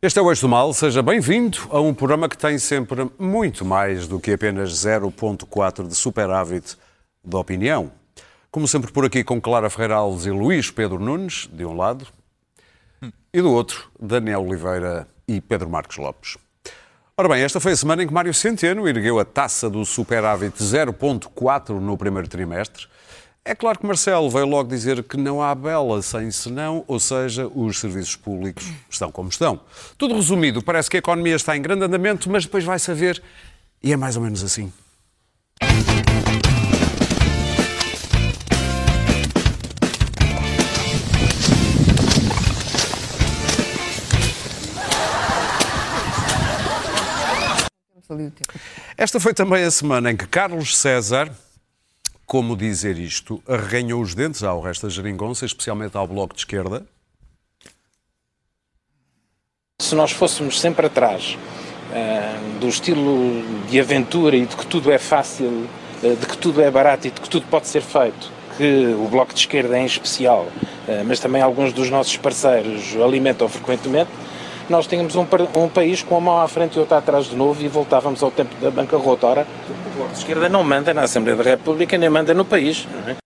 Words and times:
Este 0.00 0.20
é 0.20 0.22
o 0.22 0.30
Eixo 0.30 0.42
do 0.42 0.48
Mal, 0.48 0.72
seja 0.72 1.02
bem-vindo 1.02 1.58
a 1.70 1.80
um 1.80 1.92
programa 1.92 2.28
que 2.28 2.38
tem 2.38 2.56
sempre 2.56 3.10
muito 3.18 3.64
mais 3.64 4.06
do 4.06 4.20
que 4.20 4.30
apenas 4.30 4.70
0.4 4.70 5.88
de 5.88 5.94
superávit 5.96 6.76
de 7.24 7.34
opinião. 7.34 7.90
Como 8.48 8.68
sempre 8.68 8.92
por 8.92 9.04
aqui 9.04 9.24
com 9.24 9.40
Clara 9.40 9.68
Ferreira 9.68 9.96
Alves 9.96 10.24
e 10.24 10.30
Luís 10.30 10.70
Pedro 10.70 11.00
Nunes, 11.00 11.48
de 11.52 11.64
um 11.64 11.76
lado, 11.76 12.06
e 13.34 13.42
do 13.42 13.50
outro, 13.50 13.90
Daniel 14.00 14.44
Oliveira 14.44 15.08
e 15.26 15.40
Pedro 15.40 15.68
Marcos 15.68 15.96
Lopes. 15.96 16.38
Ora 17.16 17.28
bem, 17.30 17.42
esta 17.42 17.58
foi 17.58 17.72
a 17.72 17.76
semana 17.76 18.04
em 18.04 18.06
que 18.06 18.14
Mário 18.14 18.32
Centeno 18.32 18.86
ergueu 18.86 19.18
a 19.18 19.24
taça 19.24 19.68
do 19.68 19.84
superávit 19.84 20.62
0.4 20.62 21.70
no 21.70 21.98
primeiro 21.98 22.28
trimestre. 22.28 22.86
É 23.48 23.54
claro 23.54 23.78
que 23.78 23.86
Marcelo 23.86 24.28
veio 24.28 24.44
logo 24.44 24.68
dizer 24.68 25.02
que 25.02 25.16
não 25.16 25.42
há 25.42 25.54
bela 25.54 26.02
sem 26.02 26.30
senão, 26.30 26.84
ou 26.86 27.00
seja, 27.00 27.46
os 27.46 27.80
serviços 27.80 28.14
públicos 28.14 28.70
estão 28.90 29.10
como 29.10 29.30
estão. 29.30 29.58
Tudo 29.96 30.14
resumido, 30.14 30.62
parece 30.62 30.90
que 30.90 30.98
a 30.98 31.00
economia 31.00 31.34
está 31.34 31.56
em 31.56 31.62
grande 31.62 31.82
andamento, 31.82 32.28
mas 32.28 32.44
depois 32.44 32.62
vai 32.62 32.78
saber 32.78 33.22
e 33.82 33.90
é 33.90 33.96
mais 33.96 34.16
ou 34.16 34.22
menos 34.22 34.44
assim. 34.44 34.70
Esta 48.94 49.18
foi 49.18 49.32
também 49.32 49.64
a 49.64 49.70
semana 49.70 50.10
em 50.10 50.16
que 50.18 50.26
Carlos 50.26 50.76
César, 50.76 51.34
como 52.28 52.54
dizer 52.54 52.98
isto, 52.98 53.42
arranhou 53.48 54.02
os 54.02 54.14
dentes 54.14 54.42
ao 54.42 54.60
resto 54.60 54.86
da 54.86 54.92
geringonça, 54.92 55.46
especialmente 55.46 55.96
ao 55.96 56.06
Bloco 56.06 56.34
de 56.34 56.42
Esquerda. 56.42 56.86
Se 59.80 59.94
nós 59.94 60.10
fôssemos 60.10 60.60
sempre 60.60 60.86
atrás 60.86 61.38
uh, 61.90 62.58
do 62.58 62.68
estilo 62.68 63.42
de 63.70 63.80
aventura 63.80 64.36
e 64.36 64.44
de 64.44 64.54
que 64.54 64.66
tudo 64.66 64.92
é 64.92 64.98
fácil, 64.98 65.66
uh, 66.02 66.16
de 66.16 66.26
que 66.26 66.36
tudo 66.36 66.60
é 66.60 66.70
barato 66.70 67.06
e 67.06 67.10
de 67.10 67.18
que 67.18 67.30
tudo 67.30 67.46
pode 67.46 67.66
ser 67.66 67.80
feito, 67.80 68.30
que 68.58 68.94
o 68.94 69.08
Bloco 69.08 69.32
de 69.32 69.40
Esquerda 69.40 69.78
em 69.78 69.86
especial, 69.86 70.42
uh, 70.86 71.04
mas 71.06 71.18
também 71.20 71.40
alguns 71.40 71.72
dos 71.72 71.88
nossos 71.88 72.18
parceiros 72.18 72.94
alimentam 73.02 73.48
frequentemente, 73.48 74.10
nós 74.72 74.86
tínhamos 74.86 75.16
um, 75.16 75.26
um, 75.56 75.68
país 75.68 76.02
com 76.02 76.16
uma 76.16 76.32
mão 76.32 76.40
à 76.42 76.48
frente 76.48 76.76
e 76.76 76.80
outra 76.80 76.98
atrás 76.98 77.26
de 77.26 77.36
novo 77.36 77.62
e 77.62 77.68
voltávamos 77.68 78.22
ao 78.22 78.30
tempo 78.30 78.54
da 78.56 78.70
bancarrota. 78.70 79.26
Ora, 79.26 79.46
o 79.68 79.96
Bloco 79.96 80.12
de 80.12 80.18
Esquerda 80.18 80.48
não 80.48 80.62
manda 80.62 80.92
na 80.94 81.02
Assembleia 81.02 81.36
da 81.36 81.50
República 81.50 81.96
nem 81.96 82.08
manda 82.08 82.34
no 82.34 82.44
país. 82.44 82.86
É? 83.06 83.16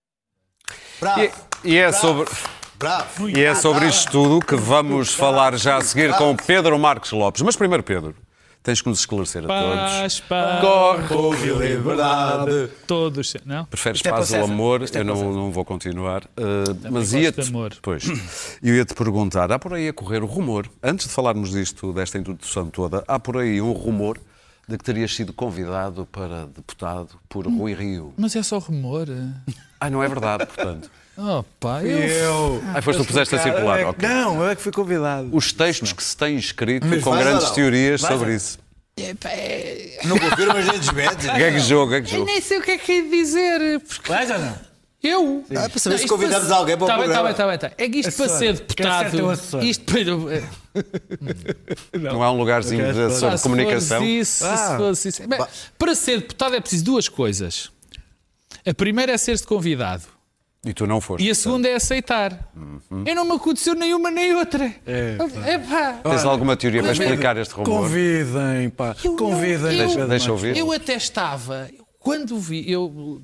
Bravo, 0.99 1.21
e, 1.21 1.31
e, 1.63 1.77
é 1.77 1.89
bravo, 1.89 2.01
sobre. 2.01 2.29
Bravo, 2.75 3.29
e 3.29 3.43
é 3.43 3.55
sobre 3.55 3.87
isto 3.87 4.11
tudo 4.11 4.45
que 4.45 4.55
vamos 4.55 5.13
falar 5.13 5.57
já 5.57 5.77
a 5.77 5.81
seguir 5.81 6.13
com 6.15 6.35
Pedro 6.35 6.77
Marcos 6.79 7.11
Lopes. 7.11 7.41
Mas 7.41 7.55
primeiro, 7.55 7.83
Pedro, 7.83 8.15
tens 8.63 8.81
que 8.81 8.87
nos 8.89 8.99
esclarecer 8.99 9.43
a 9.43 9.47
paz, 9.47 10.19
todos. 10.19 10.29
Paz, 10.29 11.07
Corre, 11.09 11.47
e 11.47 11.75
liberdade. 11.75 12.69
Todos, 12.87 13.35
não? 13.45 13.65
Preferes 13.65 14.01
é 14.03 14.09
paz 14.09 14.31
ou 14.31 14.45
amor? 14.45 14.81
É 14.81 14.99
eu 14.99 15.03
não, 15.03 15.33
não 15.33 15.51
vou 15.51 15.65
continuar. 15.65 16.23
Uh, 16.23 16.89
mas 16.89 17.13
ia-te. 17.13 17.41
Pois. 17.81 18.57
Eu 18.63 18.75
ia-te 18.75 18.93
perguntar: 18.93 19.51
há 19.51 19.59
por 19.59 19.73
aí 19.73 19.89
a 19.89 19.93
correr 19.93 20.23
o 20.23 20.25
rumor, 20.25 20.69
antes 20.81 21.07
de 21.07 21.13
falarmos 21.13 21.51
disto, 21.51 21.91
desta 21.91 22.17
introdução 22.17 22.69
toda, 22.69 23.03
há 23.07 23.19
por 23.19 23.37
aí 23.37 23.61
um 23.61 23.73
rumor 23.73 24.17
de 24.67 24.77
que 24.77 24.83
terias 24.83 25.13
sido 25.13 25.33
convidado 25.33 26.05
para 26.05 26.45
deputado 26.45 27.19
por 27.27 27.45
Rui 27.45 27.73
Rio. 27.73 28.13
Mas 28.15 28.33
é 28.35 28.41
só 28.41 28.59
rumor. 28.59 29.07
Ah, 29.79 29.89
não 29.89 30.01
é 30.01 30.07
verdade, 30.07 30.45
portanto. 30.45 30.89
Oh, 31.17 31.43
pá, 31.59 31.83
eu. 31.83 31.99
eu... 31.99 32.63
Ah, 32.73 32.81
foste 32.81 33.01
tu 33.01 33.05
puseste 33.05 33.35
a 33.35 33.39
circular. 33.39 33.79
É, 33.79 33.85
okay. 33.85 34.09
Não, 34.09 34.43
eu 34.43 34.49
é 34.49 34.55
que 34.55 34.61
fui 34.61 34.71
convidado. 34.71 35.29
Os 35.31 35.53
textos 35.53 35.93
que 35.93 36.03
se 36.03 36.17
têm 36.17 36.37
escrito 36.37 36.87
mas 36.87 37.03
com 37.03 37.15
grandes 37.15 37.51
teorias 37.51 38.01
vai, 38.01 38.11
sobre 38.11 38.27
vai. 38.27 38.35
isso. 38.35 38.59
É, 38.95 39.99
Não 40.05 40.17
confirma, 40.17 40.53
mas 40.53 40.67
nem 40.67 40.79
desmete. 40.79 41.27
O 41.27 41.35
que 41.35 41.43
é 41.43 41.51
que 41.51 41.59
jogo? 41.59 41.91
Que 41.91 41.97
é 41.97 42.01
que 42.01 42.09
jogo? 42.09 42.21
Eu 42.23 42.25
nem 42.25 42.41
sei 42.41 42.59
o 42.59 42.61
que 42.61 42.71
é 42.71 42.77
que 42.77 42.91
é 42.91 43.01
dizer. 43.01 43.79
Porque... 43.81 44.07
Vais 44.09 44.29
ou 44.29 44.39
não? 44.39 44.73
Eu? 45.03 45.43
Ah, 45.51 45.67
para 45.67 45.79
saber 45.79 45.95
não, 45.95 46.01
se 46.01 46.07
convidamos 46.07 46.47
para... 46.47 46.55
alguém 46.55 46.77
para 46.77 46.87
tá 46.87 46.93
o 46.93 46.97
programa. 46.97 47.31
Está 47.31 47.45
bem, 47.45 47.55
está 47.55 47.67
bem, 47.67 47.75
está 47.75 47.83
bem. 47.83 47.85
É 47.85 47.89
que 47.89 47.99
isto 47.99 48.13
para 48.13 48.29
ser 48.29 48.53
deputado... 48.53 49.63
Isto 49.63 49.85
para... 51.91 51.99
Não 51.99 52.23
há 52.23 52.31
um 52.31 52.37
lugarzinho 52.37 52.93
de, 52.93 53.13
sobre 53.13 53.35
ah, 53.35 53.39
comunicação? 53.39 54.01
Se 54.01 54.05
fosse 54.05 54.19
isso, 54.19 54.45
ah. 54.45 54.57
se 54.57 54.77
fosse 54.77 55.09
isso. 55.09 55.27
Bem, 55.27 55.45
para 55.77 55.95
ser 55.95 56.21
deputado 56.21 56.55
é 56.55 56.61
preciso 56.61 56.85
duas 56.85 57.09
coisas. 57.09 57.69
A 58.65 58.73
primeira 58.73 59.11
é 59.11 59.17
ser-se 59.17 59.45
convidado. 59.45 60.12
E 60.65 60.73
tu 60.73 60.87
não 60.87 61.01
foste. 61.01 61.25
E 61.25 61.29
a 61.29 61.35
segunda 61.35 61.67
é 61.67 61.75
aceitar. 61.75 62.51
Uhum. 62.55 63.03
Eu 63.05 63.15
não 63.15 63.25
me 63.25 63.33
aconteceu 63.33 63.75
nenhuma 63.75 64.09
nem 64.09 64.33
outra. 64.33 64.73
É, 64.85 65.17
pá. 65.57 65.99
Tens 66.03 66.23
alguma 66.23 66.55
teoria 66.55 66.81
para 66.81 66.93
explicar 66.93 67.35
este 67.37 67.53
rumor? 67.53 67.81
Convidem, 67.81 68.69
pá. 68.69 68.95
Eu 69.03 69.15
Convidem. 69.17 69.59
Não, 69.59 69.71
eu, 69.71 69.87
deixa, 69.87 70.07
deixa 70.07 70.31
ouvir. 70.31 70.57
Eu 70.57 70.71
até 70.71 70.95
estava, 70.95 71.69
quando 71.99 72.39
vi, 72.39 72.69
eu 72.71 73.21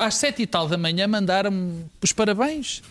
às 0.00 0.14
sete 0.14 0.42
e 0.42 0.46
tal 0.46 0.68
da 0.68 0.76
manhã 0.76 1.06
mandaram-me 1.06 1.86
os 2.02 2.12
parabéns. 2.12 2.82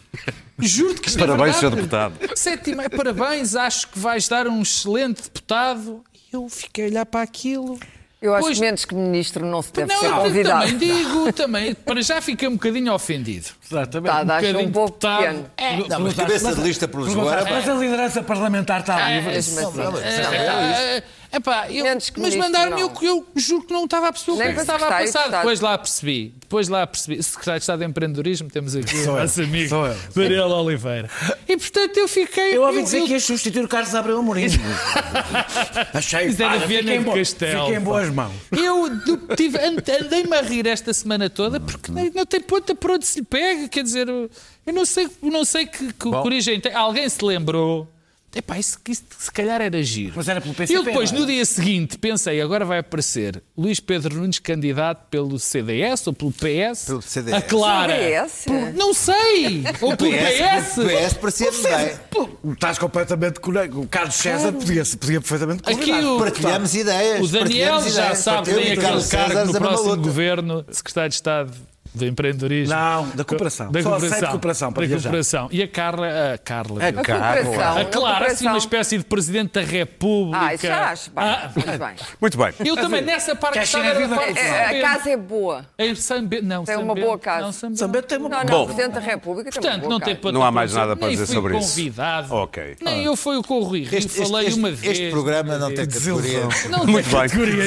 Juro 0.59 0.96
que 0.96 1.09
isto 1.09 1.19
Parabéns, 1.19 1.57
é 1.57 1.59
Sr. 1.59 1.75
Deputado. 1.75 2.13
Sete 2.35 2.72
e 2.72 2.75
meia, 2.75 2.90
parabéns, 2.90 3.56
acho 3.56 3.90
que 3.90 4.00
vais 4.00 4.28
dar 4.28 4.47
um 4.47 4.62
excelente 4.62 5.23
deputado. 5.23 6.03
E 6.13 6.35
eu 6.35 6.47
fiquei 6.50 6.85
a 6.85 6.88
olhar 6.88 7.06
para 7.06 7.22
aquilo. 7.22 7.79
Eu 8.23 8.34
acho 8.34 8.45
pois, 8.45 8.57
que 8.57 8.63
menos 8.63 8.85
que 8.85 8.95
ministro 8.95 9.45
não 9.45 9.61
se 9.61 9.73
deve 9.73 9.94
não, 9.94 10.00
ser 10.00 10.09
convidado. 10.11 10.66
Também 10.66 10.78
digo, 10.78 11.34
também, 11.34 11.75
para 11.75 12.01
já 12.01 12.22
fiquei 12.22 12.47
um 12.47 12.53
bocadinho 12.53 12.94
ofendido. 12.94 13.47
Exatamente. 13.69 14.13
Tá, 14.13 14.22
um 14.22 14.25
bocadinho 14.25 14.59
um 14.59 14.72
pouco 14.72 14.91
deputado. 14.91 15.17
pequeno. 15.17 15.51
É. 15.57 15.89
Não, 15.89 16.00
mas 16.00 16.13
cabeça 16.13 16.56
de 16.56 16.61
lista 16.61 16.88
por 16.88 17.03
Lisboa. 17.03 17.44
Mas 17.44 17.67
a 17.67 17.73
liderança 17.73 18.23
parlamentar 18.23 18.79
está 18.79 19.11
é, 19.11 19.17
livre. 19.17 19.35
É, 19.35 21.03
Epá, 21.34 21.72
eu, 21.72 21.84
mas 22.18 22.36
mandaram-me, 22.36 22.80
eu, 22.80 22.94
eu 23.02 23.26
juro 23.36 23.64
que 23.64 23.74
não 23.74 23.86
estava 23.86 24.10
a 24.10 24.14
perceber 24.14 24.34
o 24.34 24.38
que, 24.38 24.44
é 24.44 24.62
estava 24.62 24.86
a 24.86 24.90
passar. 25.00 25.30
Depois 25.30 25.60
lá 25.62 25.76
percebi. 25.80 26.32
Depois 26.40 26.68
lá 26.70 26.86
percebi. 26.86 27.24
Secretário 27.24 27.60
de 27.60 27.64
Estado 27.64 27.80
de 27.80 27.86
Empreendedorismo, 27.86 28.50
temos 28.52 28.76
aqui 28.76 28.96
o 28.98 29.16
nosso 29.16 29.42
amigo 29.42 29.76
Mariela 30.16 30.62
Oliveira. 30.62 31.10
E 31.50 31.58
portanto 31.58 31.98
eu 31.98 32.08
fiquei. 32.08 32.56
Eu 32.56 32.62
ouvi 32.62 32.84
dizer 32.84 33.00
eu, 33.00 33.06
que 33.08 33.14
ia 33.14 33.20
substituir 33.20 33.66
o 33.66 33.68
Carlos 33.68 33.96
Abreu 33.96 34.20
Amorim. 34.20 34.46
Achei 35.92 36.32
que 36.32 36.44
era 36.44 36.60
Viana 36.68 37.04
Castelo. 37.16 37.62
Fiquei 37.62 37.78
em 37.78 37.82
boas 37.82 38.10
mãos. 38.10 38.34
Eu 38.52 38.86
andei-me 38.86 40.36
a 40.36 40.42
rir 40.42 40.68
esta 40.68 40.94
semana 40.94 41.32
toda 41.32 41.60
porque 41.60 41.92
não 41.92 42.26
tem 42.28 42.42
ponta 42.42 42.76
por 42.76 42.92
onde 42.92 43.08
se 43.08 43.20
lhe 43.20 43.26
pega. 43.26 43.68
Quer 43.68 43.82
dizer, 43.82 44.08
eu 44.08 44.30
não 44.72 44.86
sei, 44.86 45.10
não 45.20 45.44
sei 45.44 45.66
que, 45.66 45.92
que 45.94 46.08
origem 46.08 46.60
tem. 46.60 46.76
Alguém 46.76 47.10
se 47.10 47.26
lembrou 47.26 47.92
Epá, 48.36 48.58
isso, 48.58 48.80
isso 48.90 49.04
se 49.18 49.32
calhar 49.32 49.62
era 49.62 49.82
giro. 49.84 50.14
Mas 50.16 50.28
era 50.28 50.42
pelo 50.42 50.56
PCP, 50.56 50.80
Eu 50.80 50.84
depois, 50.84 51.12
no 51.12 51.26
dia 51.26 51.46
seguinte, 51.46 51.98
pensei, 52.00 52.42
agora 52.42 52.66
vai 52.66 52.80
aparecer 52.80 53.44
Luís 53.56 53.80
Pedro 53.80 54.18
Nunes 54.18 54.40
candidato 54.40 55.08
pelo 55.10 55.38
CDS 55.38 56.08
ou 56.08 56.14
pelo 56.14 56.32
PS. 56.32 56.86
Pelo 56.86 57.02
CDS. 57.02 57.34
A 57.34 57.42
Clara. 57.42 57.94
CDS? 57.94 58.44
Por, 58.46 58.74
não 58.74 58.94
sei. 58.94 59.64
ou 59.82 59.96
pelo 59.96 60.12
PS. 60.12 60.78
O 60.78 60.86
PS 60.86 61.14
parecia-me 61.14 61.58
bem. 61.58 62.54
Estás 62.54 62.78
completamente 62.80 63.40
conectado. 63.40 63.82
O 63.82 63.88
Carlos 63.88 64.16
César 64.16 64.52
podia, 64.52 64.84
podia 65.00 65.22
perfeitamente 65.22 65.64
convidar. 65.64 66.04
O, 66.04 66.18
Partilhamos 66.18 66.76
ideias. 66.76 67.22
O 67.22 67.28
Daniel 67.32 67.82
já 67.82 67.90
ideias. 67.90 68.18
sabe 68.18 68.53
bem 68.53 68.72
aquele 68.74 69.03
cargo 69.03 69.46
no 69.46 69.59
próximo 69.59 69.97
governo, 69.97 70.66
secretário 70.72 71.09
de 71.09 71.16
Estado 71.16 71.72
de 71.93 72.07
empreendedorismo. 72.07 72.73
Não, 72.73 73.07
da 73.09 73.23
cooperação. 73.23 73.72
Da 73.72 73.84
cooperação. 73.84 74.19
Só 74.19 74.28
cooperação 74.28 74.73
para 74.73 74.87
da 74.87 74.95
cooperação. 74.99 75.49
E 75.51 75.61
a 75.61 75.67
Carla... 75.67 76.34
A 76.34 76.37
Carla. 76.37 76.87
A, 76.87 76.93
Carla. 76.93 77.81
A 77.81 77.85
Clara, 77.85 78.28
assim, 78.28 78.47
uma 78.47 78.57
espécie 78.57 78.97
de 78.97 79.03
Presidente 79.03 79.53
da 79.53 79.61
República. 79.61 80.45
Ah, 80.45 80.53
isso 80.53 80.67
já 80.67 80.90
acho. 80.90 81.11
Ah, 81.16 81.51
muito 81.55 81.79
bem. 81.79 81.95
Muito 82.19 82.37
bem. 82.37 82.53
Eu 82.66 82.75
também, 82.75 83.01
nessa 83.01 83.35
parte 83.35 83.59
que 83.59 83.66
estava... 83.66 83.87
A, 83.87 84.69
a 84.69 84.81
casa 84.81 85.09
é 85.09 85.17
boa. 85.17 85.66
É 85.78 85.93
Sambe... 85.95 86.41
Não, 86.41 86.63
tem 86.63 86.78
uma 86.78 86.95
boa 86.95 87.17
casa. 87.19 87.41
Não, 87.41 87.51
Sambe... 87.75 88.01
tem 88.01 88.17
uma 88.17 88.29
boa 88.29 88.43
Não, 88.43 88.59
não, 88.59 88.66
Presidente 88.66 88.93
da 88.93 88.99
República 88.99 89.51
tem 89.51 89.61
Portanto, 89.61 89.90
não, 89.90 89.99
tem 89.99 90.17
não 90.31 90.43
há 90.43 90.51
mais 90.51 90.73
nada 90.73 90.95
para 90.95 91.09
dizer 91.09 91.28
sobre 91.28 91.57
isso. 91.57 91.69
convidado. 91.69 92.34
Ok. 92.34 92.78
Nem 92.81 93.03
eu 93.03 93.16
fui 93.16 93.41
com 93.43 93.59
o 93.59 93.63
Rui 93.63 93.84
Rio, 93.84 94.09
falei 94.09 94.53
uma 94.53 94.72
vez. 94.72 94.93
Este 94.93 95.09
programa 95.11 95.57
não 95.57 95.73
tem 95.73 95.85
categoria. 95.85 96.41
Não 96.69 96.85
tem 96.85 97.03
categoria 97.03 97.63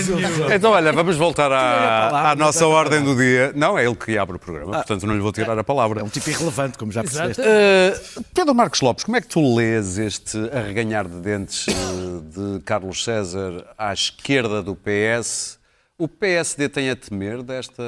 Então, 0.55 0.73
olha, 0.73 0.93
vamos 0.93 1.17
voltar 1.17 1.53
à 1.53 2.35
nossa 2.37 2.67
ordem 2.67 3.03
do 3.03 3.15
dia. 3.17 3.53
Não, 3.55 3.79
é 3.79 3.85
ele 3.85 3.95
que 3.95 4.16
e 4.17 4.19
abre 4.19 4.37
o 4.37 4.39
programa, 4.39 4.73
ah, 4.73 4.77
portanto 4.79 5.07
não 5.07 5.15
lhe 5.15 5.21
vou 5.21 5.33
tirar 5.33 5.59
a 5.59 5.63
palavra. 5.63 6.01
É 6.01 6.03
um 6.03 6.09
tipo 6.09 6.29
irrelevante, 6.31 6.79
como 6.79 6.91
já 6.91 7.03
percebeste. 7.03 7.41
Uh, 7.41 8.25
Pedro 8.35 8.55
Marcos 8.55 8.81
Lopes, 8.81 9.05
como 9.05 9.17
é 9.17 9.21
que 9.21 9.29
tu 9.29 9.55
lês 9.55 9.99
este 9.99 10.39
arreganhar 10.51 11.07
de 11.07 11.21
dentes 11.21 11.67
de 11.67 12.61
Carlos 12.65 13.05
César 13.05 13.65
à 13.77 13.93
esquerda 13.93 14.63
do 14.63 14.75
PS? 14.75 15.59
O 15.99 16.09
PSD 16.09 16.69
tem 16.69 16.91
a 16.91 16.97
temer 16.97 17.43
desta 17.43 17.83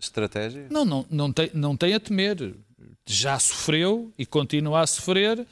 estratégia? 0.00 0.66
Não, 0.70 0.84
não, 0.84 1.06
não, 1.10 1.32
tem, 1.32 1.50
não 1.54 1.76
tem 1.76 1.94
a 1.94 2.00
temer. 2.00 2.54
Já 3.06 3.38
sofreu 3.38 4.12
e 4.18 4.26
continua 4.26 4.80
a 4.80 4.86
sofrer 4.86 5.46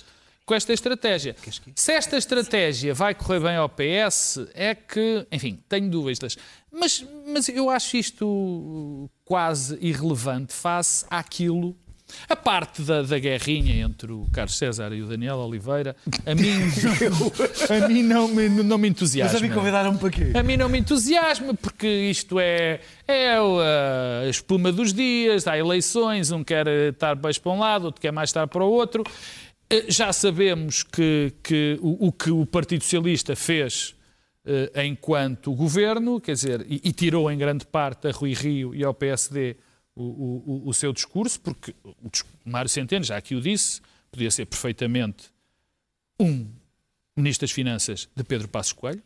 com 0.46 0.54
esta 0.54 0.72
estratégia. 0.72 1.34
Se 1.74 1.92
esta 1.92 2.16
estratégia 2.16 2.92
vai 2.92 3.14
correr 3.14 3.40
bem 3.40 3.56
ao 3.56 3.68
PS, 3.68 4.46
é 4.54 4.74
que, 4.74 5.26
enfim, 5.32 5.58
tenho 5.68 5.88
dúvidas. 5.88 6.36
Mas, 6.70 7.04
mas 7.26 7.48
eu 7.48 7.70
acho 7.70 7.96
isto 7.96 9.10
quase 9.24 9.78
irrelevante 9.80 10.52
face 10.52 11.06
àquilo. 11.08 11.76
A 12.28 12.36
parte 12.36 12.82
da, 12.82 13.02
da 13.02 13.18
guerrinha 13.18 13.82
entre 13.82 14.12
o 14.12 14.26
Carlos 14.30 14.56
César 14.58 14.92
e 14.92 15.02
o 15.02 15.06
Daniel 15.06 15.36
Oliveira, 15.38 15.96
a 16.26 16.34
mim, 16.34 16.52
não, 16.82 17.76
a 17.84 17.88
mim 17.88 18.02
não, 18.02 18.28
me, 18.28 18.48
não 18.48 18.76
me 18.76 18.88
entusiasma. 18.88 19.32
Mas 19.32 19.42
a 19.42 19.46
mim 19.46 19.52
convidaram-me 19.52 19.98
para 19.98 20.10
quê? 20.10 20.32
A 20.34 20.42
mim 20.42 20.56
não 20.56 20.68
me 20.68 20.78
entusiasma, 20.78 21.54
porque 21.54 21.86
isto 21.88 22.38
é, 22.38 22.80
é 23.08 23.36
a 23.36 24.28
espuma 24.28 24.70
dos 24.70 24.92
dias, 24.92 25.48
há 25.48 25.56
eleições, 25.56 26.30
um 26.30 26.44
quer 26.44 26.68
estar 26.68 27.14
beijo 27.14 27.40
para 27.40 27.52
um 27.52 27.58
lado, 27.58 27.86
outro 27.86 28.00
quer 28.00 28.12
mais 28.12 28.28
estar 28.28 28.46
para 28.46 28.62
o 28.62 28.70
outro. 28.70 29.02
Eh, 29.70 29.90
já 29.90 30.12
sabemos 30.12 30.82
que, 30.82 31.32
que 31.42 31.78
o, 31.80 32.08
o, 32.08 32.12
que 32.12 32.30
o 32.30 32.44
Partido 32.44 32.82
Socialista 32.82 33.34
fez 33.34 33.94
uh, 34.44 34.80
enquanto 34.80 35.54
governo, 35.54 36.20
quer 36.20 36.32
dizer, 36.32 36.66
e, 36.68 36.80
e, 36.84 36.92
tirou 36.92 37.30
em 37.30 37.38
grande 37.38 37.66
parte 37.66 38.08
a 38.08 38.10
Rui 38.10 38.34
Rio 38.34 38.74
e 38.74 38.84
ao 38.84 38.92
PSD 38.92 39.56
o, 39.96 40.02
o, 40.64 40.68
o 40.68 40.74
seu 40.74 40.92
discurso, 40.92 41.40
porque 41.40 41.74
o, 41.84 41.94
Mário 42.44 42.68
Centeno, 42.68 43.04
já 43.04 43.16
aqui 43.16 43.34
o 43.34 43.40
disse, 43.40 43.80
podia 44.10 44.30
ser 44.30 44.46
perfeitamente 44.46 45.30
um 46.20 46.46
Ministro 47.16 47.46
das 47.46 47.52
Finanças 47.52 48.08
de 48.14 48.24
Pedro 48.24 48.48
Passos 48.48 48.72
Coelho, 48.72 49.02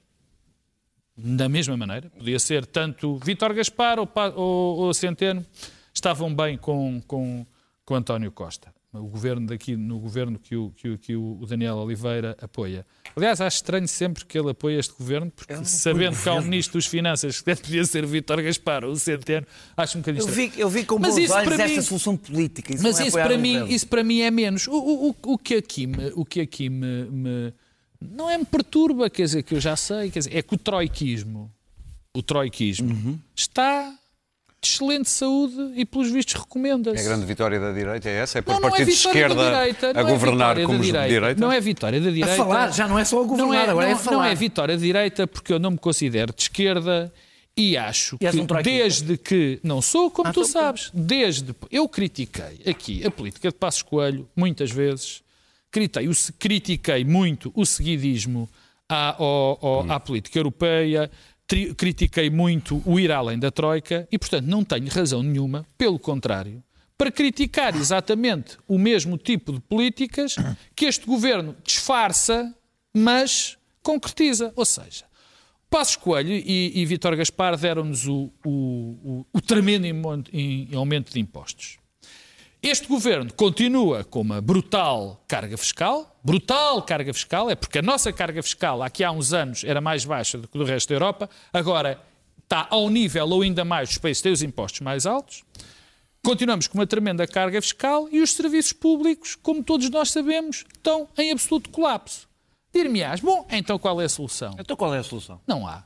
da 1.16 1.48
mesma 1.48 1.76
maneira, 1.76 2.08
podia 2.10 2.38
ser 2.38 2.64
tanto 2.64 3.18
Vítor 3.18 3.52
Gaspar 3.52 3.98
ou, 3.98 4.10
ou, 4.34 4.78
ou 4.78 4.94
Centeno, 4.94 5.44
estavam 5.92 6.34
bem 6.34 6.56
com, 6.56 7.02
com, 7.06 7.46
com 7.84 7.94
António 7.94 8.32
Costa 8.32 8.72
o 9.00 9.06
governo 9.06 9.46
daqui, 9.46 9.76
no 9.76 9.98
governo 9.98 10.38
que 10.38 10.56
o, 10.56 10.70
que, 10.70 10.90
o, 10.90 10.98
que 10.98 11.16
o 11.16 11.44
Daniel 11.46 11.76
Oliveira 11.76 12.36
apoia. 12.40 12.86
Aliás, 13.16 13.40
acho 13.40 13.56
estranho 13.56 13.88
sempre 13.88 14.24
que 14.24 14.38
ele 14.38 14.50
apoia 14.50 14.78
este 14.78 14.94
governo, 14.96 15.30
porque 15.30 15.54
sabendo 15.64 16.16
que 16.16 16.28
há 16.28 16.34
um 16.34 16.42
ministro 16.42 16.78
dos 16.78 16.86
Finanças 16.86 17.40
que 17.40 17.54
devia 17.54 17.84
ser 17.84 18.06
Vítor 18.06 18.42
Gaspar 18.42 18.84
ou 18.84 18.92
o 18.92 18.96
Centeno, 18.96 19.46
acho 19.76 19.98
um 19.98 20.00
bocadinho 20.00 20.26
estranho. 20.26 20.46
Eu 20.46 20.50
vi, 20.50 20.60
eu 20.60 20.68
vi 20.68 20.84
com 20.84 20.98
bons 20.98 21.30
olhos 21.30 21.58
esta 21.58 21.82
solução 21.82 22.16
política. 22.16 22.74
Isso 22.74 22.82
mas 22.82 23.00
é 23.00 23.06
isso, 23.06 23.16
para 23.16 23.38
mim, 23.38 23.66
isso 23.68 23.86
para 23.86 24.04
mim 24.04 24.20
é 24.20 24.30
menos. 24.30 24.66
O, 24.68 24.76
o, 24.76 25.16
o 25.26 25.38
que 25.38 25.54
aqui 25.54 25.86
me... 25.86 26.12
O 26.14 26.24
que 26.24 26.40
aqui 26.40 26.68
me, 26.68 27.04
me 27.10 27.54
não 28.00 28.30
é 28.30 28.38
me 28.38 28.44
perturba, 28.44 29.10
quer 29.10 29.24
dizer, 29.24 29.42
que 29.42 29.54
eu 29.54 29.60
já 29.60 29.74
sei, 29.74 30.10
quer 30.10 30.20
dizer, 30.20 30.36
é 30.36 30.42
que 30.42 30.54
o 30.54 30.58
troiquismo, 30.58 31.52
o 32.14 32.22
troiquismo 32.22 32.92
uhum. 32.92 33.18
está 33.34 33.97
de 34.60 34.68
excelente 34.68 35.08
saúde 35.08 35.72
e, 35.76 35.84
pelos 35.84 36.10
vistos, 36.10 36.34
recomenda-se. 36.34 36.98
É 36.98 37.00
a 37.06 37.08
grande 37.08 37.26
vitória 37.26 37.60
da 37.60 37.72
direita, 37.72 38.08
é 38.08 38.16
essa? 38.16 38.38
É 38.38 38.42
por 38.42 38.54
não, 38.54 38.60
não 38.60 38.68
partido 38.70 38.88
é 38.88 38.92
de 38.92 38.98
esquerda 38.98 39.50
direita, 39.50 39.86
a 39.94 40.00
é 40.00 40.04
governar 40.04 40.58
é 40.58 40.64
como 40.64 40.80
de 40.80 40.90
direita? 40.90 41.40
Não 41.40 41.52
é 41.52 41.60
vitória 41.60 42.00
da 42.00 42.10
direita. 42.10 42.32
A 42.32 42.36
falar, 42.36 42.72
já 42.72 42.88
não 42.88 42.98
é 42.98 43.04
só 43.04 43.20
a 43.20 43.24
governar, 43.24 43.46
não 43.46 43.54
é, 43.54 43.70
agora 43.70 43.86
não, 43.86 43.92
é 43.92 43.96
falar. 43.96 44.16
Não 44.16 44.24
é 44.24 44.34
vitória 44.34 44.76
da 44.76 44.82
direita 44.82 45.26
porque 45.26 45.52
eu 45.52 45.58
não 45.58 45.72
me 45.72 45.78
considero 45.78 46.32
de 46.34 46.42
esquerda 46.42 47.12
e 47.56 47.76
acho 47.76 48.16
e 48.20 48.30
que 48.30 48.40
um 48.40 48.46
desde 48.62 49.16
que... 49.16 49.60
Não 49.62 49.80
sou, 49.80 50.10
como 50.10 50.28
ah, 50.28 50.32
tu 50.32 50.44
sabes. 50.44 50.90
Desde... 50.92 51.54
Eu 51.70 51.88
critiquei 51.88 52.60
aqui 52.66 53.06
a 53.06 53.10
política 53.10 53.48
de 53.48 53.54
Passos 53.54 53.82
Coelho, 53.82 54.28
muitas 54.34 54.70
vezes. 54.70 55.22
Critiquei, 55.70 56.08
critiquei 56.38 57.04
muito 57.04 57.52
o 57.54 57.64
seguidismo 57.66 58.48
à, 58.88 59.16
ao, 59.22 59.58
ao, 59.60 59.84
hum. 59.84 59.92
à 59.92 60.00
política 60.00 60.38
europeia, 60.38 61.10
critiquei 61.76 62.28
muito 62.28 62.82
o 62.84 63.00
ir 63.00 63.10
além 63.10 63.38
da 63.38 63.50
Troika 63.50 64.06
e, 64.12 64.18
portanto, 64.18 64.46
não 64.46 64.62
tenho 64.64 64.88
razão 64.88 65.22
nenhuma, 65.22 65.66
pelo 65.76 65.98
contrário, 65.98 66.62
para 66.96 67.10
criticar 67.10 67.76
exatamente 67.76 68.58
o 68.66 68.76
mesmo 68.78 69.16
tipo 69.16 69.52
de 69.52 69.60
políticas 69.60 70.36
que 70.74 70.84
este 70.84 71.06
governo 71.06 71.56
disfarça, 71.62 72.54
mas 72.94 73.56
concretiza. 73.82 74.52
Ou 74.56 74.64
seja, 74.64 75.04
Passos 75.70 75.96
Coelho 75.96 76.32
e, 76.32 76.72
e 76.74 76.84
Vítor 76.84 77.16
Gaspar 77.16 77.56
deram-nos 77.56 78.06
o, 78.06 78.30
o, 78.44 78.50
o, 78.50 79.26
o 79.32 79.40
tremendo 79.40 79.86
aumento 80.76 81.12
de 81.12 81.20
impostos. 81.20 81.77
Este 82.60 82.88
governo 82.88 83.32
continua 83.32 84.02
com 84.02 84.20
uma 84.20 84.40
brutal 84.40 85.22
carga 85.28 85.56
fiscal, 85.56 86.18
brutal 86.24 86.82
carga 86.82 87.14
fiscal, 87.14 87.48
é 87.48 87.54
porque 87.54 87.78
a 87.78 87.82
nossa 87.82 88.12
carga 88.12 88.42
fiscal 88.42 88.82
aqui 88.82 89.04
há 89.04 89.12
uns 89.12 89.32
anos 89.32 89.62
era 89.62 89.80
mais 89.80 90.04
baixa 90.04 90.36
do 90.36 90.48
que 90.48 90.58
do 90.58 90.64
resto 90.64 90.88
da 90.88 90.96
Europa, 90.96 91.30
agora 91.52 92.02
está 92.42 92.66
ao 92.68 92.90
nível 92.90 93.28
ou 93.28 93.42
ainda 93.42 93.64
mais 93.64 93.90
dos 93.90 93.98
países 93.98 94.20
que 94.20 94.24
têm 94.24 94.32
os 94.32 94.42
impostos 94.42 94.80
mais 94.80 95.06
altos. 95.06 95.44
Continuamos 96.20 96.66
com 96.66 96.76
uma 96.76 96.86
tremenda 96.86 97.28
carga 97.28 97.62
fiscal 97.62 98.08
e 98.10 98.20
os 98.20 98.32
serviços 98.32 98.72
públicos, 98.72 99.36
como 99.36 99.62
todos 99.62 99.88
nós 99.88 100.10
sabemos, 100.10 100.64
estão 100.74 101.08
em 101.16 101.30
absoluto 101.30 101.70
colapso. 101.70 102.28
Dir-me-ás, 102.74 103.20
bom, 103.20 103.46
então 103.52 103.78
qual 103.78 104.00
é 104.00 104.04
a 104.04 104.08
solução? 104.08 104.56
Então 104.58 104.76
qual 104.76 104.92
é 104.92 104.98
a 104.98 105.04
solução? 105.04 105.40
Não 105.46 105.64
há. 105.64 105.84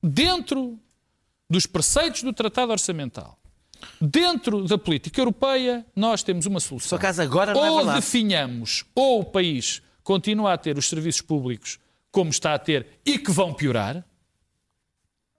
Dentro 0.00 0.78
dos 1.50 1.66
preceitos 1.66 2.22
do 2.22 2.32
Tratado 2.32 2.70
Orçamental, 2.70 3.36
Dentro 4.00 4.64
da 4.64 4.78
política 4.78 5.20
europeia, 5.20 5.84
nós 5.94 6.22
temos 6.22 6.46
uma 6.46 6.60
solução. 6.60 6.98
Por 6.98 7.04
acaso 7.04 7.22
agora 7.22 7.52
não 7.54 7.64
é 7.64 7.70
ou 7.70 7.90
é 7.90 7.94
definhamos, 7.94 8.84
ou 8.94 9.20
o 9.20 9.24
país 9.24 9.82
continua 10.02 10.52
a 10.52 10.58
ter 10.58 10.78
os 10.78 10.88
serviços 10.88 11.20
públicos 11.20 11.78
como 12.10 12.30
está 12.30 12.54
a 12.54 12.58
ter 12.58 12.86
e 13.04 13.18
que 13.18 13.30
vão 13.30 13.52
piorar. 13.52 14.04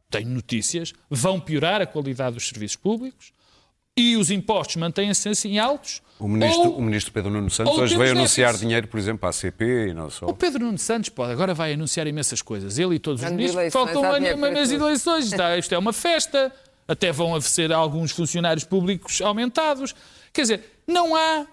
Tenho 0.09 0.29
notícias, 0.29 0.93
vão 1.09 1.39
piorar 1.39 1.81
a 1.81 1.85
qualidade 1.85 2.35
dos 2.35 2.47
serviços 2.47 2.77
públicos 2.77 3.33
e 3.97 4.15
os 4.15 4.29
impostos 4.29 4.75
mantêm-se 4.75 5.27
assim 5.27 5.57
altos. 5.57 6.03
O 6.19 6.27
ministro, 6.27 6.69
ou, 6.69 6.77
o 6.77 6.81
ministro 6.81 7.11
Pedro 7.11 7.31
Nuno 7.31 7.49
Santos 7.49 7.77
hoje 7.77 7.97
veio 7.97 8.11
anunciar 8.11 8.55
dinheiro, 8.55 8.87
por 8.87 8.99
exemplo, 8.99 9.27
à 9.27 9.33
CP 9.33 9.89
e 9.89 9.93
não 9.93 10.09
só. 10.09 10.27
O 10.27 10.33
Pedro 10.33 10.65
Nuno 10.65 10.77
Santos 10.77 11.09
pode, 11.09 11.31
agora 11.31 11.53
vai 11.53 11.73
anunciar 11.73 12.05
imensas 12.05 12.41
coisas. 12.41 12.77
Ele 12.77 12.95
e 12.95 12.99
todos 12.99 13.23
os 13.23 13.31
ministros. 13.31 13.73
Faltam 13.73 14.01
uma, 14.01 14.17
uma 14.17 14.51
mês 14.51 14.69
de 14.69 14.75
eleições. 14.75 15.31
Isto 15.57 15.73
é 15.73 15.77
uma 15.77 15.93
festa 15.93 16.53
até 16.87 17.11
vão 17.11 17.39
ser 17.41 17.71
alguns 17.73 18.11
funcionários 18.11 18.63
públicos 18.63 19.21
aumentados. 19.21 19.93
Quer 20.31 20.41
dizer, 20.41 20.81
não 20.87 21.15
há, 21.15 21.45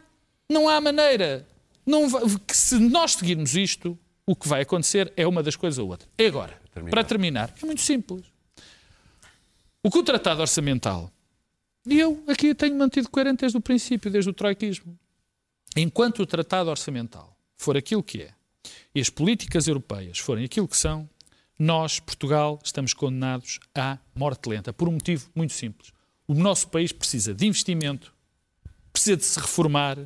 não 0.49 0.69
há 0.69 0.81
maneira. 0.81 1.47
Não 1.85 2.09
vai, 2.09 2.23
que 2.47 2.57
se 2.57 2.79
nós 2.79 3.13
seguirmos 3.13 3.57
isto, 3.57 3.99
o 4.27 4.35
que 4.35 4.49
vai 4.49 4.63
acontecer 4.63 5.13
é 5.17 5.27
uma 5.27 5.43
das 5.43 5.57
coisas 5.57 5.79
ou 5.79 5.89
outra. 5.89 6.09
E 6.19 6.27
agora, 6.27 6.59
terminar. 6.73 6.91
para 6.91 7.05
terminar, 7.05 7.55
é 7.63 7.67
muito 7.67 7.83
simples. 7.83 8.25
O 9.83 9.91
que 9.91 9.99
o 9.99 10.03
tratado 10.03 10.41
orçamental, 10.41 11.13
e 11.87 12.01
eu 12.01 12.23
aqui 12.27 12.55
tenho 12.55 12.75
mantido 12.77 13.11
coerente 13.11 13.41
desde 13.41 13.59
o 13.59 13.61
princípio, 13.61 14.11
desde 14.11 14.31
o 14.31 14.33
troiquismo, 14.33 14.99
enquanto 15.77 16.21
o 16.21 16.27
tratado 16.27 16.71
orçamental 16.71 17.37
for 17.57 17.77
aquilo 17.77 18.03
que 18.03 18.23
é, 18.23 18.31
e 18.95 19.01
as 19.01 19.11
políticas 19.11 19.67
europeias 19.67 20.19
forem 20.19 20.45
aquilo 20.45 20.67
que 20.67 20.77
são, 20.77 21.09
nós, 21.59 22.01
Portugal, 22.01 22.59
estamos 22.65 22.93
condenados 22.93 23.61
à 23.75 23.99
morte 24.15 24.49
lenta, 24.49 24.73
por 24.73 24.89
um 24.89 24.93
motivo 24.93 25.29
muito 25.35 25.53
simples. 25.53 25.93
O 26.27 26.35
nosso 26.35 26.69
país 26.69 26.93
precisa 26.93 27.35
de 27.35 27.47
investimento, 27.47 28.13
precisa 28.93 29.17
de 29.17 29.25
se 29.25 29.39
reformar, 29.39 29.99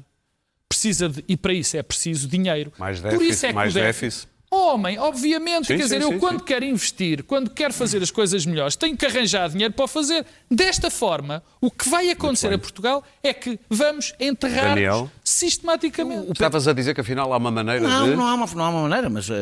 precisa 0.68 1.08
de, 1.08 1.24
e 1.28 1.36
para 1.36 1.52
isso 1.52 1.76
é 1.76 1.82
preciso 1.82 2.28
dinheiro. 2.28 2.72
Mais 2.78 3.00
déficit, 3.00 3.18
por 3.18 3.32
isso 3.32 3.46
é 3.46 3.48
que 3.48 3.54
mais 3.54 3.74
déficit. 3.74 4.28
Homem, 4.50 4.98
obviamente, 4.98 5.66
sim, 5.66 5.76
quer 5.76 5.82
dizer, 5.82 6.02
sim, 6.02 6.10
eu 6.10 6.18
quando 6.18 6.42
quero 6.42 6.64
investir, 6.64 7.22
quando 7.22 7.50
quero 7.50 7.74
fazer 7.74 8.02
as 8.02 8.10
coisas 8.10 8.46
melhores, 8.46 8.76
tenho 8.76 8.96
que 8.96 9.04
arranjar 9.04 9.50
dinheiro 9.50 9.74
para 9.74 9.84
o 9.84 9.88
fazer. 9.88 10.24
Desta 10.50 10.90
forma, 10.90 11.42
o 11.60 11.70
que 11.70 11.86
vai 11.86 12.10
acontecer 12.10 12.50
a 12.54 12.58
Portugal 12.58 13.04
é 13.22 13.34
que 13.34 13.60
vamos 13.68 14.14
enterrar 14.18 14.70
Daniel, 14.70 15.10
sistematicamente. 15.22 16.32
Estavas 16.32 16.66
a 16.66 16.72
dizer 16.72 16.94
que 16.94 17.02
afinal 17.02 17.30
há 17.30 17.36
uma 17.36 17.50
maneira 17.50 17.86
não, 17.86 18.08
de... 18.08 18.16
Não, 18.16 18.26
há 18.26 18.34
uma, 18.34 18.46
não 18.46 18.64
há 18.64 18.68
uma 18.70 18.82
maneira, 18.88 19.10
mas 19.10 19.28
uh, 19.28 19.34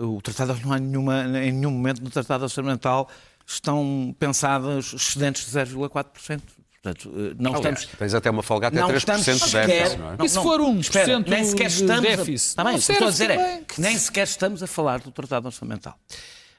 uh, 0.00 0.16
o 0.16 0.22
tratado 0.22 0.56
não 0.64 0.72
há 0.72 0.78
nenhuma, 0.78 1.24
em 1.42 1.50
nenhum 1.50 1.72
momento 1.72 2.00
no 2.00 2.10
tratado 2.10 2.44
orçamental 2.44 3.08
estão 3.44 4.14
pensadas 4.16 4.92
excedentes 4.92 5.44
de 5.44 5.58
0,4%. 5.58 6.40
Portanto, 6.82 7.12
eh, 7.14 7.34
não 7.38 7.54
Aliás, 7.54 7.78
estamos. 7.78 7.98
Tens 7.98 8.14
até 8.14 8.28
uma 8.28 8.42
folga 8.42 8.66
até 8.66 8.80
não 8.80 8.88
3% 8.88 9.44
de 9.46 9.66
déficit, 9.66 9.98
não 9.98 10.12
é? 10.12 10.16
E 10.24 10.28
se 10.28 10.42
for 10.42 10.60
1% 10.60 10.80
espera, 10.80 11.20
nem 11.20 11.44
sequer 11.44 11.66
estamos 11.68 12.02
de 12.02 12.16
déficit? 12.16 12.52
A... 12.52 12.56
Tá 12.56 12.64
bem, 12.64 12.78
o 12.78 12.82
que 12.82 12.92
estou 12.92 13.06
a 13.06 13.10
dizer 13.10 13.30
é 13.30 13.60
que 13.60 13.80
nem 13.80 13.96
sequer 13.96 14.24
estamos 14.24 14.62
a 14.64 14.66
falar 14.66 14.98
do 14.98 15.12
Tratado 15.12 15.46
Orçamental. 15.46 15.96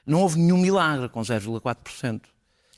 Não 0.06 0.22
houve 0.22 0.38
nenhum 0.38 0.56
milagre 0.56 1.10
com 1.10 1.20
0,4%. 1.20 2.22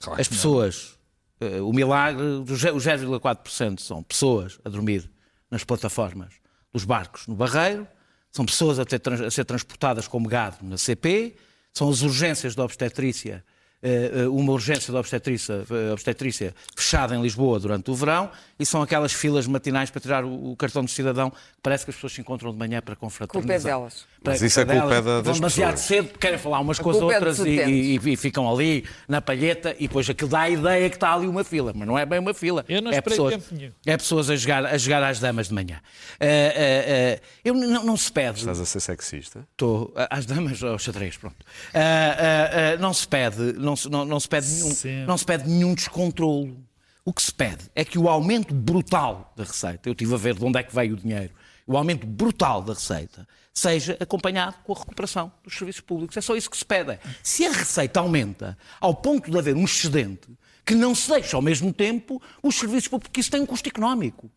Claro 0.00 0.21
As 0.21 0.26
pessoas. 0.26 0.97
Uh, 1.41 1.69
o 1.69 1.73
milagre, 1.73 2.23
os 2.23 2.62
0,4% 2.62 3.79
são 3.79 4.03
pessoas 4.03 4.59
a 4.65 4.69
dormir 4.71 5.09
nas 5.50 5.62
plataformas 5.62 6.33
dos 6.73 6.85
barcos 6.85 7.26
no 7.26 7.35
Barreiro, 7.35 7.87
são 8.33 8.45
pessoas 8.45 8.79
a, 8.79 8.85
ter, 8.85 9.00
a 9.23 9.31
ser 9.31 9.45
transportadas 9.45 10.09
como 10.09 10.29
gado 10.29 10.57
na 10.62 10.79
CP, 10.79 11.37
são 11.73 11.91
as 11.91 12.03
urgências 12.03 12.55
da 12.55 12.65
obstetrícia 12.65 13.45
uma 14.30 14.52
urgência 14.52 14.92
de 14.92 14.99
obstetrícia, 14.99 15.64
obstetrícia 15.92 16.54
fechada 16.75 17.14
em 17.14 17.23
Lisboa 17.23 17.61
durante 17.61 17.90
o 17.90 17.95
verão 17.95 18.30
e 18.59 18.64
são 18.64 18.83
aquelas 18.83 19.12
filas 19.12 19.47
matinais 19.47 19.90
para 19.90 20.00
tirar 20.00 20.25
o, 20.25 20.56
cartão 20.56 20.85
de 20.85 20.90
cidadão 20.90 21.30
que 21.30 21.37
parece 21.62 21.85
que 21.85 21.90
as 21.90 21.97
pessoas 21.97 22.14
se 22.14 22.21
encontram 22.21 22.50
de 22.50 22.59
manhã 22.59 22.80
para 22.80 22.97
confraternizar. 22.97 23.42
Culpa 23.42 23.68
é 23.68 23.73
delas. 23.73 24.06
Mas 24.25 24.42
isso 24.42 24.61
é 24.61 24.64
culpa 24.64 24.95
é 24.95 25.02
da, 25.02 25.21
das 25.21 25.37
demasiado 25.37 25.73
pessoas. 25.73 25.87
cedo, 25.87 26.18
querem 26.18 26.38
falar 26.38 26.61
umas 26.61 26.78
com 26.78 26.90
as 26.90 26.97
é 26.97 27.04
outras 27.04 27.38
e, 27.40 27.50
e, 27.50 28.12
e, 28.12 28.16
ficam 28.16 28.50
ali 28.50 28.85
na 29.06 29.21
palheta 29.21 29.75
e 29.78 29.87
depois 29.87 30.09
aquilo 30.09 30.30
dá 30.30 30.40
a 30.40 30.50
ideia 30.50 30.88
que 30.88 30.97
está 30.97 31.12
ali 31.12 31.26
uma 31.26 31.45
fila, 31.45 31.73
mas 31.75 31.87
não 31.87 31.99
é 31.99 32.04
bem 32.04 32.18
uma 32.18 32.35
fila. 32.35 32.64
Eu 32.68 32.83
não 32.83 32.90
é 32.90 33.00
pessoas, 33.00 33.35
tempo 33.35 33.54
nenhum. 33.54 33.73
É 33.85 33.97
pessoas 33.97 34.30
a 34.30 34.37
jogar, 34.37 34.64
a 34.64 34.76
jogar 34.78 35.02
às 35.02 35.21
damas 35.21 35.49
de 35.49 35.54
manhã. 35.54 35.80
Uh, 36.21 36.25
uh, 36.25 37.16
uh, 37.16 37.21
eu 37.45 37.54
não, 37.54 37.85
não, 37.85 37.97
se 37.97 38.11
pede. 38.11 38.38
Estás 38.38 38.61
a 38.61 38.64
ser 38.64 38.80
sexista? 38.80 39.47
Estou. 39.52 39.92
Às 40.11 40.26
damas 40.26 40.62
ao 40.62 40.78
xadrez, 40.78 41.16
pronto. 41.16 41.37
não 42.80 42.92
se 42.92 43.06
pede, 43.06 43.52
não 43.66 43.76
se, 43.76 43.88
não, 43.88 44.04
não 44.04 44.20
se 44.20 44.28
pede 44.28 44.46
nenhum, 44.49 45.06
não 45.06 45.18
se 45.18 45.26
pede 45.26 45.49
nenhum 45.49 45.75
descontrolo. 45.75 46.56
O 47.04 47.12
que 47.12 47.23
se 47.23 47.32
pede 47.32 47.64
é 47.75 47.85
que 47.85 47.99
o 47.99 48.08
aumento 48.08 48.54
brutal 48.54 49.32
da 49.37 49.44
receita, 49.44 49.88
eu 49.88 49.92
estive 49.92 50.14
a 50.14 50.16
ver 50.16 50.35
de 50.35 50.44
onde 50.44 50.58
é 50.58 50.62
que 50.62 50.75
veio 50.75 50.94
o 50.94 50.96
dinheiro, 50.96 51.32
o 51.66 51.76
aumento 51.76 52.06
brutal 52.06 52.62
da 52.62 52.75
receita 52.75 53.26
seja 53.52 53.96
acompanhado 53.99 54.56
com 54.64 54.73
a 54.73 54.78
recuperação 54.78 55.32
dos 55.42 55.56
serviços 55.56 55.80
públicos. 55.80 56.16
É 56.16 56.20
só 56.20 56.37
isso 56.37 56.50
que 56.50 56.56
se 56.56 56.64
pede. 56.64 56.99
Se 57.23 57.44
a 57.44 57.52
receita 57.52 58.00
aumenta 58.00 58.56
ao 58.80 58.94
ponto 58.94 59.30
de 59.30 59.38
haver 59.38 59.56
um 59.56 59.64
excedente 59.64 60.28
que 60.64 60.75
não 60.75 60.94
se 60.94 61.08
deixa 61.08 61.37
ao 61.37 61.42
mesmo 61.42 61.73
tempo 61.73 62.20
os 62.42 62.56
serviços 62.56 62.88
públicos, 62.88 63.08
porque 63.08 63.20
isso 63.20 63.30
tem 63.30 63.40
um 63.40 63.46
custo 63.46 63.68
económico 63.68 64.30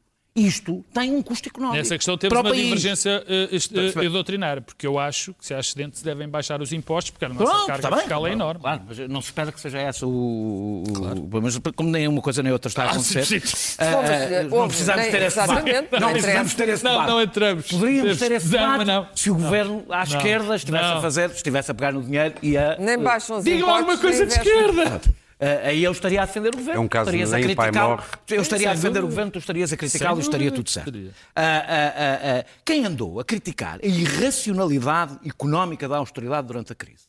isto 0.47 0.83
tem 0.93 1.11
um 1.11 1.21
custo 1.21 1.49
económico. 1.49 1.77
Nessa 1.77 1.95
questão 1.95 2.17
temos 2.17 2.37
uma 2.37 2.49
país. 2.49 2.63
divergência 2.63 3.23
uh, 3.23 4.05
uh, 4.05 4.09
doutrinária, 4.09 4.61
porque 4.61 4.85
eu 4.85 4.97
acho 4.97 5.33
que 5.33 5.45
se 5.45 5.53
há 5.53 5.59
excedentes 5.59 6.01
devem 6.01 6.27
baixar 6.27 6.61
os 6.61 6.71
impostos, 6.73 7.11
porque 7.11 7.25
a 7.25 7.29
nossa 7.29 7.43
Pronto, 7.43 7.67
carga 7.67 7.89
tá 7.89 7.97
fiscal 7.97 8.27
é 8.27 8.31
enorme. 8.31 8.61
Claro, 8.61 8.81
mas 8.87 8.97
não 9.09 9.21
se 9.21 9.27
espera 9.27 9.51
que 9.51 9.59
seja 9.59 9.79
essa 9.79 10.07
o... 10.07 10.83
Claro. 10.93 11.29
Mas 11.41 11.59
como 11.75 11.89
nem 11.89 12.07
uma 12.07 12.21
coisa 12.21 12.41
nem 12.41 12.51
outra 12.51 12.69
está 12.69 12.83
a 12.83 12.85
ah, 12.87 12.91
acontecer, 12.91 13.43
ah, 13.77 14.45
uh, 14.45 14.55
não 14.55 14.67
precisamos 14.67 15.07
ter 15.07 15.21
esse 15.21 15.39
debate. 15.39 15.99
Não 15.99 16.11
precisamos 16.11 16.53
ter 16.53 16.69
esse 16.69 16.83
debate. 16.83 16.99
Não, 16.99 17.07
não 17.07 17.21
entramos. 17.21 17.67
Poderíamos 17.67 18.19
ter 18.19 18.31
esse 18.31 18.47
debate 18.47 18.85
não. 18.85 19.07
se 19.15 19.29
o 19.31 19.35
governo 19.35 19.85
à 19.89 20.03
esquerda 20.03 20.55
estivesse 20.55 20.85
a 20.85 21.01
fazer, 21.01 21.29
estivesse 21.31 21.71
a 21.71 21.73
pegar 21.73 21.91
no 21.91 22.01
dinheiro 22.01 22.35
e 22.41 22.57
a... 22.57 22.77
Nem 22.79 22.97
baixam 22.97 23.37
os 23.37 23.43
Digam 23.43 23.69
alguma 23.69 23.97
coisa 23.97 24.25
de 24.25 24.33
esquerda. 24.33 25.01
Uh, 25.39 25.67
aí 25.67 25.83
eu 25.83 25.91
estaria 25.93 26.21
a 26.21 26.25
defender 26.25 26.49
o 26.49 26.57
governo. 26.57 26.81
É 26.81 26.83
um 26.83 26.87
caso 26.87 27.09
estarias 27.09 27.31
nem 27.31 27.51
a 27.53 27.55
pai 27.55 27.71
morre. 27.71 28.03
Eu 28.29 28.41
estaria 28.41 28.71
a 28.71 28.73
defender 28.73 28.99
o 28.99 29.07
governo, 29.07 29.31
tu 29.31 29.39
estarias 29.39 29.71
a 29.71 29.77
criticá-lo 29.77 30.19
e 30.19 30.21
estaria 30.21 30.51
tudo 30.51 30.69
certo. 30.69 30.89
Uh, 30.89 30.99
uh, 30.99 32.45
quem 32.65 32.85
andou 32.85 33.21
a 33.21 33.23
criticar 33.23 33.79
a 33.81 33.87
irracionalidade 33.87 35.17
económica 35.25 35.87
da 35.87 35.97
austeridade 35.97 36.45
durante 36.47 36.73
a 36.73 36.75
crise 36.75 37.07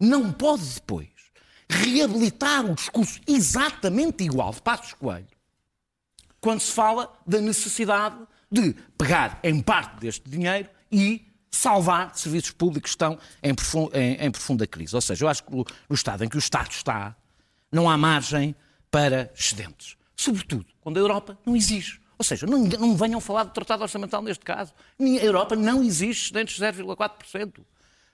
não 0.00 0.32
pode 0.32 0.64
depois 0.64 1.08
reabilitar 1.68 2.64
o 2.64 2.74
discurso 2.74 3.20
exatamente 3.26 4.24
igual 4.24 4.52
de 4.52 4.62
Passos 4.62 4.94
Coelho 4.94 5.26
quando 6.40 6.60
se 6.60 6.72
fala 6.72 7.10
da 7.26 7.40
necessidade 7.40 8.16
de 8.50 8.74
pegar 8.96 9.38
em 9.42 9.60
parte 9.60 10.00
deste 10.00 10.28
dinheiro 10.28 10.68
e 10.92 11.26
salvar 11.50 12.14
serviços 12.14 12.50
públicos 12.50 12.90
que 12.90 12.96
estão 12.96 13.18
em 13.42 14.30
profunda, 14.30 14.66
crise. 14.66 14.94
Ou 14.94 15.00
seja, 15.00 15.24
eu 15.24 15.28
acho 15.28 15.42
que 15.44 15.52
no 15.52 15.64
estado 15.94 16.24
em 16.24 16.28
que 16.28 16.36
o 16.36 16.38
Estado 16.38 16.70
está, 16.70 17.16
não 17.74 17.90
há 17.90 17.98
margem 17.98 18.54
para 18.90 19.30
excedentes. 19.36 19.96
Sobretudo 20.16 20.64
quando 20.80 20.96
a 20.96 21.00
Europa 21.00 21.38
não 21.44 21.56
exige. 21.56 22.00
Ou 22.16 22.24
seja, 22.24 22.46
não, 22.46 22.58
não 22.64 22.88
me 22.88 22.96
venham 22.96 23.20
falar 23.20 23.44
do 23.44 23.50
Tratado 23.50 23.82
Orçamental 23.82 24.22
neste 24.22 24.44
caso. 24.44 24.72
A 25.00 25.24
Europa 25.24 25.56
não 25.56 25.82
exige 25.82 26.22
excedentes 26.22 26.56
de 26.56 26.62
0,4%. 26.62 27.58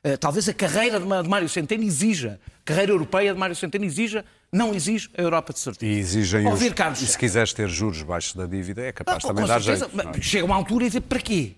Uh, 0.02 0.16
talvez 0.18 0.48
a 0.48 0.54
carreira 0.54 0.98
de 0.98 1.06
Mário 1.06 1.46
Centeno 1.46 1.84
exija, 1.84 2.40
a 2.60 2.64
carreira 2.64 2.92
europeia 2.92 3.34
de 3.34 3.38
Mário 3.38 3.54
Centeno 3.54 3.84
exija, 3.84 4.24
não 4.50 4.74
exige 4.74 5.10
a 5.16 5.20
Europa 5.20 5.52
de 5.52 5.58
certeza. 5.58 5.92
E 5.92 5.98
exigem 5.98 6.46
Ouvir 6.46 6.68
os, 6.68 6.74
Carlos, 6.74 7.02
e 7.02 7.06
se 7.06 7.18
quiseres 7.18 7.52
ter 7.52 7.68
juros 7.68 8.02
baixos 8.02 8.34
da 8.34 8.46
dívida, 8.46 8.80
é 8.80 8.92
capaz 8.92 9.22
ah, 9.22 9.28
também 9.28 9.44
de 9.44 9.50
dar 9.50 9.60
jeito. 9.60 9.84
É? 9.84 10.22
Chega 10.22 10.46
uma 10.46 10.56
altura 10.56 10.84
e 10.84 10.86
dizer 10.86 11.02
para 11.02 11.20
quê? 11.20 11.54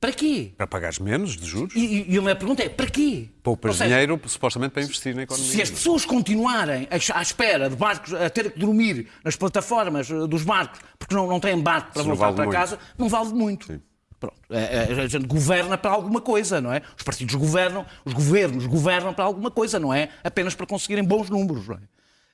Para 0.00 0.12
quê? 0.12 0.52
Para 0.56 0.66
pagares 0.66 0.98
menos 0.98 1.36
de 1.36 1.46
juros? 1.46 1.74
E, 1.74 2.12
e 2.12 2.18
a 2.18 2.20
minha 2.20 2.36
pergunta 2.36 2.62
é, 2.62 2.68
para 2.68 2.86
quê? 2.86 3.28
Poupas 3.42 3.76
seja, 3.76 3.88
dinheiro, 3.88 4.20
supostamente, 4.26 4.72
para 4.72 4.82
investir 4.82 5.14
na 5.14 5.22
economia. 5.22 5.50
Se 5.50 5.62
as 5.62 5.70
pessoas 5.70 6.04
continuarem 6.04 6.86
à 6.90 7.22
espera 7.22 7.70
de 7.70 7.76
barcos, 7.76 8.12
a 8.12 8.28
ter 8.28 8.52
que 8.52 8.58
dormir 8.58 9.08
nas 9.24 9.36
plataformas 9.36 10.10
eh, 10.10 10.26
dos 10.26 10.42
barcos, 10.42 10.80
porque 10.98 11.14
não, 11.14 11.26
não 11.26 11.40
têm 11.40 11.58
barco 11.58 11.92
para 11.92 12.02
voltar 12.02 12.24
vale 12.26 12.36
para 12.36 12.44
muito. 12.44 12.56
casa, 12.56 12.78
não 12.98 13.08
vale 13.08 13.30
muito. 13.30 13.66
Sim. 13.66 13.80
Pronto. 14.20 14.36
É, 14.50 14.92
é, 14.92 15.02
a 15.02 15.08
gente 15.08 15.26
governa 15.26 15.78
para 15.78 15.90
alguma 15.90 16.20
coisa, 16.20 16.60
não 16.60 16.72
é? 16.72 16.82
Os 16.96 17.02
partidos 17.02 17.34
governam, 17.34 17.86
os 18.04 18.12
governos 18.12 18.66
governam 18.66 19.14
para 19.14 19.24
alguma 19.24 19.50
coisa, 19.50 19.78
não 19.78 19.92
é? 19.92 20.10
Apenas 20.22 20.54
para 20.54 20.66
conseguirem 20.66 21.04
bons 21.04 21.30
números, 21.30 21.68
não 21.68 21.76
é? 21.76 21.80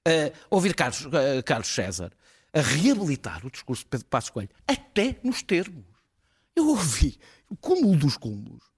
Uh, 0.04 0.32
ouvir 0.50 0.74
Carlos, 0.74 1.06
uh, 1.06 1.10
Carlos 1.44 1.68
César 1.68 2.10
a 2.52 2.60
reabilitar 2.60 3.46
o 3.46 3.50
discurso 3.50 3.84
de 3.84 3.88
Pedro 3.88 4.06
Passos 4.06 4.30
Coelho, 4.30 4.50
até 4.66 5.16
nos 5.22 5.42
termos. 5.42 5.84
Eu 6.54 6.68
ouvi 6.68 7.18
o 7.52 7.56
cúmulo 7.56 7.98
dos 7.98 8.16
cúmulos. 8.16 8.72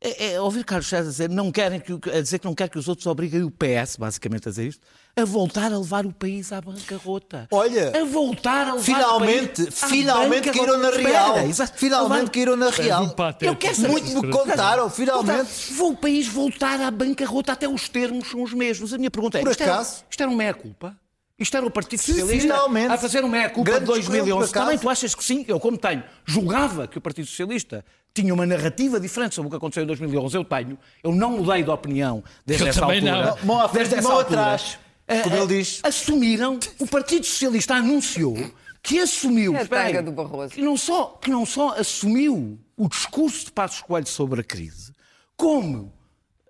É, 0.00 0.34
é, 0.34 0.40
ouvir 0.40 0.64
Carlos 0.64 0.86
César 0.86 1.10
dizer, 1.10 1.28
não 1.28 1.50
querem 1.50 1.80
que, 1.80 1.92
a 1.92 2.20
dizer 2.20 2.38
que 2.38 2.44
não 2.44 2.54
quer 2.54 2.68
que 2.68 2.78
os 2.78 2.86
outros 2.86 3.04
obriguem 3.08 3.42
o 3.42 3.50
PS, 3.50 3.96
basicamente 3.96 4.46
a 4.46 4.50
dizer 4.50 4.68
isto, 4.68 4.86
a 5.16 5.24
voltar 5.24 5.72
a 5.72 5.78
levar 5.78 6.06
o 6.06 6.12
país 6.12 6.52
à 6.52 6.60
bancarrota. 6.60 7.48
Olha, 7.50 8.00
a 8.00 8.04
voltar 8.04 8.68
a 8.68 8.74
levar 8.74 8.84
finalmente, 8.84 9.62
o 9.62 9.64
país 9.64 9.82
à 9.82 9.88
finalmente 9.88 10.50
caíram 10.50 10.78
na 10.78 10.90
real. 10.90 11.48
Espera, 11.48 11.72
finalmente 11.74 12.30
caíram 12.30 12.56
na 12.56 12.70
real. 12.70 13.16
Eu 13.40 13.56
quero 13.56 13.74
saber. 13.74 13.88
Muito 13.88 14.22
me 14.22 14.30
contaram, 14.30 14.88
finalmente. 14.88 15.72
Vou 15.72 15.92
o 15.92 15.96
país 15.96 16.28
voltar 16.28 16.80
à 16.80 16.90
bancarrota, 16.92 17.52
até 17.52 17.66
os 17.66 17.88
termos 17.88 18.30
são 18.30 18.42
os 18.44 18.52
mesmos. 18.52 18.94
A 18.94 18.98
minha 18.98 19.10
pergunta 19.10 19.38
é, 19.38 19.42
Por 19.42 19.50
isto, 19.50 19.64
acaso? 19.64 19.96
Era, 19.96 20.06
isto 20.10 20.22
era 20.22 20.30
um 20.30 20.36
meia-culpa? 20.36 20.96
Isto 21.38 21.56
era 21.56 21.64
o 21.66 21.70
Partido 21.70 22.00
Socialista 22.00 22.48
Finalmente. 22.48 22.92
a 22.92 22.98
fazer 22.98 23.20
uma 23.20 23.28
meia-culpa 23.28 23.78
de 23.78 23.86
2011. 23.86 24.52
Também 24.52 24.76
tu 24.76 24.90
achas 24.90 25.14
que 25.14 25.22
sim? 25.22 25.44
Eu, 25.46 25.60
como 25.60 25.78
tenho, 25.78 26.02
julgava 26.24 26.88
que 26.88 26.98
o 26.98 27.00
Partido 27.00 27.26
Socialista 27.26 27.84
tinha 28.12 28.34
uma 28.34 28.44
narrativa 28.44 28.98
diferente 28.98 29.36
sobre 29.36 29.46
o 29.46 29.50
que 29.50 29.56
aconteceu 29.56 29.84
em 29.84 29.86
2011. 29.86 30.36
Eu 30.36 30.44
tenho. 30.44 30.78
Eu 31.02 31.14
não 31.14 31.38
mudei 31.38 31.62
de 31.62 31.70
opinião 31.70 32.24
desde 32.44 32.64
eu 32.64 32.68
essa 32.70 32.84
altura. 32.84 33.00
Não. 33.00 33.38
Mão 33.44 33.60
à 33.60 33.68
frente, 33.68 33.90
desde 33.90 34.08
mão 34.08 34.18
atrás. 34.18 34.78
Como 35.22 35.36
ele 35.36 35.46
diz. 35.46 35.80
Assumiram, 35.84 36.58
o 36.80 36.86
Partido 36.86 37.24
Socialista 37.24 37.74
anunciou 37.74 38.36
que 38.82 38.98
assumiu. 38.98 39.54
É 39.54 39.98
a 39.98 40.00
do 40.00 40.12
Barroso. 40.12 40.54
Que 40.54 40.62
não, 40.62 40.76
só, 40.76 41.18
que 41.20 41.30
não 41.30 41.46
só 41.46 41.78
assumiu 41.78 42.58
o 42.76 42.88
discurso 42.88 43.46
de 43.46 43.52
Passos 43.52 43.80
Coelho 43.80 44.06
sobre 44.06 44.40
a 44.40 44.44
crise, 44.44 44.92
como 45.36 45.92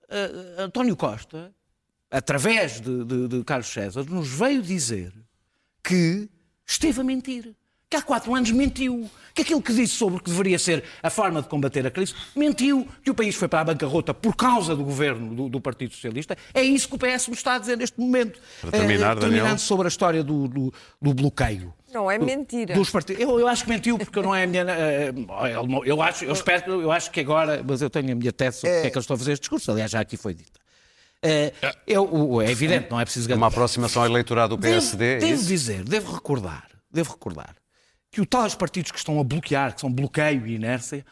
uh, 0.09 0.62
António 0.62 0.97
Costa 0.97 1.52
através 2.11 2.81
de, 2.81 3.05
de, 3.05 3.29
de 3.29 3.45
Carlos 3.45 3.69
César, 3.69 4.05
nos 4.05 4.29
veio 4.29 4.62
dizer 4.62 5.12
que 5.83 6.29
esteve 6.67 7.00
a 7.00 7.05
mentir 7.05 7.55
que 7.91 7.97
há 7.97 8.03
quatro 8.03 8.35
anos 8.35 8.50
mentiu, 8.50 9.09
que 9.35 9.43
aquilo 9.43 9.62
que 9.62 9.73
disse 9.73 9.95
sobre 9.95 10.19
o 10.19 10.21
que 10.21 10.29
deveria 10.29 10.59
ser 10.59 10.85
a 11.03 11.09
forma 11.09 11.41
de 11.41 11.49
combater 11.49 11.87
a 11.87 11.91
crise, 11.91 12.15
mentiu, 12.37 12.87
que 13.03 13.11
o 13.11 13.15
país 13.15 13.35
foi 13.35 13.49
para 13.49 13.61
a 13.61 13.65
bancarrota 13.65 14.12
por 14.12 14.37
causa 14.37 14.77
do 14.77 14.85
governo 14.85 15.35
do, 15.35 15.49
do 15.49 15.61
Partido 15.61 15.95
Socialista. 15.95 16.37
É 16.53 16.62
isso 16.62 16.87
que 16.87 16.97
o 16.97 16.99
PS 16.99 17.29
nos 17.29 17.38
está 17.38 17.55
a 17.55 17.59
dizer 17.59 17.79
neste 17.79 17.99
momento. 17.99 18.38
Para 18.61 18.73
terminar, 18.73 19.17
eh, 19.17 19.21
terminando 19.21 19.59
sobre 19.59 19.87
a 19.87 19.88
história 19.88 20.23
do, 20.23 20.47
do, 20.49 20.75
do 21.00 21.15
bloqueio. 21.15 21.73
Não 21.91 22.11
é 22.11 22.19
mentira. 22.19 22.75
Dos 22.75 22.91
partidos. 22.91 23.23
Eu, 23.23 23.41
eu 23.41 23.49
acho 23.49 23.65
que 23.65 23.71
mentiu 23.71 23.97
porque 23.97 24.21
não 24.21 24.35
é 24.35 24.45
a 24.45 24.47
minha. 24.47 24.67
Eh, 24.69 25.15
eu, 25.87 26.03
acho, 26.03 26.27
eu 26.27 26.33
espero, 26.33 26.83
eu 26.83 26.93
acho 26.93 27.11
que 27.11 27.21
agora, 27.21 27.65
mas 27.67 27.81
eu 27.81 27.88
tenho 27.88 28.12
a 28.12 28.15
minha 28.15 28.33
tese 28.33 28.59
sobre 28.59 28.71
é... 28.71 28.75
porque 28.75 28.88
é 28.88 28.91
que 28.91 28.99
eu 28.99 29.00
estou 29.00 29.15
a 29.15 29.19
fazer 29.19 29.33
este 29.33 29.43
discurso. 29.43 29.71
Aliás, 29.73 29.91
já 29.91 30.00
aqui 30.00 30.19
foi 30.19 30.35
dita. 30.35 30.61
É, 31.22 31.52
eu, 31.87 32.40
é 32.40 32.50
evidente, 32.50 32.90
não 32.90 33.00
é 33.00 33.04
preciso... 33.04 33.32
Uma 33.34 33.48
aproximação 33.48 34.02
ao 34.02 34.08
eleitorado 34.08 34.56
do 34.56 34.60
PSD. 34.60 35.18
Devo, 35.18 35.26
devo 35.32 35.44
dizer, 35.44 35.84
devo 35.84 36.12
recordar, 36.12 36.68
devo 36.90 37.12
recordar 37.12 37.56
que 38.10 38.20
os 38.20 38.26
tais 38.26 38.54
partidos 38.54 38.90
que 38.90 38.98
estão 38.98 39.20
a 39.20 39.25
bloquear, 39.25 39.75
que 39.75 39.80
são 39.80 39.92
bloqueio 39.92 40.46
e 40.46 40.54
inércia, 40.54 41.04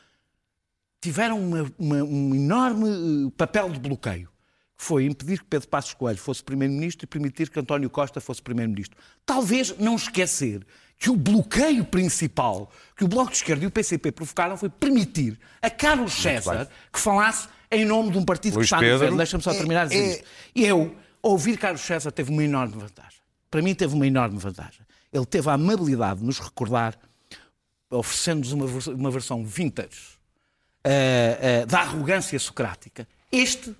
tiveram 1.00 1.38
uma, 1.40 1.72
uma, 1.78 1.96
um 2.02 2.34
enorme 2.34 2.88
eh, 3.28 3.32
papel 3.36 3.70
de 3.70 3.78
bloqueio, 3.78 4.28
que 4.76 4.84
foi 4.84 5.04
impedir 5.04 5.38
que 5.38 5.44
Pedro 5.44 5.68
Passos 5.68 5.94
Coelho 5.94 6.18
fosse 6.18 6.42
Primeiro-Ministro 6.42 7.04
e 7.04 7.06
permitir 7.06 7.50
que 7.50 7.60
António 7.60 7.90
Costa 7.90 8.20
fosse 8.20 8.42
Primeiro-Ministro. 8.42 8.98
Talvez 9.24 9.76
não 9.78 9.96
esquecer 9.96 10.66
que 10.98 11.10
o 11.10 11.16
bloqueio 11.16 11.84
principal 11.84 12.70
que 12.96 13.04
o 13.04 13.08
Bloco 13.08 13.30
de 13.30 13.36
Esquerda 13.36 13.64
e 13.64 13.66
o 13.66 13.70
PCP 13.70 14.12
provocaram 14.12 14.56
foi 14.56 14.70
permitir 14.70 15.38
a 15.60 15.68
Carlos 15.68 16.14
César 16.14 16.68
que 16.90 16.98
falasse 16.98 17.48
em 17.70 17.84
nome 17.84 18.10
de 18.10 18.18
um 18.18 18.24
partido 18.24 18.54
Luís 18.54 18.68
que 18.68 18.74
está 18.74 18.78
Pedro. 18.78 18.92
no 18.92 18.98
governo. 18.98 19.16
Deixa-me 19.18 19.42
só 19.42 19.52
terminar 19.52 19.82
a 19.82 19.84
dizer 19.86 20.02
é, 20.02 20.10
isto. 20.12 20.24
E 20.54 20.64
eu, 20.64 20.96
ouvir 21.22 21.56
Carlos 21.58 21.80
César 21.80 22.10
teve 22.10 22.30
uma 22.30 22.44
enorme 22.44 22.74
vantagem. 22.76 23.20
Para 23.50 23.62
mim 23.62 23.74
teve 23.74 23.94
uma 23.94 24.06
enorme 24.06 24.38
vantagem. 24.38 24.80
Ele 25.12 25.26
teve 25.26 25.48
a 25.48 25.54
amabilidade 25.54 26.20
de 26.20 26.26
nos 26.26 26.38
recordar, 26.38 26.98
oferecendo-nos 27.90 28.52
uma, 28.52 28.94
uma 28.94 29.10
versão 29.10 29.44
vintage 29.44 30.16
uh, 30.84 31.62
uh, 31.62 31.66
da 31.66 31.80
arrogância 31.80 32.38
socrática. 32.38 33.08
Este 33.30 33.74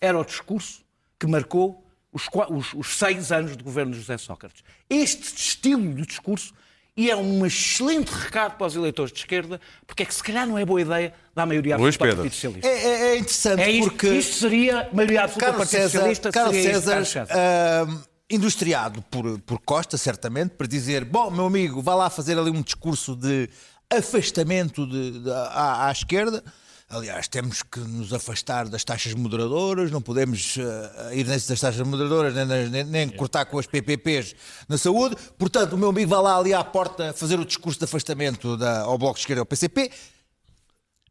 era 0.00 0.18
o 0.18 0.24
discurso 0.24 0.82
que 1.18 1.26
marcou 1.26 1.84
os, 2.12 2.26
os, 2.50 2.74
os, 2.74 2.98
seis 2.98 3.30
anos 3.32 3.56
de 3.56 3.62
governo 3.62 3.92
de 3.92 3.98
José 3.98 4.16
Sócrates. 4.18 4.62
Este 4.88 5.36
estilo 5.36 5.94
de 5.94 6.06
discurso 6.06 6.54
e 6.98 7.08
é 7.08 7.14
um 7.14 7.46
excelente 7.46 8.08
recado 8.08 8.56
para 8.56 8.66
os 8.66 8.74
eleitores 8.74 9.12
de 9.12 9.20
esquerda, 9.20 9.60
porque 9.86 10.02
é 10.02 10.06
que 10.06 10.12
se 10.12 10.20
calhar 10.20 10.44
não 10.44 10.58
é 10.58 10.64
boa 10.64 10.80
ideia 10.80 11.14
dar 11.32 11.46
maioria 11.46 11.76
absoluta 11.76 12.04
ao 12.04 12.16
Partido 12.16 12.34
Socialista. 12.34 12.66
É, 12.66 12.72
é, 12.72 13.06
é 13.10 13.16
interessante 13.18 13.60
é 13.62 13.70
isto, 13.70 13.90
porque... 13.90 14.08
Isto 14.08 14.34
seria 14.34 14.88
maioria 14.92 15.22
absoluta 15.22 15.46
Carlos 15.46 15.68
do 15.68 15.70
Partido 15.70 15.80
César, 15.80 15.98
Socialista. 15.98 16.32
Carlos 16.32 16.56
seria 16.56 16.74
César, 16.74 17.00
isto, 17.00 17.14
Carlos 17.14 17.28
César. 17.28 17.88
uh, 17.88 18.02
industriado 18.28 19.00
por, 19.02 19.38
por 19.42 19.60
Costa, 19.60 19.96
certamente, 19.96 20.56
para 20.56 20.66
dizer, 20.66 21.04
bom, 21.04 21.30
meu 21.30 21.46
amigo, 21.46 21.80
vá 21.80 21.94
lá 21.94 22.10
fazer 22.10 22.36
ali 22.36 22.50
um 22.50 22.62
discurso 22.62 23.14
de 23.14 23.48
afastamento 23.88 24.84
de, 24.84 25.20
de, 25.20 25.30
à, 25.30 25.86
à 25.86 25.92
esquerda, 25.92 26.42
Aliás, 26.90 27.28
temos 27.28 27.62
que 27.62 27.80
nos 27.80 28.14
afastar 28.14 28.66
das 28.66 28.82
taxas 28.82 29.12
moderadoras, 29.12 29.90
não 29.90 30.00
podemos 30.00 30.56
uh, 30.56 31.12
ir 31.12 31.26
nessas 31.26 31.60
taxas 31.60 31.86
moderadoras, 31.86 32.34
nem, 32.34 32.70
nem, 32.70 32.84
nem, 32.84 33.08
cortar 33.10 33.44
com 33.44 33.58
as 33.58 33.66
PPPs 33.66 34.34
na 34.66 34.78
saúde. 34.78 35.14
Portanto, 35.36 35.74
o 35.74 35.78
meu 35.78 35.90
amigo 35.90 36.08
vai 36.08 36.22
lá 36.22 36.38
ali 36.38 36.54
à 36.54 36.64
porta 36.64 37.12
fazer 37.12 37.38
o 37.38 37.44
discurso 37.44 37.78
de 37.78 37.84
afastamento 37.84 38.56
da, 38.56 38.80
ao 38.80 38.96
Bloco 38.96 39.16
de 39.16 39.20
Esquerda 39.20 39.42
ao 39.42 39.46
PCP. 39.46 39.90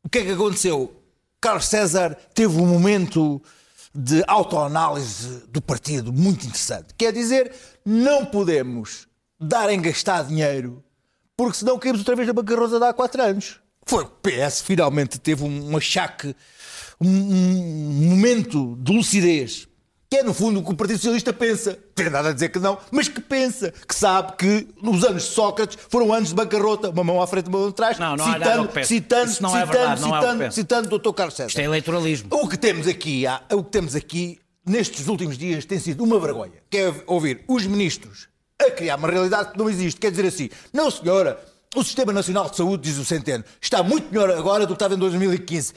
O 0.04 0.10
que 0.10 0.18
é 0.18 0.26
que 0.26 0.32
aconteceu? 0.32 1.00
Carlos 1.40 1.68
César 1.68 2.18
teve 2.34 2.60
um 2.60 2.66
momento 2.66 3.40
de 3.94 4.24
autoanálise 4.26 5.44
do 5.50 5.62
partido 5.62 6.12
muito 6.12 6.48
interessante. 6.48 6.96
Quer 6.98 7.14
dizer, 7.14 7.54
não 7.86 8.26
podemos 8.26 9.08
dar 9.40 9.70
em 9.70 9.80
gastar 9.80 10.24
dinheiro, 10.24 10.84
porque 11.36 11.58
senão 11.58 11.78
caímos 11.78 12.00
outra 12.00 12.16
vez 12.16 12.28
na 12.28 12.34
bancarrota 12.34 12.80
de 12.80 12.86
há 12.86 12.94
quatro 12.94 13.22
anos. 13.22 13.60
Foi 13.88 14.04
o 14.04 14.08
PS 14.08 14.62
finalmente 14.62 15.18
teve 15.18 15.44
um 15.44 15.76
achaque, 15.76 16.36
um, 17.00 17.08
um 17.08 18.10
momento 18.10 18.76
de 18.80 18.92
lucidez, 18.92 19.68
que 20.10 20.18
é 20.18 20.24
no 20.24 20.34
fundo 20.34 20.60
o 20.60 20.64
que 20.64 20.72
o 20.72 20.76
Partido 20.76 20.98
Socialista 20.98 21.32
pensa. 21.34 21.78
Tem 21.96 22.10
nada 22.10 22.30
a 22.30 22.34
dizer 22.34 22.50
que 22.50 22.60
não, 22.60 22.78
mas 22.92 23.08
que 23.08 23.22
pensa, 23.22 23.74
que 23.88 23.96
sabe 23.96 24.34
que 24.38 24.68
nos 24.82 25.04
anos 25.04 25.24
de 25.24 25.30
Sócrates 25.30 25.78
foram 25.90 26.14
anos 26.14 26.30
de 26.30 26.36
bancarrota, 26.36 26.90
uma 26.90 27.04
mão 27.04 27.22
à 27.22 27.28
frente, 27.28 27.48
uma 27.48 27.60
mão 27.60 27.70
atrás, 27.70 27.98
não, 27.98 28.16
não 28.16 28.34
citando, 28.34 28.80
é 28.80 28.84
citando, 28.84 29.32
Isso 29.32 29.44
não 29.44 29.58
é 29.58 29.62
citando, 29.62 29.78
verdade, 29.78 30.02
não 30.02 30.14
citando, 30.14 30.44
é 30.44 30.48
o 30.48 30.52
citando 30.52 30.96
o 30.96 31.00
Dr. 31.00 31.14
Carlos 31.14 31.36
César. 31.36 31.50
Isto 31.50 31.60
é 31.60 31.64
eleitoralismo. 31.64 32.30
O 32.32 32.48
que 32.48 32.58
temos 32.58 32.88
aqui, 32.88 33.24
o 33.52 33.64
que 33.64 33.72
temos 33.72 33.96
aqui 33.96 34.40
nestes 34.66 35.08
últimos 35.08 35.38
dias 35.38 35.66
tem 35.66 35.80
sido 35.80 36.04
uma 36.04 36.20
vergonha, 36.20 36.62
que 36.70 36.78
é 36.78 36.94
ouvir 37.06 37.44
os 37.48 37.66
ministros 37.66 38.28
a 38.60 38.72
criar 38.72 38.98
uma 38.98 39.10
realidade 39.10 39.52
que 39.52 39.58
não 39.58 39.70
existe. 39.70 40.00
Quer 40.00 40.12
dizer 40.12 40.26
assim, 40.26 40.50
não 40.74 40.90
senhora, 40.90 41.40
o 41.80 41.84
Sistema 41.84 42.12
Nacional 42.12 42.50
de 42.50 42.58
Saúde, 42.58 42.84
diz 42.90 42.98
o 42.98 43.06
Centeno, 43.06 43.44
está 43.62 43.82
muito 43.84 44.12
melhor 44.12 44.30
agora 44.32 44.66
do 44.66 44.70
que 44.70 44.74
estava 44.74 44.94
em 44.96 44.98
2015. 44.98 45.74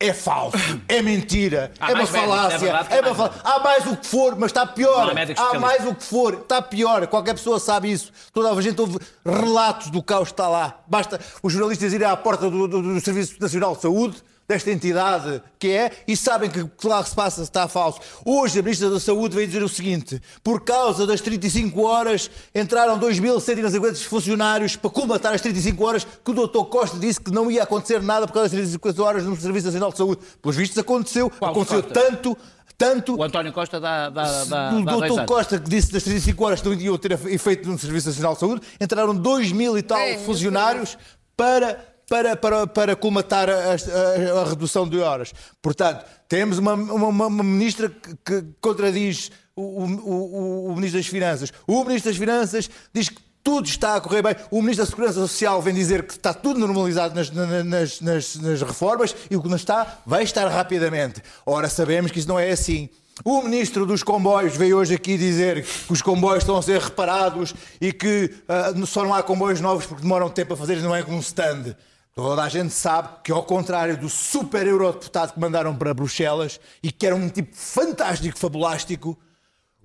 É 0.00 0.12
falso, 0.12 0.56
é 0.88 1.00
mentira, 1.00 1.70
Há 1.78 1.90
é 1.90 1.94
uma 1.94 1.98
mais 1.98 2.10
médicos, 2.10 2.34
falácia, 2.34 2.66
é 2.66 2.68
é 2.68 2.72
há 2.72 3.00
uma 3.00 3.02
mais 3.02 3.16
falácia. 3.16 3.40
Há 3.44 3.58
mais 3.60 3.86
o 3.86 3.96
que 3.96 4.06
for, 4.08 4.34
mas 4.36 4.46
está 4.50 4.66
pior. 4.66 5.12
Há 5.36 5.50
Há 5.56 5.60
mais 5.60 5.86
o 5.86 5.94
que 5.94 6.02
for, 6.04 6.34
está 6.34 6.60
pior. 6.60 7.06
Qualquer 7.06 7.34
pessoa 7.34 7.60
sabe 7.60 7.92
isso. 7.92 8.10
Toda 8.32 8.50
a 8.50 8.60
gente 8.60 8.80
ouve 8.80 8.98
relatos 9.24 9.90
do 9.90 10.02
caos 10.02 10.28
que 10.28 10.32
está 10.32 10.48
lá. 10.48 10.80
Basta 10.88 11.20
os 11.40 11.52
jornalistas 11.52 11.92
irem 11.92 12.08
à 12.08 12.16
porta 12.16 12.50
do, 12.50 12.66
do- 12.66 12.82
do 12.82 13.00
Serviço 13.00 13.36
Nacional 13.40 13.76
de 13.76 13.82
Saúde, 13.82 14.16
desta 14.52 14.70
entidade 14.70 15.42
que 15.58 15.68
é, 15.68 15.90
e 16.06 16.16
sabem 16.16 16.50
que 16.50 16.60
o 16.60 16.68
que 16.68 16.86
lá 16.86 17.02
se 17.04 17.14
passa 17.14 17.42
está 17.42 17.66
falso. 17.68 18.00
Hoje 18.24 18.58
a 18.58 18.62
Ministra 18.62 18.90
da 18.90 19.00
Saúde 19.00 19.34
veio 19.34 19.46
dizer 19.46 19.62
o 19.62 19.68
seguinte: 19.68 20.20
por 20.42 20.60
causa 20.62 21.06
das 21.06 21.20
35 21.20 21.80
horas, 21.82 22.30
entraram 22.54 22.98
2.150 22.98 23.96
funcionários 24.04 24.76
para 24.76 24.90
colmatar 24.90 25.34
as 25.34 25.40
35 25.40 25.84
horas 25.84 26.06
que 26.24 26.30
o 26.30 26.34
Dr. 26.34 26.64
Costa 26.66 26.98
disse 26.98 27.20
que 27.20 27.30
não 27.30 27.50
ia 27.50 27.62
acontecer 27.62 28.02
nada 28.02 28.26
por 28.26 28.34
causa 28.34 28.48
das 28.48 28.58
35 28.58 29.02
horas 29.02 29.24
no 29.24 29.36
Serviço 29.40 29.66
Nacional 29.66 29.90
de 29.92 29.98
Saúde. 29.98 30.20
Pelos 30.40 30.56
vistos 30.56 30.78
aconteceu, 30.78 31.30
Qual 31.30 31.50
aconteceu 31.52 31.82
Costa? 31.82 32.00
tanto, 32.00 32.36
tanto 32.76 33.16
O 33.18 33.22
António 33.22 33.52
Costa 33.52 33.80
dá, 33.80 34.10
dá, 34.10 34.44
dá, 34.44 34.70
do 34.70 34.84
dá 34.84 34.92
dois 34.96 35.10
Dr. 35.12 35.18
anos. 35.18 35.26
Costa 35.26 35.58
que 35.58 35.68
disse 35.70 35.92
das 35.92 36.02
35 36.02 36.44
horas 36.44 36.60
que 36.60 36.68
não 36.68 36.74
iam 36.74 36.98
ter 36.98 37.12
efeito 37.12 37.68
no 37.68 37.78
Serviço 37.78 38.08
Nacional 38.08 38.34
de 38.34 38.40
Saúde, 38.40 38.62
entraram 38.80 39.14
2 39.14 39.52
mil 39.52 39.78
e 39.78 39.82
tal 39.82 39.98
É, 39.98 40.18
funcionários 40.18 40.98
para, 41.36 41.91
para, 42.08 42.36
para, 42.36 42.66
para 42.66 42.96
colmatar 42.96 43.48
a, 43.48 43.52
a- 43.54 44.40
a 44.42 44.48
redução 44.48 44.88
de 44.88 44.98
horas. 44.98 45.32
Portanto, 45.60 46.04
temos 46.28 46.58
uma, 46.58 46.74
uma, 46.74 47.26
uma- 47.26 47.42
ministra 47.44 47.90
que, 48.24 48.44
contradiz 48.60 49.30
o, 49.56 49.62
o- 49.62 50.66
o- 50.72 50.74
Ministro 50.76 51.00
das 51.00 51.06
Finanças. 51.06 51.52
O 51.66 51.84
Ministro 51.84 52.10
das 52.10 52.18
Finanças 52.18 52.70
diz 52.92 53.08
que 53.08 53.20
tudo 53.44 53.66
está 53.66 53.96
a 53.96 54.00
correr 54.00 54.22
bem. 54.22 54.36
O 54.50 54.60
Ministro 54.62 54.84
da 54.84 54.90
Segurança 54.90 55.20
Social 55.20 55.60
vem 55.60 55.74
dizer 55.74 56.04
que 56.06 56.12
está 56.12 56.32
tudo 56.32 56.60
normalizado 56.60 57.14
nas, 57.14 57.30
na- 57.30 57.64
nas, 57.64 58.00
nas, 58.00 58.36
nas 58.36 58.62
reformas 58.62 59.14
e 59.30 59.36
o 59.36 59.42
que 59.42 59.48
não 59.48 59.56
está, 59.56 59.98
vai 60.06 60.22
estar 60.22 60.46
rapidamente. 60.48 61.20
Ora, 61.44 61.68
sabemos 61.68 62.10
que 62.12 62.18
isso 62.18 62.28
não 62.28 62.38
é 62.38 62.50
assim. 62.50 62.88
O 63.24 63.42
ministro 63.42 63.84
dos 63.84 64.02
comboios 64.02 64.56
veio 64.56 64.78
hoje 64.78 64.94
aqui 64.94 65.18
dizer 65.18 65.62
que 65.64 65.92
os 65.92 66.00
comboios 66.00 66.42
estão 66.44 66.56
a 66.56 66.62
ser 66.62 66.80
reparados 66.80 67.54
e 67.80 67.92
que 67.92 68.30
ah, 68.48 68.72
só 68.86 69.02
não 69.04 69.12
há 69.12 69.22
comboios 69.22 69.60
novos 69.60 69.84
porque 69.86 70.02
demoram 70.02 70.30
tempo 70.30 70.54
a 70.54 70.56
fazer, 70.56 70.76
não 70.80 70.94
é 70.96 71.02
com 71.02 71.12
um 71.14 71.20
stand. 71.20 71.76
Toda 72.14 72.42
a 72.42 72.48
gente 72.48 72.74
sabe 72.74 73.08
que, 73.24 73.32
ao 73.32 73.42
contrário 73.42 73.96
do 73.96 74.08
super 74.08 74.66
eurodeputado 74.66 75.32
que 75.32 75.40
mandaram 75.40 75.74
para 75.74 75.94
Bruxelas 75.94 76.60
e 76.82 76.92
que 76.92 77.06
era 77.06 77.16
um 77.16 77.28
tipo 77.28 77.56
fantástico, 77.56 78.38
fabulástico, 78.38 79.18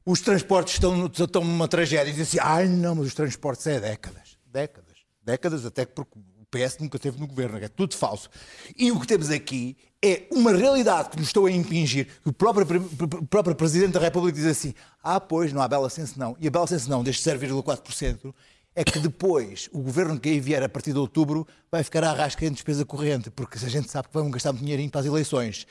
os 0.05 0.19
transportes 0.19 0.73
estão, 0.73 1.05
estão 1.05 1.43
numa 1.43 1.67
tragédia. 1.69 2.11
Dizem 2.11 2.23
assim, 2.23 2.39
ai 2.41 2.67
não, 2.67 2.95
mas 2.95 3.07
os 3.07 3.13
transportes 3.13 3.65
é 3.67 3.79
décadas. 3.79 4.37
Décadas. 4.45 4.97
Décadas 5.23 5.65
até 5.65 5.85
que 5.85 5.93
porque 5.93 6.17
o 6.17 6.45
PS 6.49 6.77
nunca 6.79 6.97
esteve 6.97 7.17
no 7.17 7.27
governo, 7.27 7.57
é 7.59 7.67
tudo 7.69 7.95
falso. 7.95 8.29
E 8.77 8.91
o 8.91 8.99
que 8.99 9.07
temos 9.07 9.29
aqui 9.29 9.77
é 10.03 10.27
uma 10.31 10.51
realidade 10.51 11.09
que 11.09 11.17
nos 11.17 11.27
estão 11.27 11.45
a 11.45 11.51
impingir. 11.51 12.07
O 12.25 12.33
próprio, 12.33 12.65
o 13.21 13.25
próprio 13.25 13.55
Presidente 13.55 13.93
da 13.93 13.99
República 14.01 14.37
diz 14.37 14.47
assim, 14.47 14.73
ah 15.01 15.19
pois, 15.19 15.53
não 15.53 15.61
há 15.61 15.67
bela 15.67 15.89
senso 15.89 16.19
não. 16.19 16.35
E 16.39 16.47
a 16.47 16.51
bela 16.51 16.67
senso 16.67 16.89
não, 16.89 17.03
deste 17.03 17.27
0,4%, 17.29 18.33
é 18.77 18.83
que 18.83 18.99
depois 18.99 19.67
o 19.73 19.79
governo 19.79 20.19
que 20.19 20.29
aí 20.29 20.39
vier 20.39 20.61
a 20.61 20.69
partir 20.69 20.93
de 20.93 20.99
outubro 20.99 21.47
vai 21.71 21.83
ficar 21.83 22.03
à 22.03 22.13
rasca 22.13 22.45
em 22.45 22.51
despesa 22.51 22.85
corrente, 22.85 23.31
porque 23.31 23.57
a 23.57 23.67
gente 23.67 23.89
sabe 23.89 24.07
que 24.07 24.13
vão 24.13 24.29
gastar 24.29 24.51
muito 24.51 24.63
dinheirinho 24.63 24.91
para 24.91 25.01
as 25.01 25.07
eleições. 25.07 25.65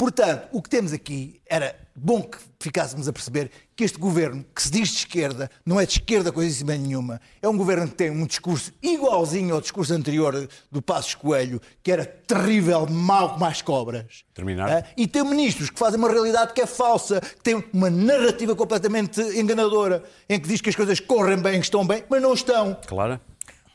Portanto, 0.00 0.48
o 0.50 0.62
que 0.62 0.70
temos 0.70 0.94
aqui 0.94 1.42
era 1.46 1.76
bom 1.94 2.22
que 2.22 2.38
ficássemos 2.58 3.06
a 3.06 3.12
perceber 3.12 3.50
que 3.76 3.84
este 3.84 3.98
governo, 3.98 4.42
que 4.54 4.62
se 4.62 4.70
diz 4.70 4.88
de 4.88 4.96
esquerda, 4.96 5.50
não 5.62 5.78
é 5.78 5.84
de 5.84 5.92
esquerda 5.92 6.32
coisíssima 6.32 6.74
nenhuma. 6.74 7.20
É 7.42 7.46
um 7.46 7.54
governo 7.54 7.86
que 7.86 7.96
tem 7.96 8.10
um 8.10 8.24
discurso 8.24 8.72
igualzinho 8.82 9.54
ao 9.54 9.60
discurso 9.60 9.92
anterior 9.92 10.48
do 10.72 10.80
Passos 10.80 11.14
Coelho, 11.14 11.60
que 11.82 11.92
era 11.92 12.06
terrível, 12.06 12.86
mau 12.86 13.34
como 13.34 13.44
as 13.44 13.60
cobras. 13.60 14.24
Terminar. 14.32 14.70
Ah, 14.70 14.84
E 14.96 15.06
tem 15.06 15.22
ministros 15.22 15.68
que 15.68 15.78
fazem 15.78 15.98
uma 15.98 16.08
realidade 16.08 16.54
que 16.54 16.62
é 16.62 16.66
falsa, 16.66 17.20
que 17.20 17.42
tem 17.42 17.62
uma 17.70 17.90
narrativa 17.90 18.56
completamente 18.56 19.20
enganadora, 19.20 20.02
em 20.30 20.40
que 20.40 20.48
diz 20.48 20.62
que 20.62 20.70
as 20.70 20.76
coisas 20.76 20.98
correm 20.98 21.36
bem, 21.36 21.60
que 21.60 21.66
estão 21.66 21.86
bem, 21.86 22.02
mas 22.08 22.22
não 22.22 22.32
estão. 22.32 22.74
Clara? 22.86 23.20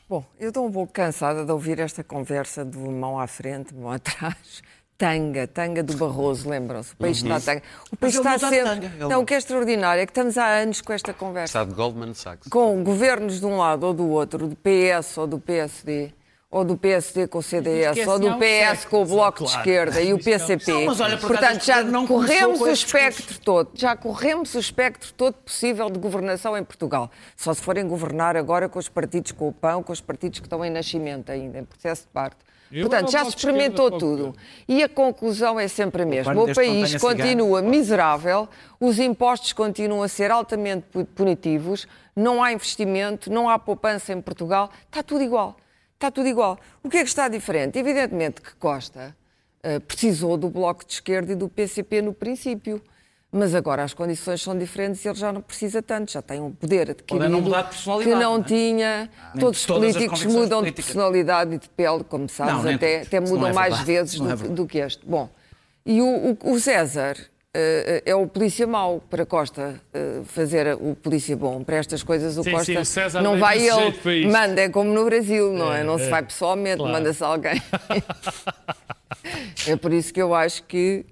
Bom, 0.08 0.24
eu 0.38 0.48
estou 0.48 0.64
um 0.64 0.70
pouco 0.70 0.92
cansada 0.92 1.44
de 1.44 1.50
ouvir 1.50 1.80
esta 1.80 2.04
conversa 2.04 2.64
de 2.64 2.78
mão 2.78 3.18
à 3.18 3.26
frente, 3.26 3.74
mão 3.74 3.90
atrás. 3.90 4.62
Tanga, 4.98 5.46
tanga 5.46 5.82
do 5.82 5.94
Barroso, 5.96 6.48
lembram-se? 6.48 6.94
O 6.94 6.96
país 6.96 7.18
está 7.18 7.38
tanga. 7.38 7.62
O 7.92 7.96
país 7.96 8.14
está 8.14 8.30
não 8.30 8.36
está 8.36 8.48
sempre. 8.48 8.64
tanga, 8.64 8.86
ele 8.86 9.08
Não, 9.08 9.20
o 9.20 9.26
que 9.26 9.34
é 9.34 9.36
extraordinário 9.36 10.00
é 10.02 10.06
que 10.06 10.10
estamos 10.10 10.38
há 10.38 10.46
anos 10.46 10.80
com 10.80 10.92
esta 10.92 11.12
conversa. 11.12 11.58
Está 11.58 11.64
de 11.64 11.74
Goldman 11.74 12.14
Sachs. 12.14 12.48
Com 12.48 12.82
governos 12.82 13.38
de 13.38 13.44
um 13.44 13.58
lado 13.58 13.84
ou 13.84 13.92
do 13.92 14.08
outro, 14.08 14.48
do 14.48 14.56
PS 14.56 15.18
ou 15.18 15.26
do 15.26 15.38
PSD, 15.38 16.14
ou 16.50 16.64
do 16.64 16.78
PSD 16.78 17.26
com 17.26 17.38
o 17.38 17.42
CDS, 17.42 17.90
Esquece 17.90 18.08
ou 18.08 18.18
do 18.18 18.38
PS 18.38 18.86
com 18.86 19.02
o 19.02 19.04
Bloco 19.04 19.44
de 19.44 19.50
Esquerda 19.50 20.00
e 20.00 20.14
o 20.14 20.18
PCP. 20.18 20.72
Não, 20.72 20.86
mas 20.86 21.00
olha, 21.00 21.18
por 21.18 21.28
Portanto, 21.28 21.62
já 21.62 21.82
não 21.82 22.06
corremos 22.06 22.58
com 22.58 22.64
o 22.64 22.70
espectro 22.70 23.38
todo, 23.40 23.70
já 23.74 23.94
corremos 23.94 24.54
o 24.54 24.58
espectro 24.58 25.12
todo 25.12 25.34
possível 25.34 25.90
de 25.90 25.98
governação 25.98 26.56
em 26.56 26.64
Portugal. 26.64 27.10
Só 27.36 27.52
se 27.52 27.60
forem 27.60 27.86
governar 27.86 28.34
agora 28.34 28.66
com 28.66 28.78
os 28.78 28.88
partidos 28.88 29.32
com 29.32 29.48
o 29.48 29.52
pão, 29.52 29.82
com 29.82 29.92
os 29.92 30.00
partidos 30.00 30.38
que 30.38 30.46
estão 30.46 30.64
em 30.64 30.70
nascimento 30.70 31.30
ainda, 31.30 31.58
em 31.58 31.64
processo 31.64 32.02
de 32.04 32.08
parte. 32.08 32.38
Eu 32.72 32.88
Portanto, 32.88 33.10
já 33.12 33.22
se 33.24 33.30
experimentou 33.30 33.86
o 33.86 33.98
tudo. 33.98 34.34
E 34.66 34.82
a 34.82 34.88
conclusão 34.88 35.58
é 35.58 35.68
sempre 35.68 36.02
a 36.02 36.06
mesma. 36.06 36.32
O 36.32 36.34
não 36.34 36.44
país 36.46 36.56
tenha 36.56 36.86
cigarro. 36.86 37.00
continua 37.16 37.62
miserável, 37.62 38.48
os 38.80 38.98
impostos 38.98 39.52
continuam 39.52 40.02
a 40.02 40.08
ser 40.08 40.30
altamente 40.30 40.84
pu- 40.92 41.04
punitivos, 41.04 41.86
não 42.14 42.42
há 42.42 42.52
investimento, 42.52 43.30
não 43.32 43.48
há 43.48 43.58
poupança 43.58 44.12
em 44.12 44.20
Portugal, 44.20 44.70
está 44.86 45.02
tudo 45.02 45.22
igual. 45.22 45.56
Está 45.94 46.10
tudo 46.10 46.28
igual. 46.28 46.58
O 46.82 46.90
que 46.90 46.98
é 46.98 47.02
que 47.02 47.08
está 47.08 47.28
diferente? 47.28 47.78
Evidentemente 47.78 48.40
que 48.42 48.54
Costa 48.56 49.16
eh, 49.62 49.78
precisou 49.78 50.36
do 50.36 50.50
Bloco 50.50 50.84
de 50.84 50.92
Esquerda 50.92 51.32
e 51.32 51.34
do 51.34 51.48
PCP 51.48 52.02
no 52.02 52.12
princípio. 52.12 52.82
Mas 53.38 53.54
agora 53.54 53.82
as 53.84 53.92
condições 53.92 54.40
são 54.40 54.56
diferentes 54.56 55.04
e 55.04 55.08
ele 55.08 55.18
já 55.18 55.30
não 55.30 55.42
precisa 55.42 55.82
tanto, 55.82 56.10
já 56.10 56.22
tem 56.22 56.40
um 56.40 56.50
poder 56.52 56.90
adquirido 56.92 57.28
não 57.28 57.40
mudar 57.42 57.62
de 57.62 57.68
que 57.68 57.74
personalidade, 57.74 58.14
não 58.22 58.38
não 58.38 58.40
é? 58.40 58.44
tinha. 58.46 59.10
Nem 59.34 59.40
Todos 59.44 59.60
os 59.60 59.66
políticos 59.66 60.24
mudam 60.24 60.62
de 60.62 60.72
personalidade 60.72 61.54
e 61.54 61.58
de 61.58 61.68
pele, 61.68 62.02
como 62.04 62.28
sabes, 62.30 62.64
Não, 62.64 62.74
até, 62.74 63.02
até 63.02 63.20
mudam 63.20 63.48
é 63.48 63.52
mais 63.52 63.80
vezes 63.80 64.18
não 64.18 64.30
é 64.30 64.36
do, 64.36 64.48
do 64.48 64.66
que 64.66 64.78
este. 64.78 65.04
Bom, 65.06 65.28
e 65.84 66.00
o, 66.00 66.38
o- 66.40 66.52
o 66.52 66.58
César 66.58 67.16
eh, 67.52 68.02
é 68.06 68.14
o 68.14 68.26
polícia 68.26 68.66
mau 68.66 69.02
para 69.10 69.26
Costa 69.26 69.80
eh, 69.92 70.22
fazer 70.24 70.74
o 70.80 70.94
polícia 70.94 71.36
bom. 71.36 71.62
Para 71.62 71.76
estas 71.76 72.02
coisas 72.02 72.38
o 72.38 72.42
Sim, 72.42 72.50
Costa 72.52 72.64
sim, 72.72 72.78
o 72.78 72.84
César 72.86 73.20
não 73.20 73.38
vai 73.38 73.58
ele, 73.58 74.26
manda, 74.30 74.62
é 74.62 74.68
como 74.70 74.90
no 74.92 75.04
Brasil, 75.04 75.52
não 75.52 75.70
é? 75.72 75.80
É, 75.80 75.84
Não 75.84 75.98
se 75.98 76.04
é. 76.06 76.08
vai 76.08 76.22
pessoalmente, 76.22 76.78
Claro. 76.78 76.92
manda-se 76.94 77.22
alguém. 77.22 77.62
é 79.68 79.76
por 79.76 79.92
isso 79.92 80.12
que 80.12 80.22
eu 80.22 80.34
acho 80.34 80.62
que 80.64 81.04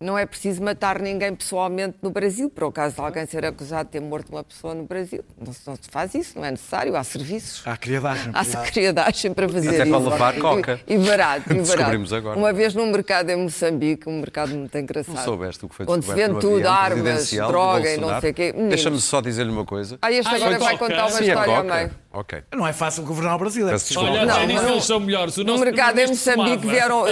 Não 0.00 0.16
é 0.16 0.24
preciso 0.24 0.62
matar 0.62 1.02
ninguém 1.02 1.34
pessoalmente 1.34 1.96
no 2.00 2.10
Brasil, 2.10 2.48
por 2.48 2.72
caso 2.72 2.94
de 2.94 3.00
alguém 3.00 3.26
ser 3.26 3.44
acusado 3.44 3.86
de 3.86 3.90
ter 3.90 4.00
morto 4.00 4.30
uma 4.30 4.44
pessoa 4.44 4.72
no 4.72 4.84
Brasil. 4.84 5.24
Não 5.44 5.52
se, 5.52 5.90
faz 5.90 6.14
isso, 6.14 6.38
não 6.38 6.44
é 6.44 6.52
necessário. 6.52 6.94
Há 6.94 7.02
serviços. 7.02 7.66
Há 7.66 7.76
criadagem. 7.76 8.30
Há 8.32 8.44
criadagem 8.70 9.34
para 9.34 9.48
fazer 9.48 9.70
Até 9.70 9.82
isso. 9.82 9.96
Até 9.96 10.04
para 10.04 10.12
levar 10.12 10.38
coca. 10.38 10.80
E, 10.86 10.94
e 10.94 10.98
barato, 10.98 11.52
e 11.52 11.58
barato. 11.66 12.14
agora. 12.14 12.38
Uma 12.38 12.52
vez 12.52 12.76
num 12.76 12.86
mercado 12.92 13.30
em 13.30 13.36
Moçambique, 13.38 14.08
um 14.08 14.20
mercado 14.20 14.54
muito 14.54 14.78
engraçado. 14.78 15.16
Não 15.16 15.24
soubeste 15.24 15.64
o 15.64 15.68
que 15.68 15.74
foi 15.74 15.86
Onde 15.88 16.06
se 16.06 16.14
vende 16.14 16.38
tudo, 16.38 16.64
armas, 16.68 17.32
droga 17.32 17.92
e 17.92 17.96
não 17.96 18.20
sei 18.20 18.30
o 18.30 18.34
quê. 18.34 18.52
Deixa-me 18.52 19.00
só 19.00 19.20
dizer-lhe 19.20 19.50
uma 19.50 19.64
coisa. 19.64 19.98
Ah, 20.00 20.12
este 20.12 20.32
agora 20.32 20.60
vai 20.60 20.78
contar 20.78 21.08
uma 21.08 21.20
história 21.20 21.56
ao 21.56 21.64
meio. 21.64 21.90
Ok. 22.10 22.42
Não 22.54 22.66
é 22.66 22.72
fácil 22.72 23.02
governar 23.04 23.36
o 23.36 23.38
Brasil. 23.38 23.68
É 23.68 23.76
Olha, 23.96 24.24
não, 24.24 24.46
não, 24.46 24.68
eles 24.70 24.84
são 24.84 24.98
melhores. 24.98 25.36
O 25.36 25.44
no 25.44 25.58
mercado 25.58 25.98
em 25.98 26.06
Moçambique 26.06 26.66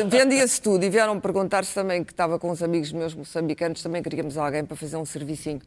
vendia-se 0.09 0.61
tudo 0.61 0.85
e 0.85 0.89
vieram 0.89 1.21
perguntar-se 1.21 1.75
também 1.75 2.03
que 2.03 2.13
estava 2.13 2.39
com 2.39 2.51
uns 2.51 2.63
amigos 2.63 2.76
meus 2.93 3.15
moçambicanos, 3.15 3.83
também 3.83 4.03
queríamos 4.03 4.37
alguém 4.37 4.65
para 4.65 4.77
fazer 4.77 4.97
um 4.97 5.05
servicinho. 5.05 5.61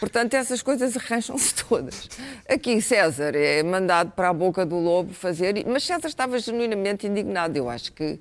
Portanto, 0.00 0.34
essas 0.34 0.62
coisas 0.62 0.96
arranjam-se 0.96 1.54
todas. 1.54 2.08
Aqui 2.48 2.80
César 2.80 3.34
é 3.34 3.62
mandado 3.62 4.12
para 4.12 4.28
a 4.28 4.32
boca 4.32 4.64
do 4.66 4.76
lobo 4.76 5.12
fazer, 5.12 5.64
mas 5.66 5.84
César 5.84 6.08
estava 6.08 6.38
genuinamente 6.38 7.06
indignado. 7.06 7.56
Eu 7.56 7.68
acho 7.68 7.92
que 7.92 8.18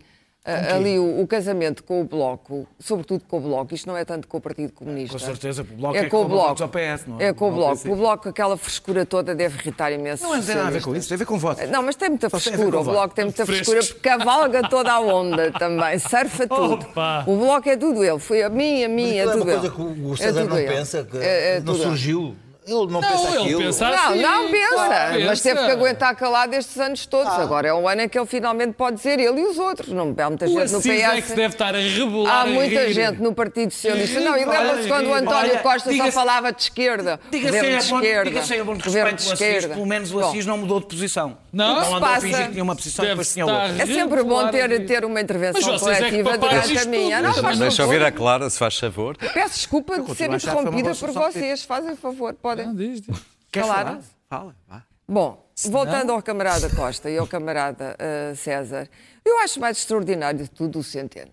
Okay. 0.48 0.72
ali 0.72 1.00
o, 1.00 1.22
o, 1.22 1.28
casamento 1.28 1.84
com 1.84 2.02
o 2.02 2.04
Bloco, 2.04 2.68
sobretudo 2.80 3.24
com 3.28 3.38
o 3.38 3.42
Bloco, 3.42 3.74
isto 3.74 3.88
não 3.88 3.98
é 3.98 4.06
tanto 4.06 4.28
com 4.28 4.38
o 4.38 4.42
Partido 4.42 4.72
Comunista. 4.74 5.18
Com 5.18 5.26
certeza, 5.26 5.64
o 5.64 5.66
Bloco 5.66 5.98
é, 5.98 6.02
é 6.02 6.06
com 6.08 6.22
o 6.22 6.26
Bloco. 6.28 6.62
Ao 6.62 6.70
PS, 6.70 7.08
não 7.08 7.20
é? 7.20 7.26
É 7.26 7.34
com 7.34 7.50
o 7.50 7.52
Bloco. 7.52 7.92
O 7.92 7.96
Bloco, 7.96 8.30
aquela 8.30 8.56
frescura 8.56 9.08
toda 9.08 9.34
deve 9.34 9.58
irritar 9.58 9.92
imenso. 9.92 10.22
Não, 10.22 10.40
tem 10.40 10.56
nada 10.56 10.68
a 10.68 10.72
ver 10.72 10.84
com 10.84 10.96
isso, 10.96 11.08
tem 11.08 11.16
a 11.16 11.18
ver 11.18 11.26
com 11.26 11.40
votos. 11.40 11.68
Não, 11.68 11.82
mas 11.82 11.96
tem 11.96 12.10
muita 12.10 12.30
Só 12.30 12.40
frescura. 12.40 12.80
O 12.80 12.84
Bloco 12.84 13.16
tem 13.16 13.26
muita 13.26 13.44
Frescos. 13.44 13.68
frescura 13.68 13.96
porque 13.96 14.08
cavalga 14.08 14.70
toda 14.70 14.92
a 14.92 15.00
onda 15.00 15.52
também, 15.52 15.98
surfa 15.98 16.46
tudo. 16.48 16.86
Opa. 16.86 17.24
O 17.26 17.38
Bloco 17.38 17.68
é 17.68 17.76
tudo 17.76 18.04
ele, 18.04 18.20
foi 18.20 18.44
a 18.44 18.50
mim, 18.50 18.84
a 18.84 18.88
mim, 18.88 19.16
é, 19.16 19.24
é 19.24 19.24
tudo 19.24 19.50
ele. 19.50 19.52
É 19.52 19.56
uma 19.56 19.72
coisa 19.72 19.76
que 19.76 19.82
o 19.82 20.16
César 20.16 20.42
é 20.42 20.44
não 20.44 20.60
ele. 20.60 20.68
pensa, 20.68 21.04
que 21.04 21.18
é, 21.18 21.58
é 21.58 21.60
não 21.60 21.74
surgiu. 21.74 22.36
Ele 22.68 22.74
não, 22.74 22.86
não 22.88 23.02
pensa 23.02 23.30
ele 23.30 23.38
aquilo. 23.38 23.62
Pensa 23.62 23.90
não, 23.90 23.94
assim, 23.94 24.22
não 24.22 24.52
pensa, 24.52 24.74
claro, 24.74 25.26
mas 25.26 25.42
teve 25.42 25.66
que 25.66 25.72
aguentar 25.72 26.16
calado 26.16 26.56
estes 26.56 26.78
anos 26.80 27.06
todos. 27.06 27.32
Ah. 27.32 27.42
Agora 27.42 27.68
é 27.68 27.74
um 27.74 27.88
ano 27.88 28.02
em 28.02 28.10
que 28.10 28.18
ele 28.18 28.26
finalmente 28.26 28.74
pode 28.74 28.98
dizer 28.98 29.20
ele 29.20 29.40
e 29.42 29.46
os 29.46 29.60
outros. 29.60 29.90
Não 29.90 30.16
há 30.18 30.30
muita 30.30 30.48
gente 30.48 30.72
no 30.72 30.80
PS. 30.80 30.88
É 30.88 31.22
que 31.22 31.34
deve 31.34 31.54
estar 31.54 31.76
a 31.76 31.78
rebolar 31.78 32.42
Há 32.42 32.46
muita 32.48 32.80
a 32.80 32.92
gente 32.92 33.22
no 33.22 33.34
Partido 33.34 33.72
Socialista. 33.72 34.20
Não, 34.20 34.36
e 34.36 34.46
lembra-se 34.46 34.88
quando 34.88 35.08
o 35.08 35.14
António 35.14 35.52
Olha, 35.52 35.60
Costa 35.60 35.96
só 35.96 36.12
falava 36.12 36.52
de 36.52 36.62
esquerda. 36.64 37.20
Diga-se 37.30 37.58
é, 37.58 37.78
esquerda, 37.78 38.32
diga 38.32 38.56
é 38.56 38.64
bom 38.64 38.74
respeito 38.74 39.16
de 39.16 39.34
esquerda. 39.34 39.74
pelo 39.76 39.86
menos 39.86 40.12
o 40.12 40.20
Assis 40.20 40.46
não 40.46 40.58
mudou 40.58 40.80
de 40.80 40.88
posição. 40.88 41.38
Não, 41.54 41.76
não 41.76 41.96
andou 41.96 42.10
a 42.10 42.20
fingir 42.20 42.46
que 42.48 42.52
tinha 42.52 42.64
uma 42.64 42.76
posição 42.76 43.06
e 43.06 43.08
depois 43.10 43.32
tinha 43.32 43.46
outra. 43.46 43.82
É 43.82 43.86
sempre 43.86 44.24
bom 44.24 44.50
ter, 44.50 44.86
ter 44.86 45.06
uma 45.06 45.22
intervenção 45.22 45.80
coletiva 45.80 46.38
durante 46.38 46.78
a 46.78 46.86
minha. 46.86 47.22
Deixa 47.58 47.82
eu 47.84 47.86
ouvir 47.86 48.04
a 48.04 48.12
Clara, 48.12 48.50
se 48.50 48.58
faz 48.58 48.78
favor. 48.78 49.16
Peço 49.18 49.56
desculpa 49.56 50.00
de 50.00 50.16
ser 50.16 50.32
interrompida 50.32 50.96
por 50.96 51.12
vocês. 51.12 51.64
Fazem 51.64 51.96
favor, 51.96 52.34
podem. 52.56 53.04
Quer 53.52 53.62
falar? 53.62 54.02
Fala, 54.30 54.56
vá. 54.68 54.84
Bom, 55.08 55.46
voltando 55.68 56.12
ao 56.12 56.22
camarada 56.22 56.68
Costa 56.76 57.10
e 57.12 57.18
ao 57.18 57.28
camarada 57.28 57.96
uh, 57.96 58.36
César, 58.36 58.90
eu 59.24 59.38
acho 59.40 59.60
mais 59.60 59.78
extraordinário 59.78 60.40
de 60.40 60.50
tudo 60.50 60.80
o 60.80 60.84
Centeno. 60.84 61.32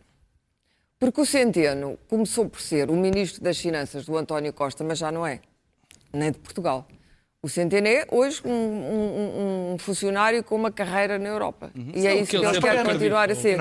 Porque 0.98 1.20
o 1.20 1.26
Centeno 1.26 1.98
começou 2.06 2.48
por 2.48 2.60
ser 2.60 2.90
o 2.90 2.94
ministro 2.94 3.42
das 3.42 3.58
Finanças 3.58 4.04
do 4.04 4.16
António 4.16 4.52
Costa, 4.52 4.84
mas 4.84 4.98
já 4.98 5.10
não 5.10 5.26
é, 5.26 5.40
nem 6.12 6.30
de 6.30 6.38
Portugal. 6.38 6.86
O 7.42 7.48
Centeno 7.48 7.88
é 7.88 8.06
hoje 8.10 8.40
um, 8.44 8.52
um, 8.52 9.72
um, 9.72 9.78
funcionário 9.78 10.44
com 10.44 10.54
uma 10.54 10.70
carreira 10.70 11.18
na 11.18 11.30
Europa. 11.30 11.72
Uhum. 11.74 11.92
E 11.94 12.06
é 12.06 12.14
isso 12.14 12.30
que, 12.30 12.38
que 12.38 12.46
ele 12.46 12.60
quer 12.60 12.84
continuar 12.84 13.30
a 13.30 13.34
ser. 13.34 13.58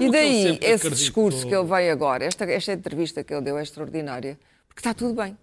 E 0.00 0.10
daí, 0.10 0.58
esse 0.60 0.90
discurso 0.90 1.46
que 1.46 1.54
ele 1.54 1.64
vem 1.64 1.88
agora, 1.88 2.24
esta, 2.24 2.44
esta 2.44 2.72
entrevista 2.72 3.24
que 3.24 3.32
ele 3.32 3.42
deu 3.42 3.56
é 3.56 3.62
extraordinária, 3.62 4.38
porque 4.68 4.80
está 4.80 4.92
tudo 4.92 5.14
bem, 5.14 5.38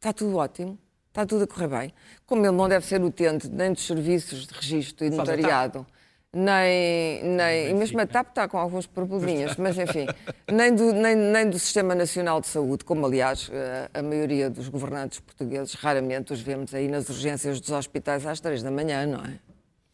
está 0.00 0.12
tudo 0.12 0.36
ótimo 0.36 0.76
está 1.18 1.26
tudo 1.26 1.44
a 1.44 1.46
correr 1.46 1.68
bem. 1.68 1.94
Como 2.26 2.44
ele 2.44 2.56
não 2.56 2.68
deve 2.68 2.86
ser 2.86 3.02
utente 3.02 3.48
nem 3.48 3.72
dos 3.72 3.86
serviços 3.86 4.46
de 4.46 4.54
registro 4.54 5.04
e 5.04 5.10
notariado, 5.10 5.84
nem, 6.32 7.22
nem 7.24 7.70
e 7.70 7.74
mesmo 7.74 8.00
a 8.00 8.06
TAP 8.06 8.28
está 8.28 8.46
com 8.46 8.58
alguns 8.58 8.86
probleminhas, 8.86 9.56
mas 9.56 9.76
enfim, 9.78 10.06
nem 10.50 10.74
do, 10.74 10.92
nem, 10.92 11.16
nem 11.16 11.50
do 11.50 11.58
Sistema 11.58 11.94
Nacional 11.94 12.40
de 12.40 12.46
Saúde, 12.46 12.84
como 12.84 13.04
aliás 13.04 13.50
a, 13.94 13.98
a 13.98 14.02
maioria 14.02 14.48
dos 14.48 14.68
governantes 14.68 15.18
portugueses, 15.20 15.74
raramente 15.74 16.32
os 16.32 16.40
vemos 16.40 16.74
aí 16.74 16.86
nas 16.86 17.08
urgências 17.08 17.60
dos 17.60 17.70
hospitais 17.70 18.24
às 18.26 18.38
três 18.40 18.62
da 18.62 18.70
manhã, 18.70 19.06
não 19.06 19.24
é? 19.24 19.38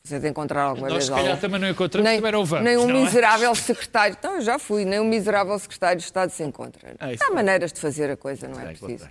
Você 0.02 0.20
tem 0.20 0.30
encontrar 0.30 0.64
alguma 0.64 0.88
Nós, 0.88 0.96
vez 0.96 1.04
se 1.06 1.10
calhar, 1.12 1.40
também 1.40 1.58
não 1.58 1.68
encontramos, 1.70 2.06
nem, 2.06 2.18
também 2.18 2.32
não 2.32 2.44
vamos. 2.44 2.64
Nem 2.64 2.76
um 2.76 2.86
não 2.86 2.96
é? 2.96 3.04
miserável 3.04 3.50
é? 3.50 3.54
secretário, 3.54 4.14
então 4.18 4.34
eu 4.34 4.42
já 4.42 4.58
fui, 4.58 4.84
nem 4.84 5.00
um 5.00 5.04
miserável 5.04 5.58
secretário 5.58 5.96
de 5.96 6.04
Estado 6.04 6.28
se 6.28 6.42
encontra. 6.42 6.94
É 7.00 7.16
Há 7.18 7.30
maneiras 7.32 7.72
de 7.72 7.80
fazer 7.80 8.10
a 8.10 8.16
coisa, 8.16 8.46
não 8.46 8.60
é 8.60 8.66
preciso 8.66 9.08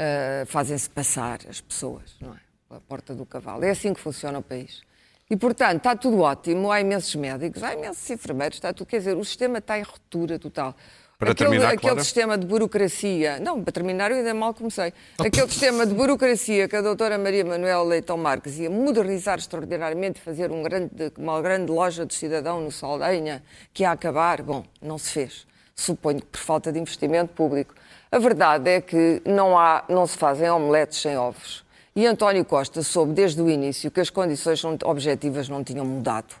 uh, 0.00 0.46
fazem-se 0.46 0.88
passar 0.88 1.40
as 1.48 1.60
pessoas, 1.60 2.16
não 2.20 2.32
é? 2.32 2.40
A 2.70 2.80
porta 2.80 3.14
do 3.14 3.26
cavalo. 3.26 3.64
É 3.64 3.70
assim 3.70 3.92
que 3.92 4.00
funciona 4.00 4.38
o 4.38 4.42
país. 4.42 4.82
E, 5.28 5.36
portanto, 5.36 5.76
está 5.76 5.94
tudo 5.94 6.20
ótimo, 6.20 6.72
há 6.72 6.80
imensos 6.80 7.14
médicos, 7.14 7.62
há 7.62 7.74
imensos 7.74 8.08
enfermeiros, 8.10 8.56
está 8.56 8.72
tudo. 8.72 8.86
Quer 8.86 8.98
dizer, 8.98 9.16
o 9.16 9.24
sistema 9.24 9.58
está 9.58 9.78
em 9.78 9.82
ruptura 9.82 10.38
total. 10.38 10.74
Para 11.18 11.32
aquele, 11.32 11.50
terminar, 11.50 11.74
aquele 11.74 11.80
Clara? 11.80 12.02
sistema 12.02 12.38
de 12.38 12.46
burocracia. 12.46 13.38
Não, 13.38 13.62
para 13.62 13.72
terminar, 13.72 14.10
eu 14.10 14.16
ainda 14.16 14.32
mal 14.32 14.54
comecei. 14.54 14.92
Aquele 15.18 15.48
sistema 15.48 15.84
de 15.84 15.94
burocracia 15.94 16.66
que 16.66 16.74
a 16.74 16.80
doutora 16.80 17.18
Maria 17.18 17.44
Manuela 17.44 17.84
Leitão 17.84 18.16
Marques 18.16 18.58
ia 18.58 18.70
modernizar 18.70 19.38
extraordinariamente, 19.38 20.18
fazer 20.18 20.50
um 20.50 20.62
grande, 20.62 21.12
uma 21.18 21.42
grande 21.42 21.70
loja 21.70 22.06
de 22.06 22.14
cidadão 22.14 22.62
no 22.62 22.72
Saldanha, 22.72 23.42
que 23.74 23.82
ia 23.82 23.90
acabar, 23.90 24.42
bom, 24.42 24.64
não 24.80 24.96
se 24.96 25.12
fez. 25.12 25.46
Suponho 25.74 26.20
que 26.20 26.26
por 26.26 26.40
falta 26.40 26.72
de 26.72 26.78
investimento 26.78 27.34
público. 27.34 27.74
A 28.12 28.18
verdade 28.18 28.68
é 28.68 28.80
que 28.80 29.22
não, 29.24 29.56
há, 29.56 29.84
não 29.88 30.04
se 30.04 30.18
fazem 30.18 30.50
omeletes 30.50 31.00
sem 31.00 31.16
ovos. 31.16 31.64
E 31.94 32.04
António 32.06 32.44
Costa 32.44 32.82
soube 32.82 33.12
desde 33.12 33.40
o 33.40 33.48
início 33.48 33.88
que 33.88 34.00
as 34.00 34.10
condições 34.10 34.64
objetivas 34.84 35.48
não 35.48 35.62
tinham 35.62 35.84
mudado. 35.84 36.34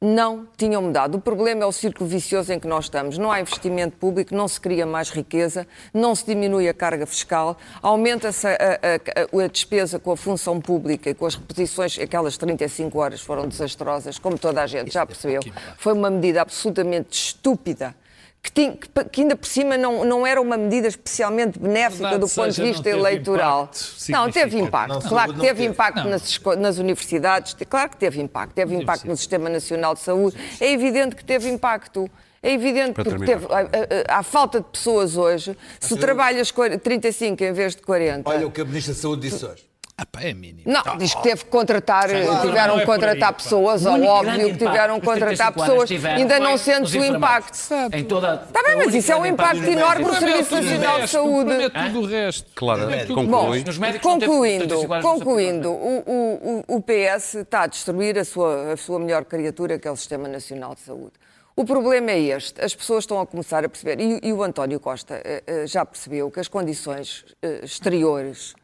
Não 0.00 0.46
tinham 0.56 0.80
mudado. 0.80 1.16
O 1.16 1.20
problema 1.20 1.64
é 1.64 1.66
o 1.66 1.72
círculo 1.72 2.08
vicioso 2.08 2.52
em 2.52 2.60
que 2.60 2.68
nós 2.68 2.84
estamos. 2.84 3.18
Não 3.18 3.32
há 3.32 3.40
investimento 3.40 3.96
público, 3.96 4.32
não 4.32 4.46
se 4.46 4.60
cria 4.60 4.86
mais 4.86 5.10
riqueza, 5.10 5.66
não 5.92 6.14
se 6.14 6.24
diminui 6.26 6.68
a 6.68 6.74
carga 6.74 7.04
fiscal, 7.06 7.56
aumenta-se 7.82 8.46
a, 8.46 8.52
a, 8.52 9.44
a, 9.44 9.46
despesa 9.48 9.98
com 9.98 10.12
a 10.12 10.16
função 10.16 10.60
pública 10.60 11.10
e 11.10 11.14
com 11.14 11.26
as 11.26 11.34
reposições. 11.34 11.98
Aquelas 11.98 12.36
35 12.36 12.96
horas 13.00 13.20
foram 13.20 13.48
desastrosas, 13.48 14.16
como 14.16 14.38
toda 14.38 14.62
a 14.62 14.66
gente 14.68 14.92
já 14.92 15.04
percebeu. 15.04 15.40
Foi 15.76 15.92
uma 15.92 16.08
medida 16.08 16.42
absolutamente 16.42 17.18
estúpida 17.18 17.96
que, 18.42 18.52
tinha, 18.52 18.76
que, 19.10 19.20
ainda 19.20 19.36
por 19.36 19.46
cima 19.46 19.76
não, 19.76 20.04
não 20.04 20.26
era 20.26 20.40
uma 20.40 20.56
medida 20.56 20.86
especialmente 20.86 21.58
benéfica 21.58 22.10
Verdade, 22.10 22.20
do 22.20 22.28
ponto 22.28 22.52
de 22.52 22.62
vista 22.62 22.88
eleitoral. 22.88 23.70
Não, 24.08 24.30
teve 24.30 24.58
impacto. 24.58 24.94
Não, 24.94 25.00
claro 25.00 25.34
que 25.34 25.40
teve 25.40 25.64
impacto 25.64 26.08
nas, 26.08 26.40
nas, 26.58 26.78
universidades, 26.78 27.56
claro 27.68 27.90
que 27.90 27.96
teve 27.96 28.20
impacto. 28.20 28.54
Teve 28.54 28.74
impacto 28.74 29.06
no 29.06 29.16
Sistema 29.16 29.48
Nacional 29.48 29.94
de 29.94 30.00
Saúde. 30.00 30.36
É 30.60 30.70
evidente 30.70 31.16
que 31.16 31.24
teve 31.24 31.48
impacto. 31.48 32.08
É 32.40 32.52
evidente 32.52 32.92
Para 32.92 33.04
porque 33.04 33.26
teve, 33.26 33.46
há, 33.50 34.18
há, 34.18 34.22
falta 34.22 34.60
de 34.60 34.66
pessoas 34.66 35.16
hoje. 35.16 35.56
Se 35.80 35.96
trabalhas 35.96 36.52
35 36.82 37.42
em 37.42 37.52
vez 37.52 37.74
de 37.74 37.82
40. 37.82 38.30
Olha 38.30 38.46
o 38.46 38.50
que 38.50 38.60
a 38.60 38.64
Ministra 38.64 38.94
da 38.94 39.00
Saúde 39.00 39.28
disse 39.28 39.44
hoje. 39.44 39.67
Ah, 40.00 40.06
pá, 40.06 40.22
é 40.22 40.32
mínimo. 40.32 40.62
Não, 40.64 40.80
tá. 40.80 40.94
diz 40.94 41.12
que 41.12 41.22
teve 41.24 41.42
que 41.42 41.50
contratar, 41.50 42.08
claro, 42.08 42.46
tiveram 42.46 42.76
que 42.76 42.82
é 42.82 42.86
contratar 42.86 43.30
aí, 43.30 43.34
pessoas, 43.34 43.84
ou 43.84 44.04
óbvio 44.04 44.52
que 44.52 44.58
tiveram 44.58 45.00
que 45.00 45.06
contratar 45.06 45.52
pessoas, 45.52 45.90
ainda 45.90 46.38
não 46.38 46.56
sente 46.56 46.96
o 46.96 47.04
impacto. 47.04 47.58
Em 47.92 48.04
toda 48.04 48.44
Está 48.46 48.62
bem, 48.62 48.76
mas 48.76 48.94
isso 48.94 49.10
é 49.10 49.16
um 49.16 49.26
impacto 49.26 49.64
enorme 49.64 50.04
para 50.04 50.12
o 50.12 50.16
Serviço 50.16 50.54
Nacional 50.54 51.00
de 51.00 51.08
Saúde. 51.08 51.70
tudo 51.70 52.00
o 52.00 52.06
resto. 52.06 52.48
Claro, 52.54 52.82
conclui. 53.12 53.64
concluindo, 54.00 54.76
concluindo 55.02 55.70
o, 55.72 56.62
o, 56.68 56.76
o 56.76 56.80
PS 56.80 57.34
está 57.34 57.62
a 57.62 57.66
destruir 57.66 58.16
a 58.20 58.24
sua, 58.24 58.74
a 58.74 58.76
sua 58.76 59.00
melhor 59.00 59.24
criatura, 59.24 59.80
que 59.80 59.88
é 59.88 59.90
o 59.90 59.96
Sistema 59.96 60.28
Nacional 60.28 60.76
de 60.76 60.82
Saúde. 60.82 61.14
O 61.56 61.64
problema 61.64 62.12
é 62.12 62.20
este: 62.20 62.64
as 62.64 62.72
pessoas 62.72 63.02
estão 63.02 63.20
a 63.20 63.26
começar 63.26 63.64
a 63.64 63.68
perceber, 63.68 64.00
e, 64.00 64.20
e 64.22 64.32
o 64.32 64.44
António 64.44 64.78
Costa 64.78 65.20
eh, 65.24 65.42
eh, 65.44 65.66
já 65.66 65.84
percebeu 65.84 66.30
que 66.30 66.38
as 66.38 66.46
condições 66.46 67.24
eh, 67.42 67.62
exteriores 67.64 68.54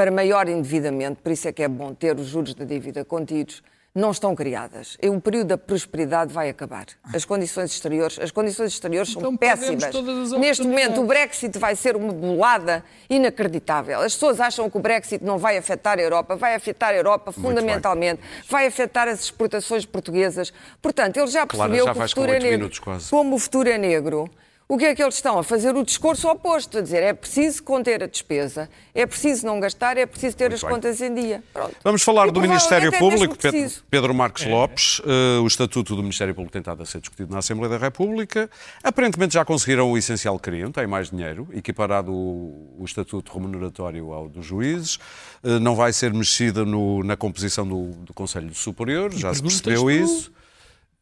para 0.00 0.10
maior 0.10 0.48
endividamento, 0.48 1.20
por 1.22 1.30
isso 1.30 1.46
é 1.46 1.52
que 1.52 1.62
é 1.62 1.68
bom 1.68 1.92
ter 1.92 2.18
os 2.18 2.28
juros 2.28 2.54
da 2.54 2.64
dívida 2.64 3.04
contidos, 3.04 3.62
não 3.94 4.12
estão 4.12 4.34
criadas. 4.34 4.96
E 5.02 5.10
o 5.10 5.20
período 5.20 5.48
da 5.48 5.58
prosperidade 5.58 6.32
vai 6.32 6.48
acabar. 6.48 6.86
As 7.12 7.26
condições 7.26 7.70
exteriores, 7.72 8.18
as 8.18 8.30
condições 8.30 8.72
exteriores 8.72 9.12
são 9.12 9.20
então, 9.20 9.36
péssimas. 9.36 9.92
Neste 10.38 10.62
momento 10.62 11.02
o 11.02 11.04
Brexit 11.04 11.58
vai 11.58 11.76
ser 11.76 11.96
uma 11.96 12.14
bolada 12.14 12.82
inacreditável. 13.10 14.00
As 14.00 14.14
pessoas 14.14 14.40
acham 14.40 14.70
que 14.70 14.78
o 14.78 14.80
Brexit 14.80 15.22
não 15.22 15.36
vai 15.36 15.58
afetar 15.58 15.98
a 15.98 16.02
Europa, 16.02 16.34
vai 16.34 16.54
afetar 16.54 16.94
a 16.94 16.96
Europa 16.96 17.30
fundamentalmente, 17.30 18.22
vai 18.48 18.66
afetar 18.66 19.06
as 19.06 19.20
exportações 19.24 19.84
portuguesas. 19.84 20.50
Portanto, 20.80 21.18
ele 21.18 21.26
já 21.26 21.46
percebeu 21.46 21.84
claro, 21.84 21.98
já 21.98 22.04
que 22.04 22.06
o 22.06 22.08
futuro 22.08 22.32
é 22.32 22.38
negro. 22.38 22.70
Como 23.10 23.36
o 23.36 23.38
futuro 23.38 23.68
é 23.68 23.76
negro, 23.76 24.30
o 24.70 24.78
que 24.78 24.84
é 24.84 24.94
que 24.94 25.02
eles 25.02 25.16
estão 25.16 25.36
a 25.36 25.42
fazer? 25.42 25.74
O 25.74 25.84
discurso 25.84 26.28
oposto, 26.28 26.78
a 26.78 26.80
dizer 26.80 27.02
é 27.02 27.12
preciso 27.12 27.60
conter 27.60 28.04
a 28.04 28.06
despesa, 28.06 28.70
é 28.94 29.04
preciso 29.04 29.44
não 29.44 29.58
gastar, 29.58 29.98
é 29.98 30.06
preciso 30.06 30.36
ter 30.36 30.44
Muito 30.44 30.54
as 30.54 30.60
bem. 30.62 30.70
contas 30.70 31.00
em 31.00 31.12
dia. 31.12 31.42
Pronto. 31.52 31.74
Vamos 31.82 32.04
falar 32.04 32.28
e 32.28 32.30
do 32.30 32.40
Ministério 32.40 32.94
é 32.94 32.96
Público, 32.96 33.36
Pedro, 33.36 33.72
Pedro, 33.90 34.14
Marcos 34.14 34.42
é. 34.44 34.48
Lopes. 34.48 35.00
Uh, 35.00 35.42
o 35.42 35.46
Estatuto 35.48 35.96
do 35.96 36.02
Ministério 36.02 36.32
Público 36.36 36.52
tem 36.52 36.60
estado 36.60 36.84
a 36.84 36.86
ser 36.86 37.00
discutido 37.00 37.32
na 37.32 37.40
Assembleia 37.40 37.76
da 37.76 37.84
República. 37.84 38.48
Aparentemente 38.80 39.34
já 39.34 39.44
conseguiram 39.44 39.90
o 39.90 39.98
essencial 39.98 40.38
que 40.38 40.48
queriam, 40.48 40.70
têm 40.70 40.86
mais 40.86 41.10
dinheiro, 41.10 41.48
equiparado 41.52 42.12
o, 42.12 42.76
o 42.78 42.84
Estatuto 42.84 43.32
remuneratório 43.32 44.12
ao 44.12 44.28
dos 44.28 44.46
juízes. 44.46 45.00
Uh, 45.42 45.58
não 45.58 45.74
vai 45.74 45.92
ser 45.92 46.14
mexida 46.14 46.64
no, 46.64 47.02
na 47.02 47.16
composição 47.16 47.66
do, 47.66 47.86
do 48.04 48.14
Conselho 48.14 48.54
Superior, 48.54 49.10
já 49.12 49.34
se 49.34 49.42
percebeu 49.42 49.90
isso. 49.90 50.30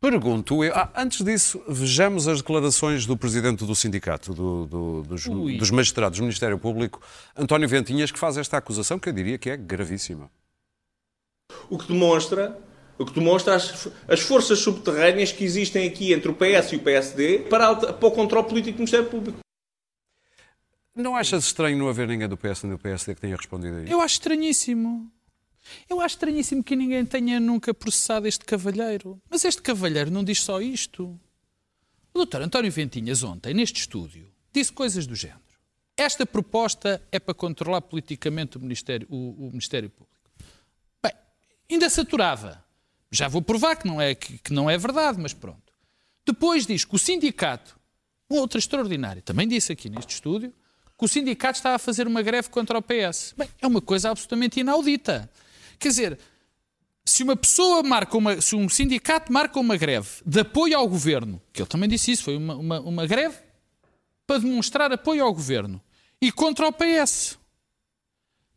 Pergunto, 0.00 0.62
eu, 0.62 0.72
ah, 0.76 0.92
antes 0.94 1.24
disso, 1.24 1.60
vejamos 1.66 2.28
as 2.28 2.38
declarações 2.38 3.04
do 3.04 3.16
presidente 3.16 3.64
do 3.64 3.74
sindicato, 3.74 4.32
do, 4.32 4.64
do, 4.64 5.02
dos, 5.02 5.24
dos, 5.24 5.70
magistrados 5.72 6.18
do 6.18 6.22
Ministério 6.22 6.56
Público, 6.56 7.02
António 7.36 7.68
Ventinhas, 7.68 8.12
que 8.12 8.18
faz 8.18 8.36
esta 8.36 8.56
acusação 8.56 8.96
que 8.96 9.08
eu 9.08 9.12
diria 9.12 9.36
que 9.38 9.50
é 9.50 9.56
gravíssima. 9.56 10.30
O 11.68 11.76
que 11.76 11.88
demonstra, 11.88 12.56
o 12.96 13.04
que 13.04 13.12
demonstra 13.12 13.56
as, 13.56 13.88
as 14.06 14.20
forças 14.20 14.60
subterrâneas 14.60 15.32
que 15.32 15.42
existem 15.42 15.88
aqui 15.88 16.12
entre 16.12 16.30
o 16.30 16.34
PS 16.34 16.72
e 16.72 16.76
o 16.76 16.80
PSD 16.80 17.40
para, 17.50 17.74
para 17.74 18.08
o 18.08 18.12
controle 18.12 18.46
político 18.46 18.76
do 18.76 18.80
Ministério 18.80 19.06
Público. 19.06 19.40
Não 20.94 21.16
achas 21.16 21.44
estranho 21.44 21.76
não 21.76 21.88
haver 21.88 22.06
ninguém 22.06 22.28
do 22.28 22.36
PS 22.36 22.62
nem 22.62 22.72
do 22.72 22.78
PSD 22.78 23.16
que 23.16 23.20
tenha 23.20 23.36
respondido 23.36 23.78
a 23.78 23.82
isso? 23.82 23.92
Eu 23.92 24.00
acho 24.00 24.14
estranhíssimo. 24.14 25.10
Eu 25.88 26.00
acho 26.00 26.16
estranhíssimo 26.16 26.62
que 26.62 26.76
ninguém 26.76 27.04
tenha 27.04 27.38
nunca 27.40 27.72
processado 27.74 28.26
este 28.26 28.44
cavalheiro. 28.44 29.20
Mas 29.28 29.44
este 29.44 29.62
cavalheiro 29.62 30.10
não 30.10 30.24
diz 30.24 30.42
só 30.42 30.60
isto. 30.60 31.18
O 32.12 32.18
doutor 32.18 32.42
António 32.42 32.70
Ventinhas, 32.72 33.22
ontem, 33.22 33.54
neste 33.54 33.80
estúdio, 33.80 34.32
disse 34.52 34.72
coisas 34.72 35.06
do 35.06 35.14
género. 35.14 35.40
Esta 35.96 36.24
proposta 36.24 37.02
é 37.10 37.18
para 37.18 37.34
controlar 37.34 37.80
politicamente 37.80 38.56
o 38.56 38.60
Ministério, 38.60 39.06
o, 39.10 39.46
o 39.46 39.50
Ministério 39.50 39.90
Público. 39.90 40.30
Bem, 41.02 41.12
ainda 41.70 41.90
saturava. 41.90 42.64
Já 43.10 43.26
vou 43.26 43.42
provar 43.42 43.76
que 43.76 43.86
não, 43.86 44.00
é, 44.00 44.14
que, 44.14 44.38
que 44.38 44.52
não 44.52 44.68
é 44.68 44.78
verdade, 44.78 45.18
mas 45.20 45.32
pronto. 45.32 45.72
Depois 46.26 46.66
diz 46.66 46.84
que 46.84 46.94
o 46.94 46.98
sindicato, 46.98 47.78
outro 48.28 48.58
extraordinário, 48.58 49.22
também 49.22 49.48
disse 49.48 49.72
aqui 49.72 49.88
neste 49.88 50.14
estúdio, 50.14 50.52
que 50.98 51.04
o 51.04 51.08
sindicato 51.08 51.58
estava 51.58 51.76
a 51.76 51.78
fazer 51.78 52.06
uma 52.06 52.20
greve 52.22 52.48
contra 52.50 52.76
o 52.76 52.82
PS. 52.82 53.34
Bem, 53.36 53.48
é 53.60 53.66
uma 53.66 53.80
coisa 53.80 54.10
absolutamente 54.10 54.60
inaudita. 54.60 55.30
Quer 55.78 55.88
dizer, 55.88 56.18
se 57.04 57.22
uma 57.22 57.36
pessoa 57.36 57.82
marca 57.82 58.16
uma, 58.16 58.40
se 58.40 58.54
um 58.54 58.68
sindicato 58.68 59.32
marca 59.32 59.58
uma 59.58 59.76
greve 59.76 60.08
de 60.24 60.40
apoio 60.40 60.76
ao 60.76 60.86
governo, 60.88 61.40
que 61.52 61.62
ele 61.62 61.68
também 61.68 61.88
disse 61.88 62.12
isso, 62.12 62.24
foi 62.24 62.36
uma, 62.36 62.56
uma, 62.56 62.80
uma 62.80 63.06
greve 63.06 63.36
para 64.26 64.40
demonstrar 64.40 64.92
apoio 64.92 65.24
ao 65.24 65.32
governo 65.32 65.80
e 66.20 66.30
contra 66.30 66.68
o 66.68 66.72
PS. 66.72 67.38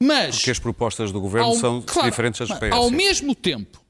Mas. 0.02 0.36
Porque 0.36 0.52
as 0.52 0.60
propostas 0.60 1.12
do 1.12 1.22
governo 1.22 1.50
ao, 1.50 1.56
são 1.56 1.82
claro, 1.82 2.10
diferentes 2.10 2.40
das 2.40 2.50
do 2.50 2.56
PS. 2.56 2.72
Ao 2.74 2.90
mesmo 2.90 3.36
tempo 3.36 3.82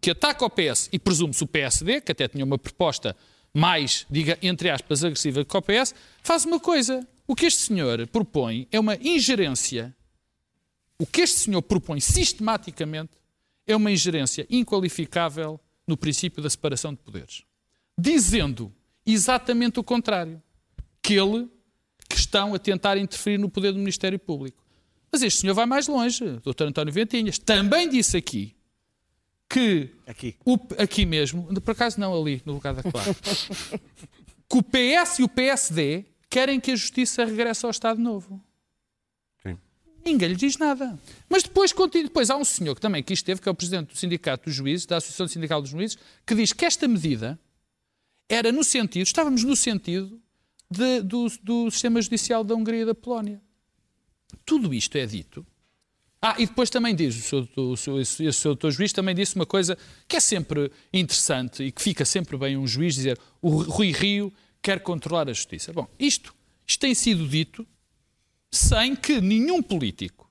que 0.00 0.10
ataca 0.10 0.44
o 0.44 0.50
PS 0.50 0.90
e 0.92 0.98
presume-se 0.98 1.42
o 1.42 1.46
PSD, 1.46 2.02
que 2.02 2.12
até 2.12 2.28
tinha 2.28 2.44
uma 2.44 2.58
proposta 2.58 3.16
mais, 3.54 4.04
diga, 4.10 4.36
entre 4.42 4.68
aspas, 4.68 5.02
agressiva 5.02 5.44
que 5.44 5.56
o 5.56 5.62
PS, 5.62 5.94
faz 6.22 6.44
uma 6.44 6.60
coisa. 6.60 7.06
O 7.26 7.34
que 7.34 7.46
este 7.46 7.62
senhor 7.62 8.06
propõe 8.08 8.68
é 8.70 8.78
uma 8.78 8.96
ingerência 8.96 9.96
o 10.98 11.06
que 11.06 11.22
este 11.22 11.40
senhor 11.40 11.62
propõe 11.62 12.00
sistematicamente 12.00 13.12
é 13.66 13.74
uma 13.74 13.90
ingerência 13.90 14.46
inqualificável 14.48 15.60
no 15.86 15.96
princípio 15.96 16.42
da 16.42 16.48
separação 16.48 16.92
de 16.92 17.00
poderes, 17.00 17.42
dizendo 17.98 18.72
exatamente 19.04 19.78
o 19.78 19.84
contrário, 19.84 20.42
que 21.02 21.14
ele 21.14 21.48
que 22.08 22.16
estão 22.16 22.54
a 22.54 22.58
tentar 22.58 22.96
interferir 22.96 23.38
no 23.38 23.50
poder 23.50 23.72
do 23.72 23.78
Ministério 23.78 24.18
Público. 24.18 24.62
Mas 25.10 25.22
este 25.22 25.40
senhor 25.40 25.54
vai 25.54 25.66
mais 25.66 25.86
longe, 25.86 26.40
Dr. 26.42 26.64
António 26.64 26.92
Ventinhas, 26.92 27.38
também 27.38 27.88
disse 27.88 28.16
aqui 28.16 28.54
que 29.48 29.90
aqui, 30.06 30.36
o, 30.44 30.58
aqui 30.78 31.06
mesmo, 31.06 31.48
por 31.60 31.70
acaso 31.72 32.00
não 32.00 32.18
ali, 32.18 32.42
no 32.44 32.54
lugar 32.54 32.74
da 32.74 32.82
Clara, 32.82 33.14
que 34.48 34.56
o 34.56 34.62
PS 34.62 35.18
e 35.20 35.22
o 35.22 35.28
PSD 35.28 36.04
querem 36.28 36.58
que 36.58 36.72
a 36.72 36.76
justiça 36.76 37.24
regresse 37.24 37.64
ao 37.64 37.70
Estado 37.70 38.00
Novo. 38.00 38.42
Ninguém 40.04 40.28
lhe 40.28 40.36
diz 40.36 40.58
nada. 40.58 40.98
Mas 41.28 41.42
depois, 41.42 41.72
depois 41.92 42.30
há 42.30 42.36
um 42.36 42.44
senhor 42.44 42.74
que 42.74 42.80
também 42.80 43.00
aqui 43.00 43.14
esteve, 43.14 43.40
que 43.40 43.48
é 43.48 43.52
o 43.52 43.54
presidente 43.54 43.88
do 43.88 43.96
Sindicato 43.96 44.44
dos 44.44 44.54
Juízes, 44.54 44.86
da 44.86 44.98
Associação 44.98 45.26
Sindical 45.26 45.62
dos 45.62 45.70
Juízes, 45.70 45.96
que 46.26 46.34
diz 46.34 46.52
que 46.52 46.64
esta 46.64 46.86
medida 46.86 47.38
era 48.28 48.52
no 48.52 48.62
sentido, 48.62 49.06
estávamos 49.06 49.44
no 49.44 49.56
sentido 49.56 50.20
de, 50.70 51.00
do, 51.02 51.26
do 51.42 51.70
sistema 51.70 52.00
judicial 52.02 52.44
da 52.44 52.54
Hungria 52.54 52.82
e 52.82 52.86
da 52.86 52.94
Polónia. 52.94 53.40
Tudo 54.44 54.74
isto 54.74 54.96
é 54.96 55.06
dito. 55.06 55.46
Ah, 56.20 56.36
e 56.38 56.46
depois 56.46 56.70
também 56.70 56.94
diz, 56.94 57.14
o 57.16 57.76
seu 57.76 58.52
doutor 58.52 58.70
juiz 58.70 58.92
também 58.92 59.14
disse 59.14 59.36
uma 59.36 59.44
coisa 59.44 59.76
que 60.08 60.16
é 60.16 60.20
sempre 60.20 60.72
interessante 60.90 61.62
e 61.62 61.70
que 61.70 61.82
fica 61.82 62.04
sempre 62.04 62.36
bem 62.38 62.56
um 62.56 62.66
juiz 62.66 62.94
dizer 62.94 63.18
o 63.42 63.62
Rui 63.62 63.92
Rio 63.92 64.32
quer 64.62 64.80
controlar 64.80 65.28
a 65.28 65.34
justiça. 65.34 65.70
Bom, 65.72 65.86
isto, 65.98 66.34
isto 66.66 66.80
tem 66.80 66.94
sido 66.94 67.28
dito 67.28 67.66
sem 68.56 68.94
que 68.94 69.20
nenhum 69.20 69.62
político 69.62 70.30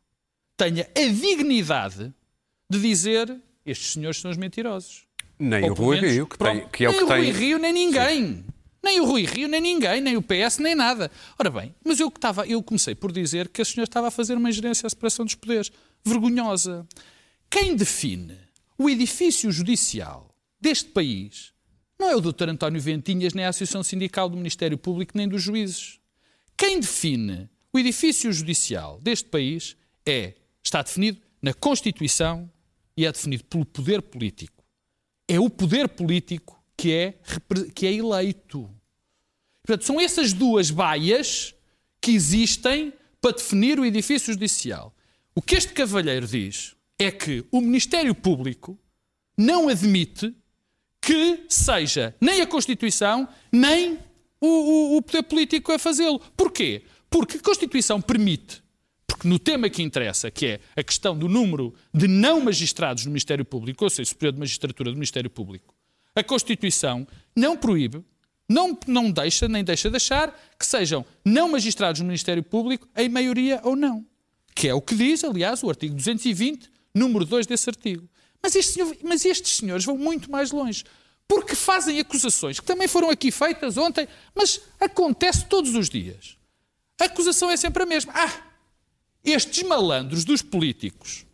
tenha 0.55 0.87
a 0.95 1.07
dignidade 1.07 2.13
de 2.69 2.79
dizer 2.79 3.35
estes 3.65 3.93
senhores 3.93 4.19
são 4.19 4.31
os 4.31 4.37
mentirosos. 4.37 5.05
Nem 5.39 5.63
Ou, 5.65 5.71
o 5.71 5.73
Rui 5.73 5.95
menos, 5.97 6.11
Rio, 6.11 6.27
que, 6.27 6.37
tem, 6.37 6.67
que 6.67 6.85
é 6.85 6.89
o 6.89 6.93
que 6.93 6.99
tem. 6.99 7.07
Nem 7.07 7.17
o 7.17 7.23
Rui 7.23 7.31
Rio, 7.31 7.57
nem 7.59 7.73
ninguém. 7.73 8.27
Sim. 8.27 8.45
Nem 8.83 8.99
o 8.99 9.05
Rui 9.05 9.25
Rio, 9.25 9.47
nem 9.47 9.61
ninguém, 9.61 10.01
nem 10.01 10.17
o 10.17 10.21
PS, 10.21 10.57
nem 10.59 10.75
nada. 10.75 11.09
Ora 11.39 11.49
bem, 11.49 11.73
mas 11.85 11.99
eu, 11.99 12.09
estava, 12.09 12.45
eu 12.45 12.61
comecei 12.61 12.93
por 12.93 13.11
dizer 13.11 13.47
que 13.47 13.61
a 13.61 13.65
senhora 13.65 13.87
estava 13.87 14.09
a 14.09 14.11
fazer 14.11 14.35
uma 14.35 14.49
ingerência 14.49 14.85
à 14.85 14.89
separação 14.89 15.25
dos 15.25 15.35
poderes. 15.35 15.71
Vergonhosa. 16.03 16.85
Quem 17.49 17.75
define 17.75 18.37
o 18.77 18.89
edifício 18.89 19.51
judicial 19.51 20.35
deste 20.59 20.89
país 20.89 21.53
não 21.97 22.09
é 22.09 22.15
o 22.15 22.21
Dr. 22.21 22.49
António 22.49 22.81
Ventinhas, 22.81 23.33
nem 23.33 23.45
a 23.45 23.49
Associação 23.49 23.83
Sindical 23.83 24.27
do 24.27 24.35
Ministério 24.35 24.77
Público, 24.77 25.13
nem 25.15 25.27
dos 25.27 25.41
juízes. 25.41 25.99
Quem 26.57 26.79
define 26.79 27.49
o 27.73 27.79
edifício 27.79 28.31
judicial 28.31 28.99
deste 29.01 29.27
país 29.29 29.75
é, 30.05 30.35
está 30.63 30.81
definido 30.83 31.19
na 31.41 31.53
Constituição 31.53 32.49
e 32.95 33.05
é 33.05 33.11
definido 33.11 33.43
pelo 33.45 33.65
poder 33.65 34.01
político. 34.01 34.63
É 35.27 35.39
o 35.39 35.49
poder 35.49 35.89
político 35.89 36.63
que 36.77 36.91
é, 36.91 37.19
que 37.73 37.87
é 37.87 37.93
eleito. 37.93 38.69
Portanto, 39.65 39.85
são 39.85 39.99
essas 39.99 40.33
duas 40.33 40.69
baias 40.69 41.55
que 41.99 42.11
existem 42.11 42.93
para 43.19 43.35
definir 43.35 43.79
o 43.79 43.85
edifício 43.85 44.33
judicial. 44.33 44.93
O 45.33 45.41
que 45.41 45.55
este 45.55 45.73
cavalheiro 45.73 46.27
diz 46.27 46.75
é 46.99 47.09
que 47.09 47.43
o 47.51 47.59
Ministério 47.59 48.13
Público 48.13 48.77
não 49.37 49.67
admite 49.67 50.35
que 51.01 51.45
seja 51.49 52.15
nem 52.21 52.41
a 52.41 52.47
Constituição, 52.47 53.27
nem 53.51 53.97
o, 54.39 54.47
o, 54.47 54.97
o 54.97 55.01
poder 55.01 55.23
político 55.23 55.71
a 55.71 55.79
fazê-lo. 55.79 56.19
Porquê? 56.37 56.83
Porque 57.13 57.37
a 57.37 57.39
Constituição 57.39 58.01
permite, 58.01 58.63
porque 59.05 59.27
no 59.27 59.37
tema 59.37 59.69
que 59.69 59.83
interessa, 59.83 60.31
que 60.31 60.47
é 60.47 60.59
a 60.75 60.81
questão 60.81 61.15
do 61.15 61.29
número 61.29 61.71
de 61.93 62.07
não 62.07 62.41
magistrados 62.41 63.05
no 63.05 63.11
Ministério 63.11 63.45
Público, 63.45 63.83
ou 63.83 63.89
seja, 63.91 64.09
superior 64.09 64.33
de 64.33 64.39
magistratura 64.39 64.89
do 64.89 64.95
Ministério 64.95 65.29
Público, 65.29 65.75
a 66.15 66.23
Constituição 66.23 67.07
não 67.35 67.55
proíbe, 67.55 68.03
não, 68.49 68.75
não 68.87 69.11
deixa, 69.11 69.47
nem 69.47 69.63
deixa 69.63 69.91
de 69.91 69.95
achar 69.95 70.35
que 70.57 70.65
sejam 70.65 71.05
não 71.23 71.49
magistrados 71.49 72.01
no 72.01 72.07
Ministério 72.07 72.41
Público 72.41 72.89
em 72.97 73.07
maioria 73.09 73.61
ou 73.63 73.75
não. 73.75 74.03
Que 74.55 74.67
é 74.67 74.73
o 74.73 74.81
que 74.81 74.95
diz, 74.95 75.23
aliás, 75.23 75.61
o 75.61 75.69
artigo 75.69 75.93
220, 75.93 76.67
número 76.95 77.25
2 77.25 77.45
desse 77.45 77.69
artigo. 77.69 78.09
Mas, 78.41 78.55
este 78.55 78.73
senhor, 78.73 78.97
mas 79.03 79.23
estes 79.23 79.57
senhores 79.57 79.85
vão 79.85 79.99
muito 79.99 80.31
mais 80.31 80.49
longe. 80.49 80.83
Porque 81.27 81.53
fazem 81.53 81.99
acusações 81.99 82.59
que 82.59 82.65
também 82.65 82.87
foram 82.87 83.11
aqui 83.11 83.29
feitas 83.29 83.77
ontem, 83.77 84.07
mas 84.33 84.61
acontece 84.79 85.45
todos 85.45 85.75
os 85.75 85.91
dias. 85.91 86.41
A 86.99 87.05
acusação 87.05 87.49
é 87.49 87.57
sempre 87.57 87.83
a 87.83 87.85
mesma. 87.85 88.13
Ah, 88.15 88.53
estes 89.23 89.63
malandros 89.63 90.23
dos 90.23 90.41
políticos 90.41 91.25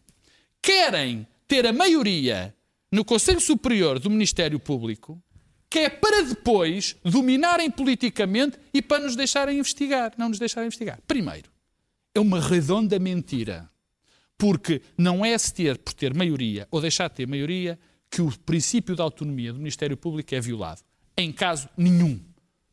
querem 0.61 1.27
ter 1.47 1.65
a 1.65 1.73
maioria 1.73 2.55
no 2.91 3.05
Conselho 3.05 3.39
Superior 3.39 3.99
do 3.99 4.09
Ministério 4.09 4.59
Público, 4.59 5.21
que 5.69 5.79
é 5.79 5.89
para 5.89 6.23
depois 6.23 6.95
dominarem 7.03 7.69
politicamente 7.69 8.57
e 8.73 8.81
para 8.81 9.03
nos 9.03 9.15
deixarem 9.15 9.59
investigar. 9.59 10.13
Não 10.17 10.29
nos 10.29 10.39
deixarem 10.39 10.67
investigar. 10.67 10.99
Primeiro, 11.07 11.49
é 12.13 12.19
uma 12.19 12.39
redonda 12.39 12.97
mentira. 12.97 13.69
Porque 14.37 14.81
não 14.97 15.25
é 15.25 15.37
se 15.37 15.53
ter 15.53 15.77
por 15.77 15.93
ter 15.93 16.13
maioria 16.13 16.67
ou 16.71 16.79
deixar 16.79 17.09
de 17.09 17.15
ter 17.15 17.27
maioria 17.27 17.77
que 18.09 18.21
o 18.21 18.31
princípio 18.39 18.95
da 18.95 19.03
autonomia 19.03 19.51
do 19.51 19.59
Ministério 19.59 19.97
Público 19.97 20.33
é 20.33 20.39
violado. 20.39 20.81
Em 21.17 21.31
caso 21.31 21.69
nenhum. 21.77 22.19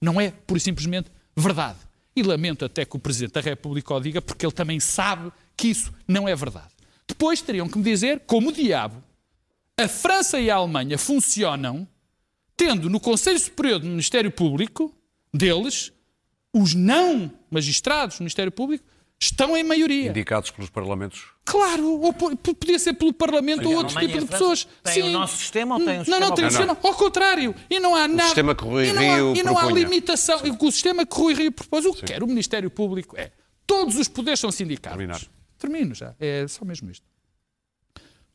Não 0.01 0.21
é, 0.21 0.31
por 0.31 0.61
simplesmente, 0.61 1.11
verdade. 1.37 1.79
E 2.17 2.23
lamento 2.23 2.65
até 2.65 2.85
que 2.85 2.97
o 2.97 2.99
Presidente 2.99 3.35
da 3.35 3.41
República 3.43 3.95
o 3.95 4.01
diga, 4.01 4.23
porque 4.23 4.47
ele 4.47 4.53
também 4.53 4.81
sabe 4.81 5.31
que 5.55 5.69
isso 5.69 5.93
não 6.09 6.27
é 6.27 6.35
verdade. 6.35 6.73
Depois 7.07 7.43
teriam 7.43 7.69
que 7.69 7.77
me 7.77 7.85
dizer, 7.85 8.21
como 8.21 8.49
o 8.49 8.53
diabo, 8.53 9.05
a 9.77 9.87
França 9.87 10.41
e 10.41 10.51
a 10.51 10.57
Alemanha 10.57 10.97
funcionam 10.97 11.87
tendo 12.57 12.89
no 12.89 12.99
Conselho 12.99 13.39
Superior 13.39 13.79
do 13.79 13.87
Ministério 13.87 14.31
Público 14.31 14.93
deles 15.33 15.93
os 16.53 16.75
não 16.75 17.31
magistrados 17.51 18.17
do 18.17 18.23
Ministério 18.23 18.51
Público 18.51 18.83
estão 19.21 19.57
em 19.57 19.63
maioria. 19.63 20.11
Indicados 20.11 20.51
pelos 20.51 20.71
parlamentos? 20.71 21.25
Claro, 21.45 22.01
ou 22.01 22.13
podia 22.13 22.79
ser 22.79 22.95
pelo 22.95 23.13
Parlamento 23.13 23.69
ou 23.69 23.77
outro 23.77 23.99
tipo 23.99 24.19
de 24.19 24.27
pessoas. 24.27 24.67
Tem 24.83 24.95
Sim. 24.95 25.03
o 25.03 25.13
nosso 25.13 25.37
sistema 25.37 25.77
ou 25.77 25.85
tem 25.85 25.97
o 25.97 26.05
sistema? 26.05 26.21
Não, 26.21 26.29
não, 26.29 26.35
tem 26.35 26.45
o 26.47 26.51
sistema. 26.51 26.79
Ao 26.83 26.95
contrário. 26.95 27.55
E 27.71 27.79
não 27.79 27.95
há 27.95 28.09
nada. 28.09 28.23
O 28.23 28.27
sistema 28.27 28.55
que 28.55 28.65
Rui 28.65 28.89
e 28.89 28.93
não 28.93 29.01
há, 29.01 29.15
Rio 29.15 29.37
e 29.37 29.43
não 29.43 29.59
há 29.59 29.73
limitação. 29.73 30.39
Sim. 30.41 30.57
O 30.61 30.73
sistema 30.73 31.07
que 31.07 31.17
Rui 31.17 31.35
Rio 31.35 31.53
propôs, 31.53 31.85
o 31.87 31.93
que 31.93 32.01
Sim. 32.01 32.07
quer 32.07 32.23
o 32.23 32.27
Ministério 32.27 32.71
Público 32.71 33.17
é 33.17 33.31
todos 33.67 33.97
os 33.97 34.09
poderes 34.09 34.41
são 34.41 34.51
sindicáveis. 34.51 34.99
Terminar. 34.99 35.37
Termino 35.59 35.95
já. 35.95 36.15
É 36.19 36.47
só 36.49 36.65
mesmo 36.65 36.91
isto. 36.91 37.07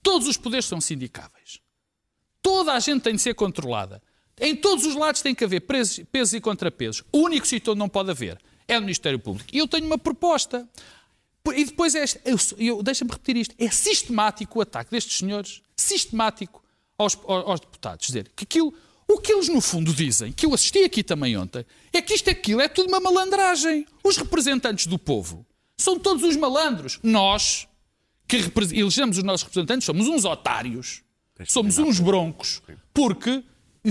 Todos 0.02 0.28
os 0.28 0.38
poderes 0.38 0.66
são 0.66 0.82
sindicáveis. 0.82 1.60
Toda 2.42 2.74
a 2.74 2.80
gente 2.80 3.04
tem 3.04 3.16
de 3.16 3.22
ser 3.22 3.36
controlada. 3.36 4.02
Em 4.40 4.56
todos 4.56 4.86
os 4.86 4.96
lados 4.96 5.22
tem 5.22 5.36
que 5.36 5.44
haver 5.44 5.62
pesos 5.62 6.34
e 6.34 6.42
contrapesos. 6.42 7.04
O 7.12 7.20
único 7.20 7.46
sítio 7.46 7.72
onde 7.72 7.80
não 7.80 7.90
pode 7.90 8.10
haver 8.10 8.40
é 8.72 8.78
o 8.78 8.82
Ministério 8.82 9.20
Público. 9.20 9.50
E 9.52 9.58
eu 9.58 9.68
tenho 9.68 9.86
uma 9.86 9.98
proposta. 9.98 10.68
E 11.54 11.66
depois 11.66 11.94
é, 11.94 12.06
eu, 12.24 12.38
eu 12.58 12.84
deixa-me 12.84 13.12
repetir 13.12 13.36
isto, 13.36 13.56
é 13.58 13.70
sistemático 13.70 14.60
o 14.60 14.62
ataque 14.62 14.92
destes 14.92 15.18
senhores, 15.18 15.62
sistemático 15.76 16.64
aos, 16.98 17.18
aos 17.26 17.60
deputados. 17.60 18.06
Dizer 18.06 18.32
que 18.36 18.44
aquilo, 18.44 18.74
o 19.08 19.20
que 19.20 19.34
eles 19.34 19.50
no 19.50 19.60
fundo 19.60 19.94
dizem, 19.94 20.32
que 20.32 20.46
eu 20.46 20.54
assisti 20.54 20.84
aqui 20.84 21.04
também 21.04 21.36
ontem, 21.36 21.66
é 21.92 22.02
que 22.02 22.14
isto 22.14 22.30
aquilo 22.30 22.62
é 22.62 22.70
tudo 22.70 22.88
uma 22.90 23.00
malandragem. 23.00 23.86
Os 24.04 24.18
representantes 24.18 24.86
do 24.86 25.00
povo 25.00 25.46
são 25.78 25.98
todos 26.00 26.24
os 26.24 26.36
malandros. 26.36 27.00
Nós, 27.02 27.68
que 28.28 28.38
elegemos 28.74 29.18
os 29.18 29.24
nossos 29.24 29.48
representantes, 29.48 29.86
somos 29.86 30.08
uns 30.08 30.24
otários, 30.24 31.02
somos 31.48 31.80
uns 31.80 32.00
broncos, 32.00 32.62
porque 32.94 33.44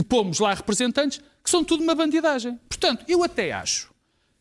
pomos 0.08 0.38
lá 0.38 0.54
representantes 0.54 1.20
que 1.42 1.50
são 1.50 1.64
tudo 1.64 1.82
uma 1.82 1.96
bandidagem. 1.96 2.60
Portanto, 2.68 3.04
eu 3.08 3.24
até 3.24 3.50
acho 3.50 3.89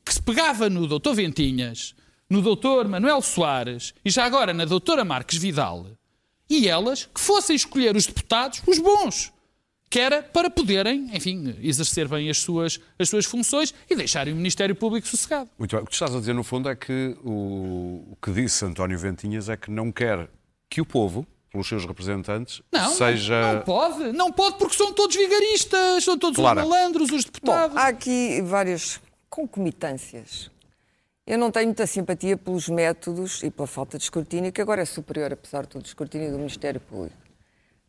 que 0.09 0.15
se 0.15 0.21
pegava 0.23 0.71
no 0.71 0.87
doutor 0.87 1.13
Ventinhas, 1.13 1.93
no 2.27 2.41
doutor 2.41 2.87
Manuel 2.87 3.21
Soares 3.21 3.93
e 4.03 4.09
já 4.09 4.25
agora 4.25 4.51
na 4.55 4.65
doutora 4.65 5.05
Marques 5.05 5.37
Vidal, 5.37 5.85
e 6.49 6.67
elas 6.67 7.05
que 7.05 7.21
fossem 7.21 7.55
escolher 7.55 7.95
os 7.95 8.07
deputados, 8.07 8.59
os 8.65 8.79
bons, 8.79 9.31
que 9.87 9.99
era 9.99 10.23
para 10.23 10.49
poderem, 10.49 11.15
enfim, 11.15 11.55
exercer 11.61 12.07
bem 12.07 12.27
as 12.27 12.39
suas, 12.39 12.79
as 12.97 13.07
suas 13.07 13.25
funções 13.25 13.71
e 13.87 13.95
deixarem 13.95 14.33
o 14.33 14.35
Ministério 14.35 14.73
Público 14.73 15.07
sossegado. 15.07 15.47
Muito 15.59 15.75
bem. 15.75 15.83
O 15.83 15.87
que 15.87 15.93
estás 15.93 16.15
a 16.15 16.19
dizer, 16.19 16.33
no 16.33 16.43
fundo, 16.43 16.69
é 16.69 16.75
que 16.75 17.15
o, 17.23 18.07
o 18.11 18.17
que 18.19 18.31
disse 18.31 18.65
António 18.65 18.97
Ventinhas 18.97 19.47
é 19.47 19.55
que 19.55 19.69
não 19.69 19.91
quer 19.91 20.27
que 20.67 20.81
o 20.81 20.85
povo, 20.87 21.23
pelos 21.51 21.67
seus 21.67 21.85
representantes, 21.85 22.63
não, 22.71 22.95
seja... 22.95 23.41
Não, 23.41 23.53
não 23.53 23.61
pode, 23.61 24.11
não 24.11 24.31
pode 24.31 24.57
porque 24.57 24.75
são 24.75 24.91
todos 24.91 25.15
vigaristas, 25.15 26.03
são 26.03 26.17
todos 26.17 26.35
claro. 26.35 26.61
os 26.61 26.67
malandros, 26.67 27.11
os 27.11 27.25
deputados. 27.25 27.75
Bom, 27.75 27.79
há 27.79 27.89
aqui 27.89 28.41
várias 28.41 28.99
concomitâncias. 29.29 30.49
Eu 31.25 31.37
não 31.37 31.51
tenho 31.51 31.67
muita 31.67 31.85
simpatia 31.85 32.35
pelos 32.35 32.67
métodos 32.67 33.43
e 33.43 33.51
pela 33.51 33.67
falta 33.67 33.97
de 33.97 34.03
escrutínio, 34.03 34.51
que 34.51 34.61
agora 34.61 34.81
é 34.81 34.85
superior, 34.85 35.31
apesar 35.31 35.61
de 35.61 35.67
tudo, 35.69 35.85
escrutínio 35.85 36.31
do 36.31 36.37
Ministério 36.37 36.79
Público. 36.79 37.15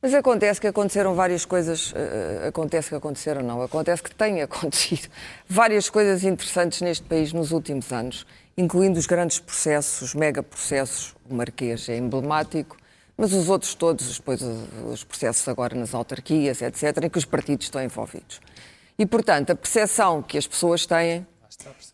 Mas 0.02 0.14
acontece 0.14 0.60
que 0.60 0.66
aconteceram 0.66 1.14
várias 1.14 1.44
coisas, 1.44 1.92
uh, 1.92 2.48
acontece 2.48 2.88
que 2.88 2.94
aconteceram 2.94 3.42
não, 3.42 3.62
acontece 3.62 4.02
que 4.02 4.14
têm 4.14 4.40
acontecido 4.42 5.08
várias 5.48 5.90
coisas 5.90 6.24
interessantes 6.24 6.80
neste 6.80 7.04
país 7.04 7.32
nos 7.32 7.50
últimos 7.50 7.92
anos, 7.92 8.26
incluindo 8.56 8.98
os 8.98 9.06
grandes 9.06 9.38
processos, 9.38 10.02
os 10.02 10.14
mega 10.14 10.42
processos, 10.42 11.14
o 11.28 11.34
Marquês 11.34 11.88
é 11.88 11.96
emblemático, 11.96 12.76
mas 13.16 13.34
os 13.34 13.50
outros 13.50 13.74
todos, 13.74 14.16
depois 14.16 14.40
os 14.42 15.04
processos 15.04 15.46
agora 15.48 15.74
nas 15.74 15.94
autarquias, 15.94 16.62
etc., 16.62 17.04
em 17.04 17.08
que 17.10 17.18
os 17.18 17.26
partidos 17.26 17.66
estão 17.66 17.82
envolvidos. 17.82 18.40
E, 18.98 19.04
portanto, 19.04 19.50
a 19.50 19.54
percepção 19.54 20.22
que 20.22 20.38
as 20.38 20.46
pessoas 20.46 20.86
têm 20.86 21.26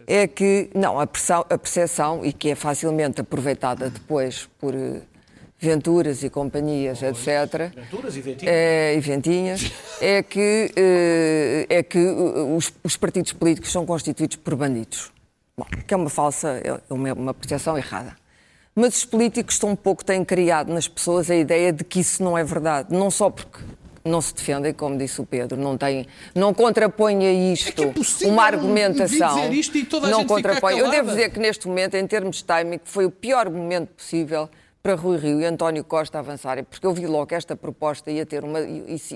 é 0.07 0.27
que, 0.27 0.71
não, 0.75 1.01
a, 1.01 1.07
percepção, 1.07 2.25
e 2.25 2.33
que 2.33 2.51
é 2.51 2.55
facilmente 2.55 3.21
aproveitada 3.21 3.91
depois 3.91 4.49
por 4.59 4.75
uh, 4.75 5.03
Venturas 5.59 6.23
e 6.23 6.29
companhias, 6.29 7.03
etc. 7.03 7.73
Venturas 7.75 8.15
e 8.15 8.21
Ventinhas. 8.21 8.55
É, 8.55 8.95
e 8.95 9.01
Ventinhas, 9.01 9.73
é 10.03 10.23
que, 10.23 10.71
uh, 10.71 11.67
é 11.73 11.83
que 11.83 11.99
os, 11.99 12.73
os, 12.85 12.97
partidos 12.97 13.33
políticos 13.33 13.73
são 13.73 13.87
constituídos 13.87 14.37
por 14.37 14.55
bandidos. 14.55 15.11
Bom, 15.57 15.65
que 15.87 15.95
é 15.95 15.97
uma 15.97 16.11
falsa, 16.11 16.61
é 16.63 16.93
uma, 16.93 17.13
uma 17.15 17.35
percepção 17.35 17.79
errada. 17.79 18.15
Mas 18.75 18.99
os 18.99 19.05
políticos 19.07 19.59
tão 19.59 19.75
pouco 19.75 20.05
têm 20.05 20.23
criado 20.23 20.71
nas 20.71 20.87
pessoas 20.87 21.31
a 21.31 21.35
ideia 21.35 21.73
de 21.73 21.83
que 21.83 22.01
isso 22.01 22.23
não 22.23 22.37
é 22.37 22.45
verdade. 22.45 22.95
Não 22.95 23.11
só 23.11 23.31
porque 23.31 23.59
não 24.09 24.21
se 24.21 24.35
defendem, 24.35 24.73
como 24.73 24.97
disse 24.97 25.21
o 25.21 25.27
Pedro, 25.27 25.59
não 25.59 25.77
tem, 25.77 26.07
não 26.35 26.55
contrapõe 26.55 27.27
a 27.27 27.33
isto 27.33 27.83
é 27.83 28.27
é 28.27 28.31
uma 28.31 28.45
argumentação. 28.45 29.35
Dizer 29.37 29.53
isto 29.53 29.79
e 29.79 29.85
toda 29.85 30.07
a 30.07 30.11
não 30.11 30.21
gente 30.21 30.29
contrapõe. 30.29 30.79
Eu 30.79 30.91
devo 30.91 31.11
dizer 31.11 31.31
que 31.31 31.39
neste 31.39 31.67
momento, 31.67 31.95
em 31.95 32.07
termos 32.07 32.37
de 32.37 32.45
timing, 32.45 32.81
foi 32.85 33.05
o 33.05 33.11
pior 33.11 33.51
momento 33.51 33.89
possível 33.89 34.49
para 34.87 34.95
Rui 34.95 35.17
Rio 35.17 35.41
e 35.41 35.45
António 35.45 35.83
Costa 35.83 36.21
avançarem, 36.21 36.63
porque 36.63 36.87
eu 36.87 36.93
vi 36.93 37.09
logo 37.09 37.27
que 37.27 37.35
esta 37.35 37.57
proposta 37.57 38.09
ia, 38.09 38.25
ter 38.25 38.45
uma, 38.45 38.61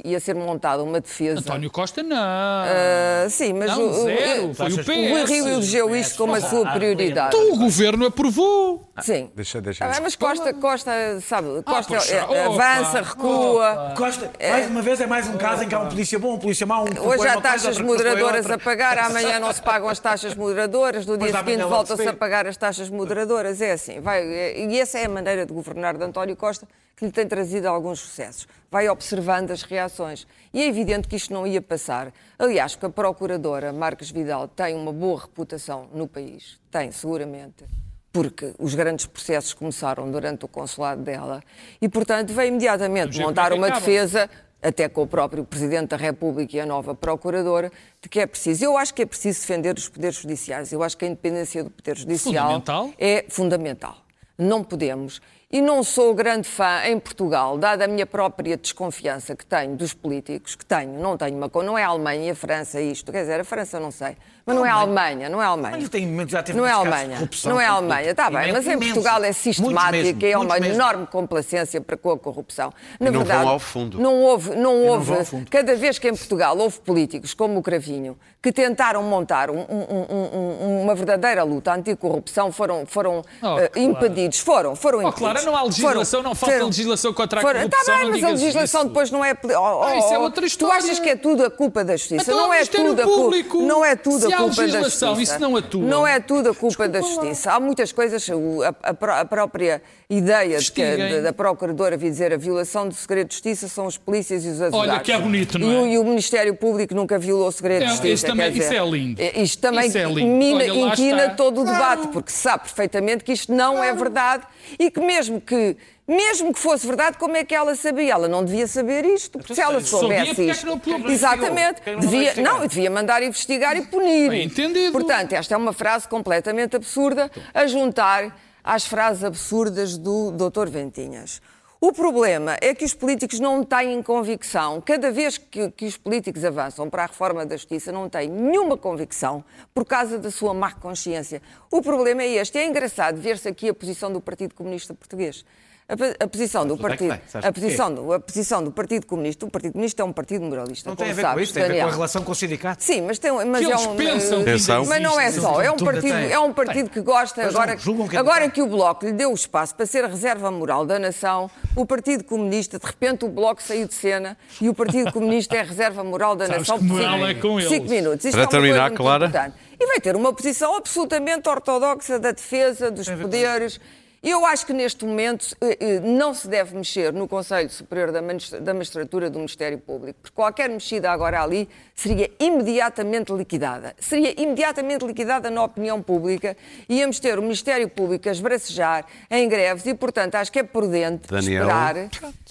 ia 0.05 0.19
ser 0.19 0.35
montada 0.35 0.83
uma 0.83 1.01
defesa. 1.01 1.39
António 1.39 1.71
Costa 1.71 2.03
não. 2.03 2.17
Uh, 2.17 3.31
sim, 3.31 3.53
mas 3.53 3.71
não, 3.71 3.89
o, 3.89 3.93
zero, 4.03 4.55
foi 4.55 4.67
o, 4.67 4.79
PS. 4.79 4.89
o 4.89 4.93
Rui 4.93 5.25
Rio 5.27 5.49
elegeu 5.49 5.95
isto 5.95 6.19
como 6.19 6.35
a 6.35 6.41
sua 6.41 6.73
prioridade. 6.73 7.37
Então 7.37 7.55
o 7.55 7.57
governo 7.57 8.07
aprovou. 8.07 8.91
Sim. 9.01 9.31
Deixa, 9.33 9.61
deixa. 9.61 9.85
Ah, 9.85 10.01
mas 10.03 10.17
Costa, 10.17 10.53
Costa, 10.55 10.91
sabe, 11.21 11.63
Costa 11.63 11.97
ah, 11.97 12.35
é, 12.35 12.45
avança, 12.47 13.03
recua. 13.03 13.95
Costa, 13.97 14.29
mais 14.41 14.67
uma 14.67 14.83
vez 14.83 15.01
é 15.01 15.07
mais 15.07 15.29
um 15.29 15.39
caso 15.39 15.63
em 15.63 15.69
que 15.69 15.75
há 15.75 15.79
um 15.79 15.89
polícia 15.89 16.19
bom, 16.19 16.35
um 16.35 16.39
polícia 16.39 16.67
mau. 16.67 16.85
Um 16.85 17.07
Hoje 17.07 17.29
há 17.29 17.41
taxas 17.41 17.79
moderadoras 17.79 18.51
a 18.51 18.59
pagar, 18.59 18.99
amanhã 19.07 19.39
não 19.39 19.53
se 19.53 19.63
pagam 19.63 19.89
as 19.89 20.01
taxas 20.01 20.35
moderadoras, 20.35 21.07
no 21.07 21.17
dia 21.17 21.33
seguinte 21.33 21.63
voltam-se 21.63 22.09
a 22.09 22.13
pagar 22.13 22.49
as 22.49 22.57
taxas 22.57 22.91
moderadoras. 22.91 23.61
É 23.61 23.73
assim, 23.73 24.01
vai, 24.01 24.27
e 24.27 24.81
essa 24.81 24.99
é 24.99 25.05
a 25.05 25.09
maneira 25.09 25.47
de 25.47 25.53
governar 25.61 25.97
de 25.97 26.05
António 26.05 26.37
Costa 26.37 26.67
que 27.01 27.07
lhe 27.07 27.13
tem 27.13 27.27
trazido 27.27 27.67
alguns 27.67 27.99
sucessos. 28.01 28.47
Vai 28.71 28.87
observando 28.91 29.51
as 29.53 29.63
reações. 29.63 30.27
E 30.53 30.61
é 30.61 30.67
evidente 30.67 31.09
que 31.09 31.17
isto 31.17 31.33
não 31.33 31.47
ia 31.47 31.63
passar. 31.63 32.13
Aliás, 32.39 32.77
que 32.77 32.85
a 32.85 32.91
procuradora 32.91 33.73
Marques 33.73 34.11
Vidal 34.11 34.47
tem 34.47 34.77
uma 34.77 34.93
boa 34.93 35.23
reputação 35.23 35.89
no 35.95 36.07
país. 36.07 36.61
Tem, 36.71 36.93
seguramente. 36.93 37.65
Porque 38.13 38.53
os 38.59 38.75
grandes 38.75 39.07
processos 39.07 39.55
começaram 39.55 40.11
durante 40.11 40.45
o 40.45 40.49
consulado 40.49 41.01
dela. 41.01 41.43
E, 41.81 41.89
portanto, 41.89 42.35
veio 42.35 42.49
imediatamente 42.49 43.19
montar 43.19 43.55
uma 43.55 43.71
defesa 43.71 44.29
até 44.63 44.87
com 44.87 45.03
o 45.03 45.07
próprio 45.07 45.43
Presidente 45.43 45.89
da 45.89 45.97
República 45.97 46.55
e 46.55 46.61
a 46.61 46.67
nova 46.67 46.95
Procuradora, 46.95 47.73
de 48.03 48.11
que 48.11 48.21
é 48.21 48.27
preciso. 48.27 48.63
Eu 48.63 48.77
acho 48.77 48.93
que 48.93 49.01
é 49.01 49.07
preciso 49.07 49.41
defender 49.41 49.75
os 49.75 49.89
poderes 49.89 50.17
judiciais. 50.17 50.71
Eu 50.71 50.83
acho 50.83 50.99
que 50.99 51.07
a 51.07 51.09
independência 51.09 51.65
do 51.65 51.71
Poder 51.71 51.97
Judicial 51.97 52.45
fundamental. 52.45 52.91
é 52.99 53.25
fundamental. 53.27 53.97
Não 54.37 54.63
podemos. 54.63 55.23
E 55.53 55.61
não 55.61 55.83
sou 55.83 56.15
grande 56.15 56.47
fã 56.47 56.83
em 56.85 56.97
Portugal, 56.97 57.59
dada 57.59 57.85
a 57.85 57.89
minha 57.89 58.07
própria 58.07 58.57
desconfiança 58.57 59.35
que 59.35 59.45
tenho 59.45 59.75
dos 59.75 59.93
políticos, 59.93 60.55
que 60.55 60.65
tenho, 60.65 61.01
não 61.01 61.17
tenho 61.17 61.37
uma 61.37 61.51
não 61.65 61.77
é 61.77 61.83
a 61.83 61.89
Alemanha 61.89 62.29
e 62.29 62.31
a 62.31 62.35
França 62.37 62.81
isto, 62.81 63.11
quer 63.11 63.23
dizer, 63.23 63.41
a 63.41 63.45
França 63.45 63.81
não 63.81 63.91
sei, 63.91 64.17
mas 64.47 64.55
não, 64.55 64.65
é 64.65 64.71
a 64.71 64.75
Alemanha, 64.75 65.29
não 65.29 65.43
é 65.43 65.45
a 65.45 65.49
Alemanha. 65.49 65.89
Tem, 65.89 66.29
já 66.29 66.41
teve 66.41 66.57
não 66.57 66.65
é 66.65 66.71
a 66.71 66.77
Alemanha, 66.77 67.29
não 67.45 67.61
é 67.61 67.67
a 67.67 67.73
Alemanha, 67.73 68.11
está 68.13 68.31
bem, 68.31 68.53
mas 68.53 68.65
em 68.65 68.79
Portugal 68.79 69.25
é 69.25 69.33
sistemática 69.33 70.25
e 70.25 70.31
é 70.31 70.39
uma 70.39 70.57
enorme 70.57 71.09
complacência 71.09 71.81
para 71.81 71.97
com 71.97 72.13
a 72.13 72.19
corrupção. 72.19 72.73
Na 73.01 73.11
não 73.11 73.19
verdade, 73.19 73.43
vão 73.43 73.53
ao 73.53 73.59
fundo. 73.59 73.99
Não 73.99 74.23
houve, 74.23 74.55
não 74.55 74.87
houve, 74.87 75.13
cada 75.51 75.75
vez 75.75 75.99
que 75.99 76.09
em 76.09 76.15
Portugal 76.15 76.57
houve 76.57 76.79
políticos 76.79 77.35
como 77.35 77.59
o 77.59 77.63
Cravinho, 77.63 78.17
que 78.41 78.53
tentaram 78.53 79.03
montar 79.03 79.51
um, 79.51 79.59
um, 79.59 80.07
um, 80.11 80.83
uma 80.83 80.95
verdadeira 80.95 81.43
luta 81.43 81.75
anticorrupção, 81.75 82.51
foram, 82.51 82.87
foram 82.87 83.23
oh, 83.43 83.47
uh, 83.47 83.69
impedidos, 83.77 84.39
foram, 84.39 84.75
foram 84.75 85.05
oh, 85.05 85.13
Claro, 85.13 85.40
não 85.45 85.57
há 85.57 85.63
legislação, 85.63 86.21
foram, 86.21 86.23
não 86.23 86.35
falta 86.35 86.55
foram, 86.55 86.67
legislação 86.67 87.13
contra 87.13 87.41
a 87.41 87.43
foram, 87.43 87.61
corrupção. 87.61 87.81
Está 87.81 87.97
bem, 87.97 88.11
mas 88.11 88.25
a 88.25 88.29
legislação 88.31 88.81
isso. 88.81 88.89
depois 88.89 89.11
não 89.11 89.25
é. 89.25 89.35
Oh, 89.45 89.83
ah, 89.83 89.97
isso 89.97 90.15
é 90.15 90.19
outra 90.19 90.47
história. 90.47 90.77
Tu 90.77 90.85
achas 90.85 90.99
que 90.99 91.09
é 91.09 91.17
tudo 91.17 91.45
a 91.45 91.51
culpa 91.51 91.85
da 91.85 91.97
justiça? 91.97 92.23
Então, 92.23 92.37
não, 92.37 92.53
é 92.53 92.65
tudo 92.65 93.01
a 93.01 93.05
culpa, 93.05 93.59
não 93.59 93.85
é 93.85 93.97
tudo 93.97 94.27
a 94.27 94.37
culpa 94.37 94.67
da 94.67 94.83
justiça. 94.83 95.23
Isso 95.23 95.39
não 95.39 95.57
atua. 95.57 95.83
Não 95.83 96.07
é 96.07 96.21
tudo 96.21 96.51
a 96.51 96.55
culpa 96.55 96.89
Desculpa 96.89 96.89
da 96.89 97.01
justiça. 97.01 97.51
Lá. 97.51 97.57
Há 97.57 97.61
muitas 97.61 97.93
coisas, 97.93 98.29
a, 98.31 98.91
a, 98.91 99.21
a 99.21 99.25
própria 99.25 99.83
ideia 100.11 100.59
de 100.59 100.73
que, 100.73 101.21
da 101.23 101.33
Procuradora 101.33 101.97
vir 101.97 102.11
dizer 102.11 102.33
a 102.33 102.37
violação 102.37 102.89
do 102.89 102.95
segredo 102.95 103.29
de 103.29 103.35
justiça 103.35 103.69
são 103.69 103.87
os 103.87 103.97
polícias 103.97 104.45
e 104.45 104.49
os 104.49 104.61
advogados. 104.61 104.95
Olha 104.95 105.01
que 105.01 105.13
é 105.13 105.19
bonito, 105.19 105.59
não 105.59 105.71
é? 105.71 105.73
E 105.73 105.77
o, 105.77 105.87
e 105.87 105.99
o 105.99 106.05
Ministério 106.05 106.55
Público 106.57 106.95
nunca 106.95 107.19
violou 107.19 107.47
o 107.47 107.53
segredo 107.53 107.83
é, 107.83 107.87
de 107.87 107.93
justiça. 107.93 108.27
Também, 108.27 108.51
dizer, 108.51 108.65
isso 108.65 108.75
é 108.75 108.91
lindo. 108.91 109.23
Isto 109.23 109.61
também 109.61 109.87
isso 109.87 109.99
é 109.99 110.07
mina, 110.07 110.65
Olha, 110.65 110.93
inquina 110.93 111.23
está. 111.25 111.35
todo 111.35 111.61
o 111.61 111.65
debate, 111.65 112.09
porque 112.09 112.33
se 112.33 112.39
sabe 112.39 112.65
perfeitamente 112.65 113.23
que 113.23 113.33
isto 113.33 113.55
não 113.55 113.75
é 113.75 113.77
claro. 113.77 113.91
é 113.91 113.95
verdade 113.95 114.47
e 114.79 114.91
que 114.91 115.01
mesmo 115.01 115.41
que 115.41 115.77
mesmo 116.11 116.53
que 116.53 116.59
fosse 116.59 116.85
verdade, 116.85 117.17
como 117.19 117.37
é 117.37 117.45
que 117.45 117.55
ela 117.55 117.73
sabia? 117.77 118.15
Ela 118.15 118.27
não 118.27 118.45
devia 118.45 118.67
saber 118.67 119.05
isto, 119.05 119.39
porque 119.39 119.55
se 119.55 119.61
ela 119.61 119.81
soubesse 119.81 120.45
isto. 120.45 120.81
Exatamente. 121.09 121.83
Devia, 122.01 122.35
não, 122.43 122.67
devia 122.67 122.91
mandar 122.91 123.23
investigar 123.23 123.77
e 123.77 123.83
punir. 123.83 124.29
Bem 124.29 124.47
entendido. 124.47 124.91
Portanto, 124.91 125.35
esta 125.35 125.55
é 125.55 125.57
uma 125.57 125.73
frase 125.73 126.09
completamente 126.09 126.75
absurda 126.75 127.31
a 127.55 127.65
juntar 127.69 128.37
às 128.63 128.87
frases 128.87 129.25
absurdas 129.25 129.97
do 129.97 130.31
Dr. 130.31 130.69
Ventinhas. 130.69 131.41
O 131.83 131.95
problema 131.95 132.59
é 132.61 132.75
que 132.75 132.85
os 132.85 132.93
políticos 132.93 133.41
não 133.41 133.65
têm 133.65 134.03
convicção. 134.03 134.83
Cada 134.83 135.11
vez 135.11 135.39
que, 135.39 135.71
que, 135.71 135.87
os 135.87 135.97
políticos 135.97 136.45
avançam 136.45 136.91
para 136.91 137.05
a 137.05 137.07
reforma 137.07 137.47
da 137.47 137.57
justiça, 137.57 137.91
não 137.91 138.07
têm 138.07 138.29
nenhuma 138.29 138.77
convicção 138.77 139.43
por 139.73 139.87
causa 139.87 140.19
da 140.19 140.31
sua 140.31 140.53
má 140.53 140.73
consciência. 140.73 141.41
O 141.71 141.81
problema 141.81 142.23
é 142.23 142.35
este. 142.35 142.59
É 142.59 142.67
engraçado 142.67 143.17
ver-se 143.19 143.49
aqui 143.49 143.71
a 143.71 143.75
posição 143.75 144.13
do 144.13 144.21
Partido 144.21 144.55
Comunista 144.55 144.93
Português. 144.93 145.43
A, 145.91 146.25
a 146.25 146.29
posição 146.29 146.65
do 146.65 146.77
partido, 146.77 147.21
a 147.35 147.53
posição 147.53 147.93
do, 147.93 148.13
a 148.13 148.21
posição 148.21 148.63
do 148.63 148.71
Partido 148.71 149.07
Comunista, 149.07 149.45
o 149.45 149.51
Partido 149.51 149.73
Comunista 149.73 150.03
é 150.03 150.05
um 150.05 150.13
partido 150.13 150.45
moralista. 150.45 150.89
Não 150.89 150.95
tem 150.95 151.11
a 151.11 151.13
ver 151.13 151.23
sabes, 151.23 151.35
com 151.35 151.41
isto, 151.41 151.55
tem 151.55 151.65
a 151.65 151.67
ver 151.67 151.81
com 151.81 151.89
a 151.89 151.91
relação 151.91 152.23
com 152.23 152.31
o 152.31 152.35
sindicato. 152.35 152.85
Sim, 152.85 153.03
mas 153.03 153.19
tem, 153.19 153.33
mas 153.45 153.67
que 153.67 153.73
é 153.73 153.77
um, 153.77 153.97
pensam, 153.97 154.83
uh, 154.83 154.87
mas 154.87 155.03
não 155.03 155.19
é 155.19 155.33
só, 155.33 155.61
é 155.61 155.69
um 155.69 155.77
partido, 155.77 156.15
é 156.15 156.39
um 156.39 156.53
partido 156.53 156.91
que 156.91 157.01
gosta 157.01 157.45
agora, 157.45 157.77
que 157.77 158.17
agora 158.17 158.49
que 158.49 158.63
o 158.63 158.69
Bloco 158.69 159.05
lhe 159.05 159.13
deu 159.13 159.33
o 159.33 159.35
espaço 159.35 159.75
para 159.75 159.85
ser 159.85 160.05
a 160.05 160.07
reserva 160.07 160.49
moral 160.49 160.87
da 160.87 160.97
nação, 160.97 161.51
o 161.75 161.85
Partido 161.85 162.23
Comunista, 162.23 162.79
de 162.79 162.87
repente 162.87 163.25
o 163.25 163.29
Bloco 163.29 163.61
saiu 163.61 163.89
de 163.89 163.95
cena 163.95 164.39
e 164.61 164.69
o 164.69 164.75
Partido 164.75 165.13
Comunista 165.13 165.57
é 165.57 165.61
a 165.61 165.65
reserva 165.65 166.05
moral 166.05 166.37
da 166.37 166.47
Sabes 166.47 166.69
nação 166.69 166.79
por 166.87 167.01
cinco, 167.01 167.27
é 167.27 167.35
com 167.35 167.61
cinco 167.63 167.89
minutos. 167.91 168.25
Isto 168.25 168.37
para 168.37 168.45
é 168.45 168.47
terminar, 168.47 168.91
Clara. 168.93 169.53
E 169.81 169.87
vai 169.87 169.99
ter 169.99 170.15
uma 170.15 170.33
posição 170.33 170.77
absolutamente 170.77 171.49
ortodoxa 171.49 172.19
da 172.19 172.31
defesa 172.31 172.93
dos 172.93 173.09
poderes 173.09 173.81
eu 174.23 174.45
acho 174.45 174.67
que 174.67 174.73
neste 174.75 175.05
momento 175.05 175.57
eh, 175.63 175.79
eh, 175.81 176.01
não 176.01 176.35
se 176.35 176.47
deve 176.47 176.77
mexer 176.77 177.11
no 177.11 177.27
Conselho 177.27 177.71
Superior 177.71 178.13
da 178.13 178.75
Magistratura 178.75 179.31
do 179.31 179.39
Ministério 179.39 179.79
Público, 179.79 180.19
porque 180.21 180.35
qualquer 180.35 180.69
mexida 180.69 181.11
agora 181.11 181.43
ali 181.43 181.67
seria 181.95 182.31
imediatamente 182.39 183.33
liquidada. 183.33 183.95
Seria 183.99 184.39
imediatamente 184.39 185.07
liquidada 185.07 185.49
na 185.49 185.65
opinião 185.65 186.03
pública. 186.03 186.55
Íamos 186.87 187.19
ter 187.19 187.39
o 187.39 187.43
Ministério 187.43 187.89
Público 187.89 188.29
a 188.29 188.33
esbracejar 188.33 189.07
em 189.31 189.49
greves 189.49 189.87
e, 189.87 189.95
portanto, 189.95 190.35
acho 190.35 190.53
que 190.53 190.59
é 190.59 190.63
prudente 190.63 191.27
Daniel. 191.27 191.63
esperar. 191.63 191.97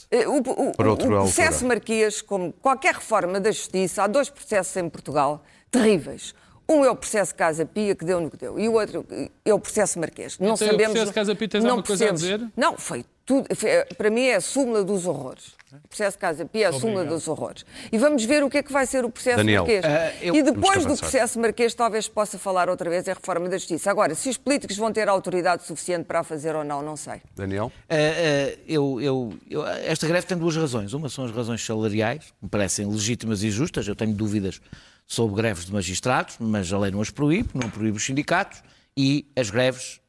Eh, 0.10 0.28
o, 0.28 0.38
o, 0.38 0.70
o, 0.70 0.94
o 0.94 0.98
processo 0.98 1.68
Marquês, 1.68 2.20
como 2.20 2.52
qualquer 2.52 2.96
reforma 2.96 3.40
da 3.40 3.52
Justiça, 3.52 4.04
há 4.04 4.08
dois 4.08 4.28
processos 4.28 4.76
em 4.76 4.90
Portugal 4.90 5.44
terríveis. 5.70 6.34
Um 6.70 6.86
é 6.86 6.92
o 6.92 6.96
processo 6.96 7.34
Casa 7.34 7.66
Pia, 7.66 7.96
que 7.96 8.06
deu 8.06 8.22
no 8.22 8.30
que 8.30 8.38
deu, 8.38 8.60
e 8.60 8.70
o 8.70 8.74
outro 8.74 9.04
é 9.44 9.54
o 9.54 9.60
processo 9.60 10.00
Marquês. 10.00 10.38
Não 10.38 10.54
então, 10.54 10.58
sabemos. 10.58 10.90
O 10.90 10.92
processo 10.92 11.14
Casa 11.14 11.36
Pia 11.36 11.50
tens 11.50 11.66
alguma 11.66 11.84
coisa 11.84 12.10
a 12.10 12.12
dizer? 12.12 12.48
Não, 12.56 12.78
foi 12.78 13.04
tudo. 13.26 13.48
Foi, 13.56 13.70
para 13.98 14.12
mim 14.12 14.26
é 14.26 14.36
a 14.36 14.42
súmula 14.42 14.84
dos 14.84 15.08
horrores. 15.08 15.59
O 15.78 15.88
processo 15.88 16.18
Casa 16.18 16.46
Pia 16.46 16.66
é 16.66 16.70
a 16.70 16.74
súmula 16.74 17.06
dos 17.06 17.28
horrores. 17.28 17.66
E 17.92 17.98
vamos 17.98 18.24
ver 18.26 18.44
o 18.44 18.50
que 18.50 18.58
é 18.58 18.64
que 18.64 18.72
vai 18.72 18.86
ser 18.86 19.06
o 19.06 19.10
processo 19.10 19.38
Daniel, 19.38 19.64
Marquês. 19.64 19.86
Uh, 19.86 20.18
eu... 20.22 20.36
E 20.36 20.44
depois 20.44 20.86
do 20.86 20.98
processo 20.98 21.40
Marquês, 21.40 21.74
talvez 21.74 22.08
possa 22.08 22.40
falar 22.40 22.70
outra 22.70 22.90
vez 22.90 23.08
a 23.08 23.14
reforma 23.14 23.48
da 23.48 23.58
Justiça. 23.58 23.92
Agora, 23.92 24.16
se 24.16 24.30
os 24.30 24.38
políticos 24.38 24.78
vão 24.78 24.92
ter 24.92 25.08
autoridade 25.08 25.64
suficiente 25.64 26.06
para 26.06 26.22
a 26.22 26.24
fazer 26.24 26.56
ou 26.56 26.64
não, 26.64 26.82
não 26.82 26.96
sei. 26.96 27.22
Daniel? 27.36 27.68
Uh, 27.68 27.94
uh, 27.94 28.60
eu, 28.68 29.02
eu, 29.02 29.34
eu, 29.50 29.68
esta 29.68 30.08
greve 30.08 30.26
tem 30.26 30.38
duas 30.38 30.56
razões. 30.56 30.94
Uma 30.94 31.10
são 31.10 31.26
as 31.26 31.32
razões 31.32 31.64
salariais, 31.64 32.26
que 32.26 32.44
me 32.44 32.50
parecem 32.50 32.86
legítimas 32.86 33.44
e 33.44 33.52
justas. 33.52 33.88
Eu 33.88 33.96
tenho 33.96 34.14
dúvidas 34.14 34.60
sobre 35.06 35.36
greves 35.36 35.66
de 35.66 35.74
magistrados, 35.74 36.38
mas 36.40 36.72
a 36.72 36.78
lei 36.78 36.92
não 36.92 37.02
as 37.02 37.10
proíbe, 37.10 37.50
não 37.54 37.70
proíbe 37.70 37.98
os 37.98 38.06
sindicatos 38.06 38.62
e 38.96 39.26
as 39.36 39.50
greves, 39.50 40.00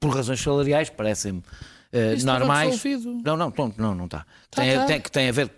por 0.00 0.14
razões 0.14 0.40
salariais, 0.40 0.88
parecem-me 0.88 1.42
uh, 1.92 2.24
normais. 2.24 2.82
Não, 3.24 3.36
não, 3.36 3.52
não, 3.56 3.74
não, 3.76 3.94
não 3.94 4.04
está. 4.04 4.26
Tá, 4.50 4.62
tem, 4.62 4.74
tá. 4.74 4.86
Tem, 4.86 5.00
tem, 5.00 5.28
a 5.28 5.32
ver, 5.32 5.50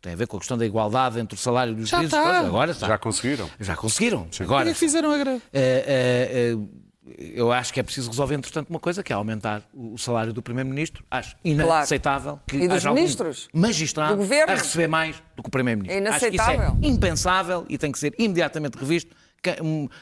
tem 0.00 0.12
a 0.12 0.16
ver 0.16 0.26
com 0.26 0.36
a 0.36 0.40
questão 0.40 0.58
da 0.58 0.66
igualdade 0.66 1.18
entre 1.18 1.36
o 1.36 1.38
salário 1.38 1.74
dos 1.74 1.88
juízes. 1.88 2.10
Tá. 2.10 2.40
Agora 2.40 2.72
está. 2.72 2.86
Já 2.86 2.98
conseguiram. 2.98 3.50
Já 3.60 3.76
conseguiram. 3.76 4.26
Sim. 4.30 4.44
Agora. 4.44 4.70
E 4.70 4.72
que 4.72 4.78
fizeram 4.78 5.10
a 5.10 5.18
greve? 5.18 5.42
Uh, 5.52 6.56
uh, 6.56 6.86
eu 7.18 7.52
acho 7.52 7.72
que 7.72 7.78
é 7.78 7.82
preciso 7.82 8.10
resolver, 8.10 8.34
entretanto, 8.34 8.68
uma 8.68 8.80
coisa, 8.80 9.02
que 9.02 9.12
é 9.12 9.16
aumentar 9.16 9.62
o 9.72 9.96
salário 9.96 10.32
do 10.32 10.42
Primeiro-Ministro. 10.42 11.04
Acho 11.10 11.36
inaceitável 11.44 12.32
claro. 12.32 12.42
que 12.46 12.56
e 12.56 12.68
dos 12.68 12.84
ministros, 12.84 13.48
magistrado 13.52 14.20
a 14.22 14.54
receber 14.54 14.88
mais 14.88 15.22
do 15.36 15.42
que 15.42 15.48
o 15.48 15.50
Primeiro-Ministro. 15.50 15.96
É 15.96 16.00
inaceitável. 16.00 16.62
Acho 16.62 16.72
que 16.72 16.78
isso 16.78 16.86
é 16.86 16.94
impensável 16.94 17.64
e 17.68 17.78
tem 17.78 17.92
que 17.92 17.98
ser 17.98 18.12
imediatamente 18.18 18.76
revisto. 18.76 19.14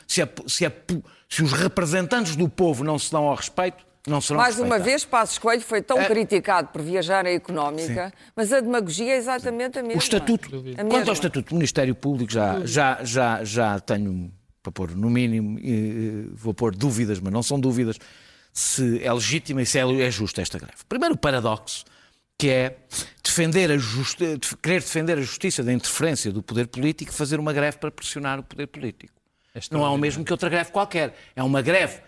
Se, 0.07 0.23
a, 0.23 0.29
se, 0.47 0.65
a, 0.65 0.73
se 1.29 1.43
os 1.43 1.53
representantes 1.53 2.35
do 2.35 2.49
povo 2.49 2.83
não 2.83 2.99
se 2.99 3.13
dão 3.13 3.25
ao 3.25 3.35
respeito, 3.35 3.85
não 4.07 4.21
serão 4.21 4.41
Mais 4.41 4.59
uma 4.59 4.79
vez, 4.79 5.05
Passos 5.05 5.39
Coelho 5.39 5.63
foi 5.63 5.81
tão 5.81 5.99
é... 5.99 6.07
criticado 6.07 6.69
por 6.69 6.83
viajar 6.83 7.27
a 7.27 7.31
económica, 7.31 8.09
Sim. 8.09 8.31
mas 8.37 8.53
a 8.53 8.61
demagogia 8.61 9.15
é 9.15 9.17
exatamente 9.17 9.79
a 9.79 9.83
mesma. 9.83 9.97
O 9.97 10.03
estatuto, 10.03 10.51
quanto 10.91 11.09
ao 11.09 11.15
estatuto 11.15 11.49
do 11.51 11.55
Ministério 11.55 11.95
Público, 11.95 12.31
já, 12.33 12.65
já, 12.65 13.03
já, 13.03 13.43
já 13.45 13.81
tenho 13.81 14.31
para 14.63 14.73
pôr 14.73 14.91
no 14.93 15.11
mínimo, 15.11 15.59
vou 16.35 16.55
pôr 16.55 16.75
dúvidas, 16.75 17.21
mas 17.21 17.33
não 17.33 17.43
são 17.43 17.61
dúvidas, 17.61 17.99
se 18.53 19.03
é 19.03 19.13
legítima 19.13 19.63
e 19.63 19.67
se 19.67 19.79
é 19.79 20.11
justa 20.11 20.41
esta 20.41 20.59
greve. 20.59 20.79
Primeiro, 20.89 21.15
o 21.15 21.19
paradoxo, 21.19 21.85
que 22.39 22.49
é 22.49 22.79
defender 23.23 23.71
a 23.71 23.79
justi 23.79 24.39
querer 24.63 24.81
defender 24.81 25.19
a 25.19 25.21
justiça 25.21 25.63
da 25.63 25.73
interferência 25.73 26.33
do 26.33 26.43
poder 26.43 26.67
político 26.67 27.11
e 27.11 27.15
fazer 27.15 27.39
uma 27.39 27.53
greve 27.53 27.79
para 27.79 27.91
pressionar 27.91 28.39
o 28.39 28.43
poder 28.43 28.67
político. 28.67 29.13
Não 29.71 29.85
é 29.85 29.89
o 29.89 29.97
mesmo 29.97 30.25
que 30.25 30.33
outra 30.33 30.49
greve 30.49 30.73
qualquer. 30.73 31.15
É 31.37 31.43
uma 31.43 31.63
greve 31.63 32.01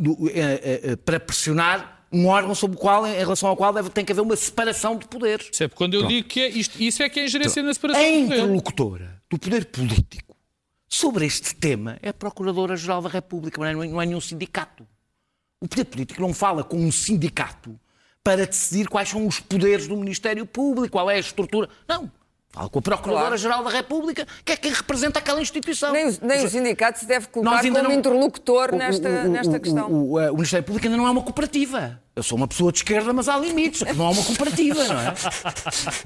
do, 0.00 0.28
é, 0.30 0.90
é, 0.92 0.96
para 0.96 1.20
pressionar 1.20 2.06
um 2.12 2.26
órgão 2.26 2.54
sobre 2.54 2.76
o 2.76 2.80
qual, 2.80 3.06
em 3.06 3.14
relação 3.14 3.48
ao 3.48 3.56
qual 3.56 3.72
deve, 3.72 3.90
tem 3.90 4.04
que 4.04 4.12
haver 4.12 4.22
uma 4.22 4.34
separação 4.34 4.96
de 4.96 5.06
poderes. 5.06 5.48
Sempre 5.52 5.76
quando 5.76 5.94
eu 5.94 6.00
Pronto. 6.00 6.12
digo 6.12 6.28
que 6.28 6.40
é 6.40 6.48
isto, 6.48 6.82
isso 6.82 7.02
é 7.02 7.08
que 7.08 7.20
é 7.20 7.24
ingerência 7.24 7.62
na 7.62 7.72
separação 7.72 8.02
de 8.02 8.08
poderes. 8.08 8.32
A 8.32 8.36
interlocutora 8.36 9.22
do 9.30 9.38
poder 9.38 9.66
político 9.66 10.36
sobre 10.88 11.24
este 11.24 11.54
tema 11.54 11.98
é 12.02 12.08
a 12.08 12.14
Procuradora-Geral 12.14 13.02
da 13.02 13.08
República, 13.08 13.60
não 13.60 13.82
é, 13.82 13.86
não 13.86 14.02
é 14.02 14.06
nenhum 14.06 14.20
sindicato. 14.20 14.86
O 15.60 15.68
poder 15.68 15.84
político 15.84 16.20
não 16.20 16.34
fala 16.34 16.64
com 16.64 16.78
um 16.78 16.90
sindicato 16.90 17.78
para 18.24 18.46
decidir 18.46 18.88
quais 18.88 19.08
são 19.08 19.26
os 19.26 19.38
poderes 19.38 19.86
do 19.86 19.96
Ministério 19.96 20.44
Público, 20.44 20.92
qual 20.92 21.10
é 21.10 21.16
a 21.16 21.20
estrutura. 21.20 21.68
Não. 21.86 22.10
Fala 22.52 22.68
com 22.68 22.80
a 22.80 22.82
Procuradora-Geral 22.82 23.62
da 23.62 23.70
República, 23.70 24.26
que 24.44 24.52
é 24.52 24.56
quem 24.56 24.72
representa 24.72 25.20
aquela 25.20 25.40
instituição. 25.40 25.92
Nem, 25.92 26.18
nem 26.20 26.44
o 26.44 26.48
sindicato 26.48 26.98
se 26.98 27.06
deve 27.06 27.28
colocar 27.28 27.62
como 27.62 27.82
não... 27.82 27.92
interlocutor 27.92 28.74
nesta, 28.74 29.08
o, 29.08 29.26
o, 29.26 29.28
nesta 29.28 29.60
questão. 29.60 29.88
O, 29.88 30.14
o, 30.16 30.34
Ministério 30.34 30.64
Público 30.64 30.84
ainda 30.88 30.96
não 30.96 31.06
é 31.06 31.10
uma 31.10 31.22
cooperativa. 31.22 32.00
Eu 32.16 32.24
sou 32.24 32.36
uma 32.36 32.48
pessoa 32.48 32.72
de 32.72 32.78
esquerda, 32.78 33.12
mas 33.12 33.28
há 33.28 33.38
limites. 33.38 33.82
Não 33.96 34.06
há 34.06 34.10
uma 34.10 34.22
cooperativa, 34.24 34.82
não 34.82 35.00
é? 35.00 35.14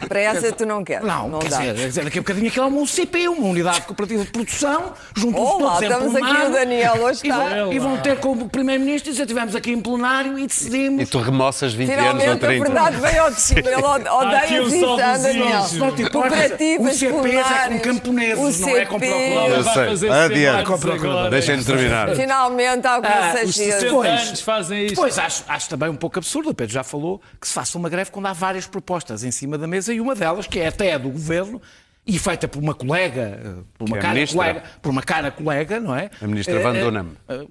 Para 0.07 0.20
essa 0.20 0.52
tu 0.52 0.66
não 0.66 0.84
queres. 0.84 1.05
Não, 1.05 1.30
não 1.30 1.38
quer 1.38 1.48
dá. 1.48 1.59
dizer, 1.59 1.74
dizer, 1.74 2.05
daqui 2.05 2.18
a 2.18 2.20
bocadinho 2.20 2.48
aquilo 2.48 2.66
é 2.66 2.68
uma 2.68 2.80
UCP, 2.82 3.28
uma 3.28 3.46
unidade 3.48 3.80
cooperativa 3.80 4.22
de 4.22 4.30
produção, 4.30 4.92
junto 5.16 5.42
os 5.42 5.50
todos 5.59 5.82
estamos 5.82 6.14
aqui 6.14 6.46
o 6.46 6.50
Daniel, 6.50 6.94
hoje 7.02 7.20
está. 7.26 7.50
E 7.50 7.61
vão, 7.61 7.72
e 7.72 7.78
vão 7.78 7.96
ter 7.98 8.20
como 8.20 8.50
Primeiro-Ministro 8.50 9.11
dizer, 9.11 9.22
estivemos 9.22 9.57
aqui 9.57 9.72
em 9.72 9.80
plenário 9.80 10.38
e 10.38 10.46
decidimos... 10.46 11.02
E 11.02 11.07
tu 11.07 11.20
remoças 11.20 11.72
20 11.72 11.88
Finalmente, 11.88 12.26
anos 12.26 12.42
ou 12.42 12.48
30. 12.48 12.62
a 12.62 12.66
verdade 12.66 12.96
veio 13.00 13.22
ao 13.22 13.30
de 13.30 13.40
cima. 13.40 13.61
Ele 13.61 13.82
odeia 13.82 14.62
isso, 14.62 14.96
Daniel. 15.22 16.11
Cooperativas, 16.12 16.96
o 16.96 16.98
CP 16.98 17.30
é 17.30 17.68
com 17.68 17.80
camponeses, 17.80 18.61
não 18.61 18.68
é 18.76 18.84
com 18.84 18.98
procuradores. 18.98 20.02
Adiante. 20.05 21.30
Deixem-nos 21.30 21.64
terminar. 21.64 22.14
Finalmente, 22.14 22.86
algumas 22.86 23.14
ah, 23.14 24.32
Os 24.32 24.40
fazem 24.42 24.84
isto. 24.84 24.96
Pois, 24.96 25.18
acho, 25.18 25.44
acho 25.48 25.68
também 25.70 25.93
um 25.95 25.99
pouco 25.99 26.18
absurdo, 26.18 26.51
o 26.51 26.55
Pedro 26.55 26.72
já 26.72 26.84
falou, 26.84 27.20
que 27.40 27.49
se 27.49 27.55
faça 27.55 27.78
uma 27.78 27.88
greve 27.88 28.11
quando 28.11 28.26
há 28.26 28.32
várias 28.32 28.66
propostas 28.66 29.24
em 29.24 29.30
cima 29.30 29.57
da 29.57 29.66
mesa 29.66 29.95
e 29.95 30.01
uma 30.01 30.14
delas, 30.14 30.47
que 30.47 30.61
é 30.61 30.66
até 30.66 30.95
a 30.95 30.99
do 30.99 31.09
governo, 31.09 31.61
e 32.07 32.18
feita 32.18 32.47
por 32.47 32.62
uma 32.62 32.74
colega, 32.74 33.40
eh, 33.42 33.62
por 33.78 33.88
uma, 33.88 33.99
é 33.99 34.01
cara, 34.01 34.26
colega, 34.26 34.62
por 34.82 34.90
uma 34.90 35.03
cara 35.03 35.30
colega, 35.30 35.80
não 35.80 35.97
é? 35.97 36.11
A 36.20 36.26
ministra 36.26 36.61
Van 36.61 36.74
Donham. 36.74 37.16
Uh, 37.28 37.51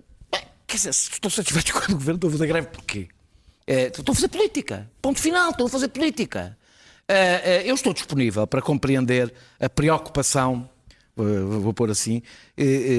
quer 0.68 0.76
dizer, 0.76 0.90
estou 0.92 1.32
satisfeito 1.32 1.74
com 1.80 1.92
o 1.92 1.96
governo, 1.96 2.18
estou 2.18 2.28
a 2.28 2.32
fazer 2.32 2.48
greve 2.48 2.68
porquê? 2.68 3.08
Estou 3.66 4.12
a 4.12 4.16
fazer 4.16 4.28
política. 4.28 4.92
Ponto 5.02 5.20
final, 5.20 5.52
estou 5.52 5.66
a 5.66 5.70
fazer 5.70 5.88
política. 5.88 6.58
Eu 7.66 7.76
estou 7.76 7.94
disponível 7.94 8.46
para 8.46 8.62
compreender 8.62 9.34
a 9.58 9.70
preocupação, 9.70 10.70
vou 11.16 11.74
pôr 11.74 11.90
assim, 11.90 12.22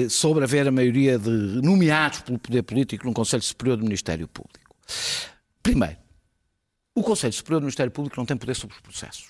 sobre 0.09 0.43
haver 0.43 0.67
a 0.67 0.71
maioria 0.71 1.19
de 1.19 1.29
nomeados 1.29 2.21
pelo 2.21 2.39
poder 2.39 2.63
político 2.63 3.05
no 3.05 3.13
Conselho 3.13 3.43
Superior 3.43 3.77
do 3.77 3.83
Ministério 3.83 4.27
Público. 4.27 4.75
Primeiro, 5.65 5.97
o 6.93 7.01
Conselho 7.01 7.33
Superior 7.33 7.59
do 7.59 7.63
Ministério 7.63 7.91
Público 7.91 8.15
não 8.17 8.25
tem 8.25 8.37
poder 8.37 8.53
sobre 8.53 8.75
os 8.75 8.81
processos. 8.83 9.25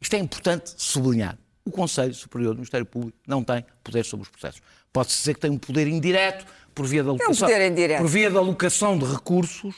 Isto 0.00 0.14
é 0.14 0.18
importante 0.20 0.72
sublinhar. 0.76 1.36
O 1.64 1.72
Conselho 1.72 2.14
Superior 2.14 2.54
do 2.54 2.58
Ministério 2.58 2.86
Público 2.86 3.18
não 3.26 3.42
tem 3.42 3.66
poder 3.82 4.04
sobre 4.04 4.22
os 4.22 4.28
processos. 4.28 4.62
Pode-se 4.92 5.18
dizer 5.18 5.34
que 5.34 5.40
tem 5.40 5.50
um 5.50 5.58
poder 5.58 5.88
indireto 5.88 6.46
por 6.72 6.86
via 6.86 7.02
da 7.02 7.10
alocação, 7.10 7.48
um 7.48 7.98
por 7.98 8.06
via 8.06 8.30
da 8.30 8.38
alocação 8.38 8.96
de 8.96 9.04
recursos 9.04 9.74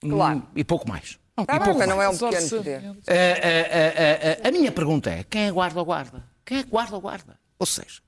claro. 0.00 0.42
e 0.56 0.64
pouco 0.64 0.88
mais. 0.88 1.18
Não, 1.36 1.44
tá 1.44 1.56
e 1.56 1.58
pouco 1.58 1.78
mas 1.78 1.88
mais. 1.88 1.90
não 1.90 2.02
é 2.02 2.08
um 2.08 2.16
pequeno 2.16 2.48
poder. 2.48 2.82
A, 3.06 4.44
a, 4.44 4.46
a, 4.46 4.48
a, 4.48 4.50
minha 4.50 4.72
pergunta 4.72 5.10
é: 5.10 5.24
quem 5.24 5.48
é 5.48 5.52
guarda 5.52 5.78
ou 5.78 5.84
guarda? 5.84 6.24
Quem 6.42 6.60
é 6.60 6.62
guarda 6.62 6.94
ou 6.94 7.02
guarda? 7.02 7.38
Ou 7.58 7.66
seja, 7.66 8.00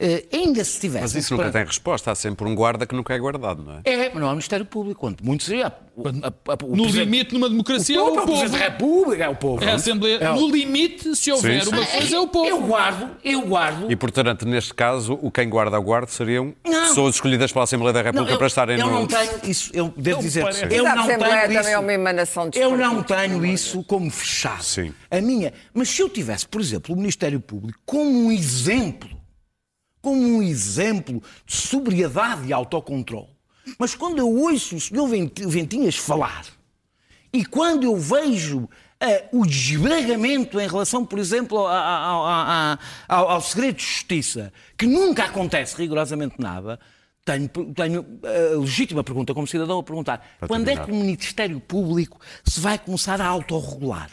Uh, 0.00 0.34
ainda 0.34 0.64
se 0.64 0.80
tivesse. 0.80 1.02
Mas 1.02 1.14
isso 1.14 1.36
nunca 1.36 1.50
tem 1.50 1.62
resposta, 1.62 2.10
há 2.10 2.14
sempre 2.14 2.48
um 2.48 2.54
guarda 2.54 2.86
que 2.86 2.94
nunca 2.94 3.12
é 3.12 3.18
guardado, 3.18 3.62
não 3.62 3.74
é? 3.74 3.80
É, 3.84 4.08
mas 4.08 4.14
não 4.14 4.28
há 4.28 4.30
Ministério 4.30 4.64
Público, 4.64 4.98
quanto 4.98 5.22
muito 5.22 5.44
seria. 5.44 5.70
no 5.94 6.86
limite, 6.86 7.34
numa 7.34 7.50
democracia, 7.50 8.02
o 8.02 8.06
povo, 8.06 8.18
é 8.18 8.22
o 8.22 8.24
povo. 8.24 8.32
O 8.32 8.38
Presidente 8.38 8.58
da 8.58 8.64
República 8.64 9.24
é 9.24 9.28
o 9.28 9.36
povo. 9.36 9.62
É 9.62 9.70
a 9.70 9.74
Assembleia. 9.74 10.16
É 10.16 10.30
o... 10.30 10.36
No 10.36 10.48
limite, 10.50 11.14
se 11.14 11.30
houver 11.30 11.62
sim, 11.62 11.70
sim. 11.70 11.76
uma 11.76 11.86
coisa, 11.86 12.16
é 12.16 12.18
o 12.18 12.26
povo. 12.26 12.48
Eu 12.48 12.62
guardo, 12.62 13.10
eu 13.22 13.42
guardo. 13.42 13.92
E, 13.92 13.96
portanto, 13.96 14.48
neste 14.48 14.72
caso, 14.72 15.18
o 15.20 15.30
quem 15.30 15.50
guarda 15.50 15.78
o 15.78 15.82
guarda 15.82 16.10
seriam 16.10 16.54
não. 16.66 16.88
pessoas 16.88 17.16
escolhidas 17.16 17.52
pela 17.52 17.64
Assembleia 17.64 17.92
da 17.92 18.00
República 18.00 18.24
não, 18.24 18.32
eu, 18.32 18.38
para 18.38 18.46
estarem 18.46 18.80
eu 18.80 18.86
no. 18.86 18.92
Eu 18.92 19.00
não 19.00 19.06
tenho 19.06 19.30
isso, 19.44 19.70
eu 19.74 19.92
devo 19.94 20.22
dizer. 20.22 20.46
Eu 20.72 20.84
não 20.84 21.06
tenho 21.06 21.18
também 21.18 21.58
isso. 21.58 21.68
é 21.68 21.78
uma 21.78 21.92
emanação 21.92 22.48
de 22.48 22.58
Eu 22.58 22.74
não 22.74 23.02
tenho 23.02 23.44
isso 23.44 23.84
como 23.84 24.10
fechado. 24.10 24.62
Sim. 24.62 24.94
A 25.10 25.20
minha. 25.20 25.52
Mas 25.74 25.90
se 25.90 26.00
eu 26.00 26.08
tivesse, 26.08 26.48
por 26.48 26.58
exemplo, 26.62 26.94
o 26.94 26.96
Ministério 26.96 27.38
Público 27.38 27.78
como 27.84 28.08
um 28.08 28.32
exemplo 28.32 29.19
como 30.00 30.20
um 30.20 30.42
exemplo 30.42 31.22
de 31.46 31.54
sobriedade 31.54 32.48
e 32.48 32.52
autocontrole. 32.52 33.28
Mas 33.78 33.94
quando 33.94 34.18
eu 34.18 34.28
ouço 34.28 34.76
o 34.76 34.80
senhor 34.80 35.06
Ventinhas 35.06 35.96
falar 35.96 36.46
e 37.32 37.44
quando 37.44 37.84
eu 37.84 37.96
vejo 37.96 38.58
uh, 38.58 38.68
o 39.40 39.46
desbragamento 39.46 40.60
em 40.60 40.66
relação, 40.66 41.04
por 41.04 41.18
exemplo, 41.18 41.58
ao, 41.58 42.26
ao, 42.26 42.78
ao, 43.08 43.28
ao, 43.30 43.40
segredo 43.40 43.76
de 43.76 43.82
justiça, 43.82 44.52
que 44.76 44.86
nunca 44.86 45.24
acontece 45.24 45.76
rigorosamente 45.76 46.36
nada, 46.38 46.80
tenho, 47.24 47.48
tenho 47.48 48.20
a 48.24 48.58
legítima 48.58 49.04
pergunta 49.04 49.32
como 49.32 49.46
cidadão 49.46 49.78
a 49.78 49.82
perguntar: 49.82 50.26
quando 50.46 50.68
é 50.68 50.76
que 50.76 50.90
o 50.90 50.94
Ministério 50.94 51.60
Público 51.60 52.18
se 52.44 52.60
vai 52.60 52.78
começar 52.78 53.20
a 53.20 53.26
autorregular? 53.26 54.10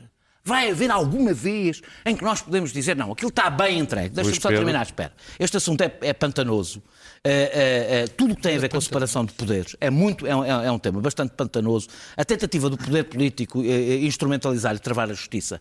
Vai 0.48 0.72
haver 0.72 0.90
alguma 0.90 1.34
vez 1.34 1.82
em 2.06 2.16
que 2.16 2.24
nós 2.24 2.42
podemos 2.42 2.72
dizer, 2.72 2.96
não, 2.96 3.12
aquilo 3.12 3.28
está 3.28 3.50
bem 3.50 3.80
entregue. 3.80 4.16
Deixa-me 4.16 4.40
só 4.40 4.48
terminar, 4.48 4.86
espera. 4.86 5.12
Este 5.38 5.58
assunto 5.58 5.82
é, 5.82 5.92
é 6.00 6.14
pantanoso. 6.14 6.80
Uh, 6.80 7.30
uh, 7.30 8.06
uh, 8.06 8.10
tudo 8.16 8.32
o 8.32 8.36
que 8.38 8.44
tem 8.44 8.56
a 8.56 8.60
ver 8.60 8.70
com 8.70 8.78
a 8.78 8.82
separação 8.82 9.26
de 9.26 9.34
poderes 9.34 9.76
é, 9.82 9.90
muito, 9.90 10.26
é, 10.26 10.30
é, 10.30 10.68
é 10.68 10.72
um 10.72 10.80
tema 10.80 11.02
bastante 11.02 11.34
pantanoso. 11.34 11.90
A 12.16 12.24
tentativa 12.24 12.70
do 12.70 12.78
poder 12.78 13.04
político 13.04 13.62
instrumentalizar 13.62 14.74
e 14.74 14.80
travar 14.80 15.10
a 15.10 15.14
justiça 15.14 15.60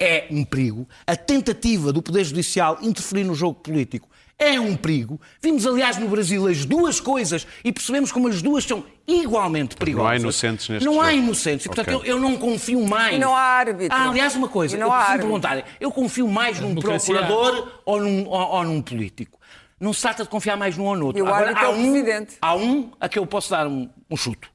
é 0.00 0.26
um 0.30 0.42
perigo. 0.42 0.88
A 1.06 1.14
tentativa 1.14 1.92
do 1.92 2.00
Poder 2.00 2.24
Judicial 2.24 2.78
interferir 2.80 3.24
no 3.24 3.34
jogo 3.34 3.60
político 3.60 4.08
é 4.38 4.58
um 4.58 4.74
perigo. 4.74 5.20
Vimos, 5.42 5.66
aliás, 5.66 5.98
no 5.98 6.08
Brasil 6.08 6.46
as 6.46 6.64
duas 6.64 6.98
coisas 6.98 7.46
e 7.62 7.70
percebemos 7.70 8.10
como 8.10 8.26
as 8.26 8.40
duas 8.40 8.64
são 8.64 8.82
igualmente 9.06 9.76
perigosas. 9.76 10.06
Não 10.06 10.10
há 10.10 10.16
inocentes 10.16 10.68
neste 10.70 10.86
Não 10.86 10.94
jogo. 10.94 11.04
há 11.04 11.12
inocentes. 11.12 11.66
E, 11.66 11.68
portanto, 11.68 11.96
okay. 11.96 12.10
eu, 12.10 12.16
eu, 12.16 12.20
não 12.20 12.38
confio 12.38 12.82
mais. 12.86 13.14
E 13.14 13.18
não 13.18 13.36
há 13.36 13.40
árbitro. 13.40 13.94
Ah, 13.94 14.08
aliás, 14.08 14.34
uma 14.34 14.48
coisa, 14.48 14.78
eu 14.78 14.90
preciso 14.90 15.18
perguntar. 15.18 15.64
Eu 15.78 15.92
confio 15.92 16.26
mais 16.26 16.58
num 16.58 16.74
procurador 16.74 17.70
ou 17.84 18.00
num, 18.00 18.26
ou, 18.26 18.40
ou 18.40 18.64
num 18.64 18.80
político. 18.80 19.38
Não 19.78 19.92
se 19.92 20.00
trata 20.00 20.22
de 20.22 20.30
confiar 20.30 20.56
mais 20.56 20.76
num 20.76 20.84
ou 20.84 20.96
no 20.96 21.06
outro. 21.06 21.18
E 21.18 21.22
o 21.22 21.26
Agora, 21.26 21.54
há, 21.54 21.64
é 21.64 21.68
o 21.68 21.72
um, 21.72 22.26
há 22.40 22.56
um 22.56 22.90
a 22.98 23.08
que 23.08 23.18
eu 23.18 23.26
posso 23.26 23.50
dar 23.50 23.66
um, 23.66 23.88
um 24.10 24.16
chuto 24.16 24.49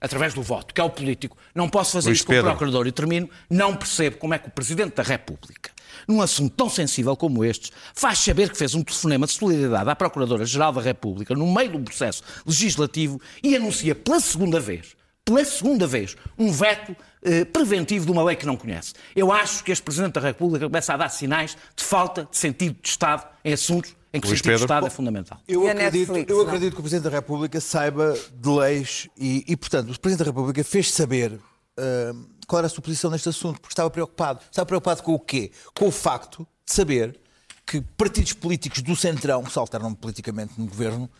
através 0.00 0.34
do 0.34 0.42
voto, 0.42 0.74
que 0.74 0.80
é 0.80 0.84
o 0.84 0.90
político. 0.90 1.36
Não 1.54 1.68
posso 1.68 1.92
fazer 1.92 2.08
Luís 2.08 2.18
isso 2.18 2.26
como 2.26 2.42
procurador 2.42 2.86
e 2.86 2.92
termino. 2.92 3.28
Não 3.50 3.74
percebo 3.76 4.16
como 4.18 4.34
é 4.34 4.38
que 4.38 4.48
o 4.48 4.50
Presidente 4.50 4.94
da 4.94 5.02
República 5.02 5.70
num 6.06 6.20
assunto 6.20 6.54
tão 6.54 6.68
sensível 6.68 7.16
como 7.16 7.44
este, 7.44 7.72
faz 7.94 8.18
saber 8.18 8.50
que 8.50 8.56
fez 8.56 8.74
um 8.74 8.82
telefonema 8.82 9.26
de 9.26 9.32
solidariedade 9.32 9.90
à 9.90 9.96
Procuradora-Geral 9.96 10.72
da 10.72 10.80
República 10.80 11.34
no 11.34 11.52
meio 11.52 11.76
um 11.76 11.84
processo 11.84 12.22
legislativo 12.46 13.20
e 13.42 13.56
anuncia 13.56 13.94
pela 13.94 14.20
segunda 14.20 14.60
vez, 14.60 14.96
pela 15.24 15.44
segunda 15.44 15.86
vez, 15.86 16.16
um 16.38 16.50
veto 16.50 16.96
eh, 17.22 17.44
preventivo 17.44 18.06
de 18.06 18.12
uma 18.12 18.22
lei 18.22 18.36
que 18.36 18.46
não 18.46 18.56
conhece. 18.56 18.94
Eu 19.14 19.32
acho 19.32 19.64
que 19.64 19.72
este 19.72 19.82
Presidente 19.82 20.14
da 20.14 20.20
República 20.20 20.66
começa 20.66 20.94
a 20.94 20.96
dar 20.96 21.08
sinais 21.08 21.56
de 21.74 21.84
falta 21.84 22.28
de 22.30 22.36
sentido 22.36 22.76
de 22.80 22.88
Estado 22.88 23.26
em 23.44 23.52
assuntos 23.52 23.96
em 24.12 24.20
que 24.20 24.26
o 24.26 24.30
sentido 24.30 24.44
Pedro. 24.44 24.58
de 24.58 24.64
Estado 24.64 24.86
é 24.86 24.90
fundamental. 24.90 25.40
Eu 25.46 25.68
acredito, 25.68 26.12
Netflix, 26.12 26.30
eu 26.30 26.40
acredito 26.40 26.72
que 26.72 26.78
o 26.78 26.82
Presidente 26.82 27.04
da 27.04 27.10
República 27.10 27.60
saiba 27.60 28.14
de 28.34 28.48
leis 28.48 29.08
e, 29.16 29.44
e 29.46 29.56
portanto, 29.56 29.90
o 29.90 30.00
Presidente 30.00 30.24
da 30.24 30.30
República 30.30 30.64
fez 30.64 30.90
saber 30.92 31.32
uh, 31.32 32.28
qual 32.46 32.60
era 32.60 32.66
a 32.66 32.70
sua 32.70 32.82
posição 32.82 33.10
neste 33.10 33.28
assunto, 33.28 33.60
porque 33.60 33.72
estava 33.72 33.90
preocupado. 33.90 34.40
Estava 34.50 34.66
preocupado 34.66 35.02
com 35.02 35.12
o 35.12 35.20
quê? 35.20 35.50
Com 35.74 35.88
o 35.88 35.92
facto 35.92 36.46
de 36.64 36.72
saber 36.72 37.18
que 37.66 37.82
partidos 37.82 38.32
políticos 38.32 38.80
do 38.80 38.96
Centrão, 38.96 39.42
que 39.44 39.52
se 39.52 39.58
alternam 39.58 39.92
politicamente 39.92 40.54
no 40.56 40.66
governo, 40.66 41.10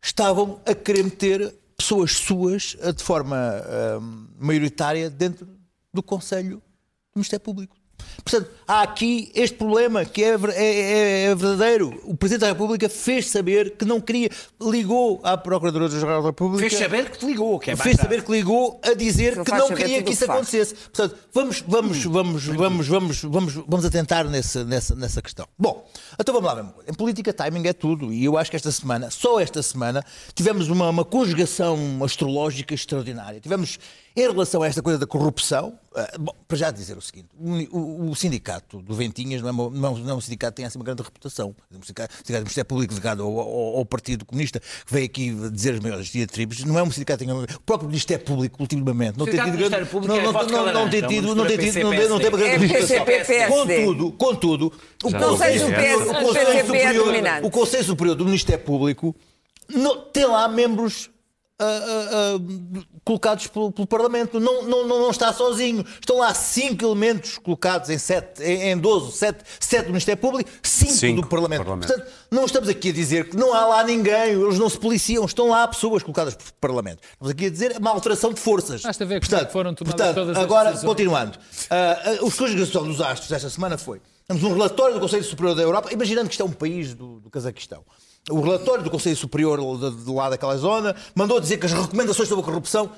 estavam 0.00 0.60
a 0.64 0.74
querer 0.74 1.02
meter 1.02 1.54
pessoas 1.78 2.12
suas 2.16 2.76
eh, 2.80 2.92
de 2.92 3.02
forma 3.02 3.36
uh, 3.36 4.00
maioritária 4.38 5.08
dentro 5.08 5.48
do 5.94 6.02
Conselho 6.02 6.56
do 6.58 7.18
Ministério 7.18 7.44
Público. 7.44 7.77
Portanto, 8.24 8.50
há 8.66 8.82
aqui 8.82 9.30
este 9.34 9.56
problema 9.56 10.04
que 10.04 10.22
é, 10.22 10.36
é, 10.54 11.22
é, 11.24 11.34
verdadeiro. 11.34 11.98
O 12.04 12.14
Presidente 12.14 12.42
da 12.42 12.48
República 12.48 12.88
fez 12.88 13.28
saber 13.30 13.76
que 13.76 13.84
não 13.84 14.00
queria, 14.00 14.28
ligou 14.60 15.20
à 15.22 15.36
Procuradora-Geral 15.36 16.22
da 16.22 16.28
República. 16.28 16.68
Fez 16.68 16.78
saber 16.78 17.10
que 17.10 17.24
ligou, 17.24 17.58
que 17.58 17.70
é 17.70 17.76
Fez 17.76 17.96
saber 17.96 18.22
que 18.22 18.30
ligou 18.30 18.80
a 18.84 18.92
dizer 18.92 19.36
não 19.36 19.44
que 19.44 19.52
não 19.52 19.68
queria 19.68 20.02
que 20.02 20.12
isso 20.12 20.24
acontecesse. 20.24 20.74
Portanto, 20.74 21.16
vamos, 21.32 21.64
vamos, 21.66 22.04
vamos, 22.04 22.44
vamos, 22.44 22.88
vamos, 22.88 23.22
vamos, 23.22 23.54
vamos 23.54 23.84
atentar 23.86 24.28
nessa, 24.28 24.64
nessa, 24.64 24.94
nessa 24.94 25.22
questão. 25.22 25.46
Bom, 25.58 25.88
então 26.20 26.34
vamos 26.34 26.48
lá, 26.48 26.56
mesmo. 26.56 26.74
Em 26.86 26.92
política, 26.92 27.32
timing 27.32 27.66
é 27.66 27.72
tudo. 27.72 28.12
E 28.12 28.24
eu 28.24 28.36
acho 28.36 28.50
que 28.50 28.56
esta 28.56 28.70
semana, 28.70 29.10
só 29.10 29.40
esta 29.40 29.62
semana, 29.62 30.04
tivemos 30.34 30.68
uma, 30.68 30.90
uma 30.90 31.04
conjugação 31.04 31.78
astrológica 32.04 32.74
extraordinária. 32.74 33.40
Tivemos 33.40 33.78
em 34.18 34.32
relação 34.32 34.62
a 34.62 34.66
esta 34.66 34.82
coisa 34.82 34.98
da 34.98 35.06
corrupção, 35.06 35.78
uh, 35.92 36.18
bom, 36.20 36.34
para 36.46 36.56
já 36.56 36.70
dizer 36.70 36.96
o 36.96 37.00
seguinte: 37.00 37.28
o, 37.38 38.10
o, 38.10 38.14
sindicato 38.16 38.82
do 38.82 38.94
Ventinhas 38.94 39.40
não 39.40 39.48
é, 39.48 39.52
uma, 39.52 39.70
não 39.70 40.10
é 40.10 40.14
um 40.14 40.20
sindicato 40.20 40.54
que 40.54 40.56
tem 40.56 40.66
assim 40.66 40.78
uma 40.78 40.84
grande 40.84 41.02
reputação. 41.02 41.54
O 41.70 41.74
sindicato, 41.74 42.14
o 42.14 42.16
sindicato 42.18 42.40
do 42.40 42.44
Ministério 42.44 42.66
Público 42.66 42.94
ligado 42.94 43.22
ao, 43.22 43.38
ao, 43.38 43.76
ao, 43.78 43.86
Partido 43.86 44.24
Comunista, 44.24 44.58
que 44.60 44.92
veio 44.92 45.06
aqui 45.06 45.30
dizer 45.50 45.74
as 45.74 45.80
maiores 45.80 46.08
diatribes, 46.08 46.64
não 46.64 46.78
é 46.78 46.82
um 46.82 46.90
sindicato 46.90 47.24
que 47.24 47.30
tem. 47.30 47.42
O 47.42 47.60
próprio 47.60 47.88
Ministério 47.88 48.24
Público, 48.24 48.60
ultimamente, 48.60 49.16
não 49.18 49.26
tem 49.26 49.42
tido 49.42 49.56
grande. 49.56 49.88
Não, 49.92 50.32
não, 50.32 50.32
não, 50.32 50.72
não 50.72 50.90
tem 50.90 51.06
tido. 51.06 51.34
Não 51.34 51.46
tem 51.46 51.58
tido. 51.58 52.08
Não 52.08 52.18
tem 52.18 52.28
uma 52.28 52.38
grande 52.38 52.66
reputação. 52.66 53.06
Contudo, 53.48 54.12
contudo, 54.12 54.72
o 55.04 55.12
Conselho 55.12 55.60
Superior, 55.60 57.44
o 57.44 57.50
Conselho 57.50 57.84
Superior 57.84 58.16
do 58.16 58.24
Ministério 58.24 58.64
Público 58.64 59.14
tem 60.12 60.26
lá 60.26 60.48
membros 60.48 61.10
uh, 61.60 62.36
uh, 62.36 62.84
colocados 63.04 63.46
pelo, 63.48 63.72
pelo 63.72 63.86
Parlamento. 63.86 64.38
Não, 64.38 64.62
não, 64.62 64.86
não, 64.86 65.10
está 65.10 65.32
sozinho. 65.32 65.84
Estão 66.00 66.18
lá 66.18 66.32
cinco 66.34 66.84
elementos 66.84 67.38
colocados 67.38 67.90
em, 67.90 67.98
sete, 67.98 68.42
em, 68.42 68.70
em 68.70 68.78
12, 68.78 69.12
sete, 69.12 69.44
sete 69.58 69.84
do 69.86 69.90
Ministério 69.90 70.20
Público, 70.20 70.50
cinco, 70.62 70.92
cinco 70.92 71.22
do 71.22 71.28
Parlamento. 71.28 71.58
Parlamento. 71.58 71.88
Portanto, 71.88 72.12
não 72.30 72.44
estamos 72.44 72.68
aqui 72.68 72.90
a 72.90 72.92
dizer 72.92 73.30
que 73.30 73.36
não 73.36 73.52
há 73.54 73.66
lá 73.66 73.84
ninguém, 73.84 74.32
eles 74.32 74.58
não 74.58 74.68
se 74.68 74.78
policiam, 74.78 75.24
estão 75.24 75.48
lá 75.48 75.66
pessoas 75.66 76.02
colocadas 76.02 76.34
pelo 76.34 76.52
Parlamento. 76.60 77.00
Estamos 77.12 77.30
aqui 77.30 77.46
a 77.46 77.50
dizer 77.50 77.76
uma 77.78 77.90
alteração 77.90 78.32
de 78.32 78.40
forças. 78.40 78.82
Basta 78.82 79.04
ver 79.04 79.20
portanto, 79.20 79.46
que 79.46 79.52
foram 79.52 79.74
tomadas 79.74 80.00
portanto, 80.00 80.14
todas 80.14 80.36
agora, 80.36 80.72
continuando. 80.78 81.38
Uh, 81.38 82.22
uh, 82.22 82.26
os 82.26 82.34
conjugação 82.34 82.86
dos 82.86 83.00
astros 83.00 83.28
desta 83.28 83.50
semana 83.50 83.76
foi. 83.76 84.00
Temos 84.26 84.42
um 84.42 84.52
relatório 84.52 84.94
do 84.94 85.00
Conselho 85.00 85.24
Superior 85.24 85.54
da 85.54 85.62
Europa, 85.62 85.92
imaginando 85.92 86.28
que 86.28 86.34
isto 86.34 86.42
é 86.42 86.44
um 86.44 86.52
país 86.52 86.92
do, 86.94 87.18
do 87.20 87.30
Cazaquistão 87.30 87.82
o 88.30 88.40
relatório 88.40 88.84
do 88.84 88.90
Conselho 88.90 89.16
Superior 89.16 89.58
do 89.58 90.14
lado 90.14 90.32
daquela 90.32 90.56
zona 90.56 90.94
mandou 91.14 91.40
dizer 91.40 91.58
que 91.58 91.66
as 91.66 91.72
recomendações 91.72 92.28
sobre 92.28 92.42
a 92.42 92.46
corrupção 92.46 92.90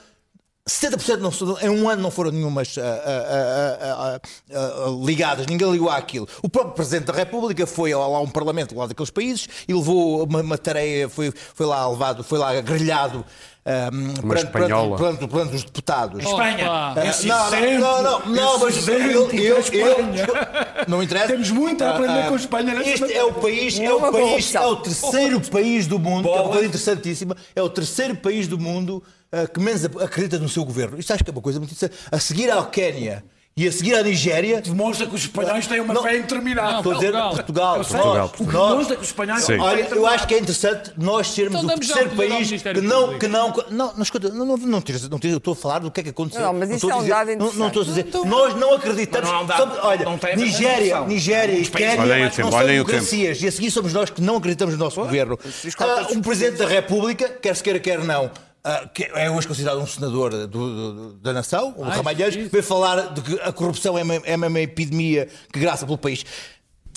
70% 0.69 1.19
não, 1.19 1.61
em 1.61 1.69
um 1.69 1.89
ano 1.89 2.03
não 2.03 2.11
foram 2.11 2.31
nenhumas 2.31 2.77
uh, 2.77 2.81
uh, 2.81 4.91
uh, 4.91 5.07
ligadas, 5.07 5.47
ninguém 5.47 5.71
ligou 5.71 5.91
àquilo. 5.91 6.29
O 6.43 6.49
próprio 6.49 6.75
Presidente 6.75 7.07
da 7.07 7.13
República 7.13 7.67
foi 7.67 7.95
lá 7.95 8.05
a 8.05 8.21
um 8.21 8.29
parlamento 8.29 8.77
lá 8.77 8.87
daqueles 8.87 9.11
países 9.11 9.49
e 9.67 9.75
levou 9.75 10.25
uma, 10.25 10.43
uma 10.43 10.59
tarefa, 10.59 11.13
foi, 11.13 11.33
foi 11.33 11.67
lá 11.67 11.89
levado, 11.89 12.23
foi 12.23 12.39
lá 12.39 12.61
grelhado 12.61 13.25
um, 13.67 14.29
perante, 14.29 14.51
perante, 14.51 14.97
perante, 14.97 15.29
perante, 15.29 15.57
os 15.57 15.65
deputados. 15.65 16.25
Espanha. 16.25 16.93
Uh, 16.93 17.27
não, 17.27 17.51
não, 17.79 18.03
não, 18.03 18.27
não, 18.27 18.59
mas 18.59 18.89
eu, 18.89 18.99
eu, 18.99 19.31
eu, 19.31 20.87
não 20.89 21.03
interessa. 21.03 21.29
Temos 21.29 21.51
muito 21.51 21.85
a 21.85 21.91
aprender 21.91 22.25
uh, 22.25 22.29
com 22.29 22.35
a 22.35 22.37
Espanha. 22.37 22.83
Este 22.83 23.13
é 23.13 23.23
o 23.23 23.35
país, 23.35 23.79
é 23.79 23.93
o 23.93 24.01
país, 24.01 24.55
é 24.55 24.61
o 24.61 24.77
terceiro 24.77 25.41
país 25.43 25.87
do 25.87 25.99
mundo, 25.99 26.29
que 26.29 26.35
é 26.35 26.41
uma 26.41 26.49
coisa 26.49 26.67
interessantíssima, 26.67 27.37
é 27.55 27.63
o 27.63 27.69
terceiro 27.69 28.17
país 28.17 28.49
do 28.49 28.59
mundo 28.59 29.03
uh, 29.33 29.53
que 29.53 29.61
menos 29.61 29.85
acredita 29.85 30.39
no 30.39 30.49
seu 30.49 30.65
governo. 30.65 30.99
Isto 30.99 31.13
acho 31.13 31.23
que 31.23 31.31
é 31.31 31.33
uma 31.33 31.43
coisa 31.43 31.59
muito 31.59 31.73
interessante. 31.73 32.09
A 32.11 32.19
seguir 32.19 32.51
ao 32.51 32.67
Quénia 32.67 33.23
e 33.57 33.67
a 33.67 33.73
seguir 33.73 33.95
à 33.95 34.03
Nigéria. 34.03 34.61
Demonstra 34.61 35.07
que 35.07 35.15
os 35.15 35.23
espanhóis 35.23 35.67
têm 35.67 35.81
uma 35.81 35.93
não, 35.93 36.03
fé 36.03 36.17
interminável. 36.17 36.79
Estou 36.79 36.93
a 36.93 36.95
dizer 36.95 37.13
Portugal. 37.13 37.75
Portugal, 37.77 38.29
Portugal. 38.29 38.69
Demonstra 38.71 38.97
que 38.97 39.03
os 39.03 39.09
espanhóis 39.09 39.47
têm 39.47 39.61
Olha, 39.61 39.89
eu 39.91 40.07
acho 40.07 40.27
que 40.27 40.35
é 40.35 40.39
interessante 40.39 40.93
nós 40.97 41.29
sermos 41.29 41.63
então, 41.63 41.77
o 41.77 41.79
terceiro 41.79 42.11
país 42.11 42.51
que 42.51 42.81
não, 42.81 43.19
que 43.19 43.29
não. 43.29 43.53
Não, 43.71 43.95
não, 43.95 44.03
escuta, 44.03 44.29
não, 44.31 44.47
não, 44.47 44.57
não, 44.57 44.67
não 44.81 45.21
eu 45.23 45.37
estou 45.37 45.53
a 45.53 45.57
falar 45.57 45.81
do 45.81 45.91
que 45.91 46.01
é 46.01 46.03
que 46.05 46.11
aconteceu. 46.11 46.43
Não, 46.43 46.55
mas 46.55 46.71
isso 46.71 46.91
é 46.91 46.95
um 46.95 47.07
dado 47.07 47.31
interessante. 47.33 47.59
Não, 47.59 47.67
estou 47.67 47.83
a 47.83 47.85
dizer. 47.85 48.07
Nós 48.27 48.55
não 48.55 48.75
acreditamos. 48.75 49.31
Não, 49.31 49.47
não 49.47 49.57
olha, 49.83 50.37
Nigéria, 50.37 51.01
Nigéria 51.01 51.59
e 51.59 51.67
Quénia 51.67 52.19
não 52.19 52.51
são 52.51 52.67
democracias. 52.67 53.43
E 53.43 53.49
a 53.49 53.53
seguir 53.53 53.71
somos 53.71 53.93
nós 53.93 54.11
que 54.11 54.23
não 54.23 54.37
acreditamos 54.37 54.75
no 54.75 54.85
nosso 54.85 55.01
governo. 55.01 55.35
O 55.35 55.83
ah, 55.83 56.21
Presidente 56.23 56.59
da 56.59 56.67
República, 56.67 57.29
quer 57.29 57.55
se 57.57 57.63
queira, 57.63 57.79
quer 57.79 57.99
não 57.99 58.31
Uh, 58.63 58.89
que 58.93 59.05
é 59.05 59.31
hoje 59.31 59.49
considerado 59.49 59.81
um 59.81 59.87
senador 59.87 60.31
do, 60.31 60.47
do, 60.47 61.13
da 61.15 61.33
nação, 61.33 61.73
o 61.79 61.83
Ramalheiros, 61.83 62.35
veio 62.35 62.63
falar 62.63 63.15
de 63.15 63.23
que 63.23 63.41
a 63.41 63.51
corrupção 63.51 63.97
é 63.97 64.03
uma, 64.03 64.15
é 64.17 64.37
uma 64.37 64.61
epidemia 64.61 65.29
que 65.51 65.59
graça 65.59 65.87
pelo 65.87 65.97
país. 65.97 66.27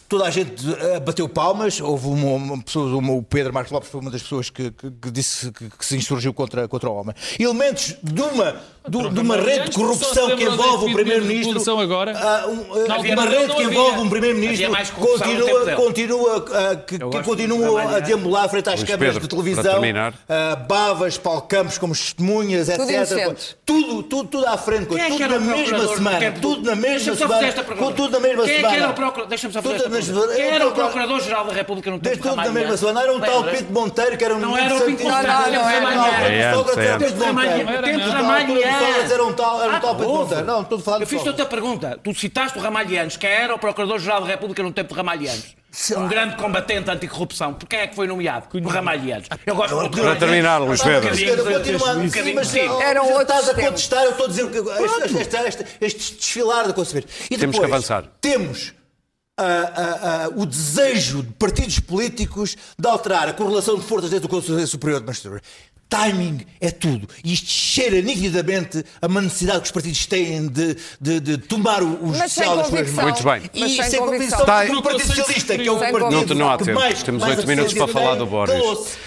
toda 0.09 0.25
a 0.25 0.29
gente 0.29 0.67
uh, 0.67 0.99
bateu 0.99 1.29
palmas. 1.29 1.79
Houve 1.79 2.07
uma, 2.07 2.31
uma 2.31 2.61
pessoa, 2.61 2.97
uma, 2.97 3.13
o 3.13 3.23
Pedro 3.23 3.53
Marcos 3.53 3.71
Lopes 3.71 3.89
foi 3.89 4.01
uma 4.01 4.11
das 4.11 4.21
pessoas 4.21 4.49
que, 4.49 4.71
que, 4.71 4.91
que 4.91 5.09
disse 5.09 5.53
que, 5.53 5.69
que, 5.69 5.85
se 5.85 5.95
insurgiu 5.95 6.33
contra, 6.33 6.67
contra 6.67 6.89
o 6.89 6.95
homem. 6.95 7.15
Elementos 7.39 7.95
de 8.03 8.21
uma, 8.21 8.61
de, 8.87 9.09
de 9.09 9.19
uma 9.19 9.37
rede 9.37 9.69
de 9.69 9.75
corrupção 9.75 10.35
que 10.35 10.43
envolve 10.43 10.91
o 10.91 10.93
Primeiro-Ministro. 10.93 11.79
agora? 11.79 12.13
Um, 12.47 12.51
uh, 12.51 13.13
uma 13.13 13.25
rede 13.25 13.55
que 13.55 13.63
envolve 13.63 13.99
um 13.99 14.09
Primeiro-Ministro 14.09 14.71
continua, 14.95 15.71
continua, 15.75 16.45
que, 16.85 16.99
que 16.99 17.23
continua 17.23 17.95
a 17.95 17.99
deambular 17.99 18.49
frente 18.49 18.69
às 18.69 18.83
câmaras 18.83 19.19
de 19.19 19.27
televisão. 19.27 19.81
Bavas, 20.67 21.17
Paulo 21.17 21.41
Campos 21.41 21.77
como 21.77 21.93
testemunhas, 21.93 22.69
etc. 22.69 23.37
Tudo, 23.65 24.03
tudo, 24.03 24.29
tudo 24.29 24.47
à 24.47 24.57
frente, 24.57 24.87
tudo 24.87 24.97
na 24.97 25.39
mesma 25.39 25.87
semana. 25.87 26.33
Tudo 26.41 26.69
na 26.69 26.75
mesma 26.75 27.15
semana. 27.15 27.53
Tudo 27.95 28.09
na 28.11 28.19
mesma 28.19 28.45
semana. 28.45 28.93
Deixa-me 29.27 29.53
só 29.53 29.61
fazer 29.61 30.35
quem 30.35 30.45
era 30.45 30.67
o 30.67 30.71
Procurador-Geral 30.71 31.45
da 31.45 31.53
República 31.53 31.91
no 31.91 31.99
tempo 31.99 32.17
Tudo 32.17 32.35
na 32.35 32.51
mesma 32.51 32.77
semana. 32.77 33.01
Era 33.01 33.13
um 33.13 33.19
tal 33.19 33.43
Pinto 33.45 33.71
Monteiro 33.71 34.17
que 34.17 34.25
era 34.25 34.35
um 34.35 34.39
Não 34.39 34.57
era 34.57 34.75
o 34.75 34.81
Pinto 34.81 35.03
Monteiro, 35.03 35.51
não 35.51 35.69
era. 35.69 35.83
Tempos 37.83 38.11
Ramalhianos. 38.11 38.72
Era 39.11 39.23
um 39.23 39.33
tal 39.33 39.95
Pinto 39.95 40.09
Monteiro. 40.09 40.45
Não, 40.45 40.61
estou 40.61 40.77
a 40.77 40.81
falar 40.81 41.01
Eu 41.01 41.07
fiz-te 41.07 41.27
outra 41.27 41.45
pergunta. 41.45 41.99
Tu 42.03 42.13
citaste 42.13 42.57
o 42.57 42.61
Ramalhianos. 42.61 43.17
Quem 43.17 43.29
era 43.29 43.53
o 43.53 43.59
Procurador-Geral 43.59 44.21
da 44.21 44.27
República 44.27 44.63
no 44.63 44.71
tempo 44.71 44.89
de 44.89 44.95
Ramalhianos? 44.95 45.55
Um 45.97 46.07
grande 46.07 46.35
combatente 46.35 46.91
anticorrupção. 46.91 47.53
Por 47.55 47.67
quem 47.67 47.79
é 47.79 47.87
que 47.87 47.95
foi 47.95 48.05
nomeado? 48.05 48.47
Por 48.47 48.61
Ramalhianos. 48.61 49.27
Eu 49.45 49.55
gosto 49.55 49.89
de 49.89 50.01
Para 50.01 50.15
terminar, 50.15 50.59
Luís 50.59 50.81
Pedro. 50.81 51.09
Eram 52.81 53.11
outros 53.11 53.21
Estás 53.23 53.49
a 53.49 53.53
contestar, 53.55 54.03
eu 54.03 54.11
estou 54.11 54.25
a 54.25 54.29
dizer 54.29 54.51
este 55.81 56.15
desfilar 56.15 56.67
de 56.67 56.73
conceber. 56.73 57.05
E 57.29 57.37
temos 57.37 57.57
que 57.57 57.65
avançar. 57.65 58.05
Temos 58.21 58.73
o 60.35 60.45
desejo 60.45 61.23
de 61.23 61.33
partidos 61.33 61.79
políticos 61.79 62.55
de 62.77 62.87
alterar 62.87 63.29
a 63.29 63.33
correlação 63.33 63.75
de 63.75 63.81
forças 63.83 64.11
dentro 64.11 64.27
do 64.27 64.31
Conselho 64.31 64.67
Superior 64.67 64.99
de 64.99 65.07
Magistratura. 65.07 65.41
Timing 65.89 66.39
é 66.59 66.71
tudo. 66.71 67.07
E 67.23 67.33
isto 67.33 67.47
cheira 67.47 68.01
nitidamente 68.01 68.83
a 69.01 69.07
uma 69.07 69.21
necessidade 69.21 69.59
que 69.59 69.65
os 69.65 69.71
partidos 69.71 70.05
têm 70.07 70.47
de, 70.47 70.75
de, 70.99 71.19
de 71.19 71.37
tomar 71.37 71.83
o, 71.83 72.09
o 72.09 72.11
das 72.11 72.31
suas 72.31 72.71
mãos. 72.71 72.91
Muito 72.91 73.23
bem. 73.23 73.41
E 73.53 73.69
sem, 73.69 73.83
sem 73.83 73.99
convicção. 73.99 74.45
Tá. 74.45 74.63
O 74.63 74.81
Partido 74.81 75.07
Socialista, 75.07 75.57
que 75.57 75.67
é 75.67 75.71
o 75.71 75.77
partido 75.77 76.33
não, 76.33 76.35
não 76.35 76.49
há 76.49 76.57
tempo. 76.57 76.79
mais, 76.79 77.03
Temos 77.03 77.23
oito 77.23 77.47
minutos 77.47 77.73
para 77.73 77.87
falar 77.87 78.15
do 78.15 78.25
Boris. 78.25 78.97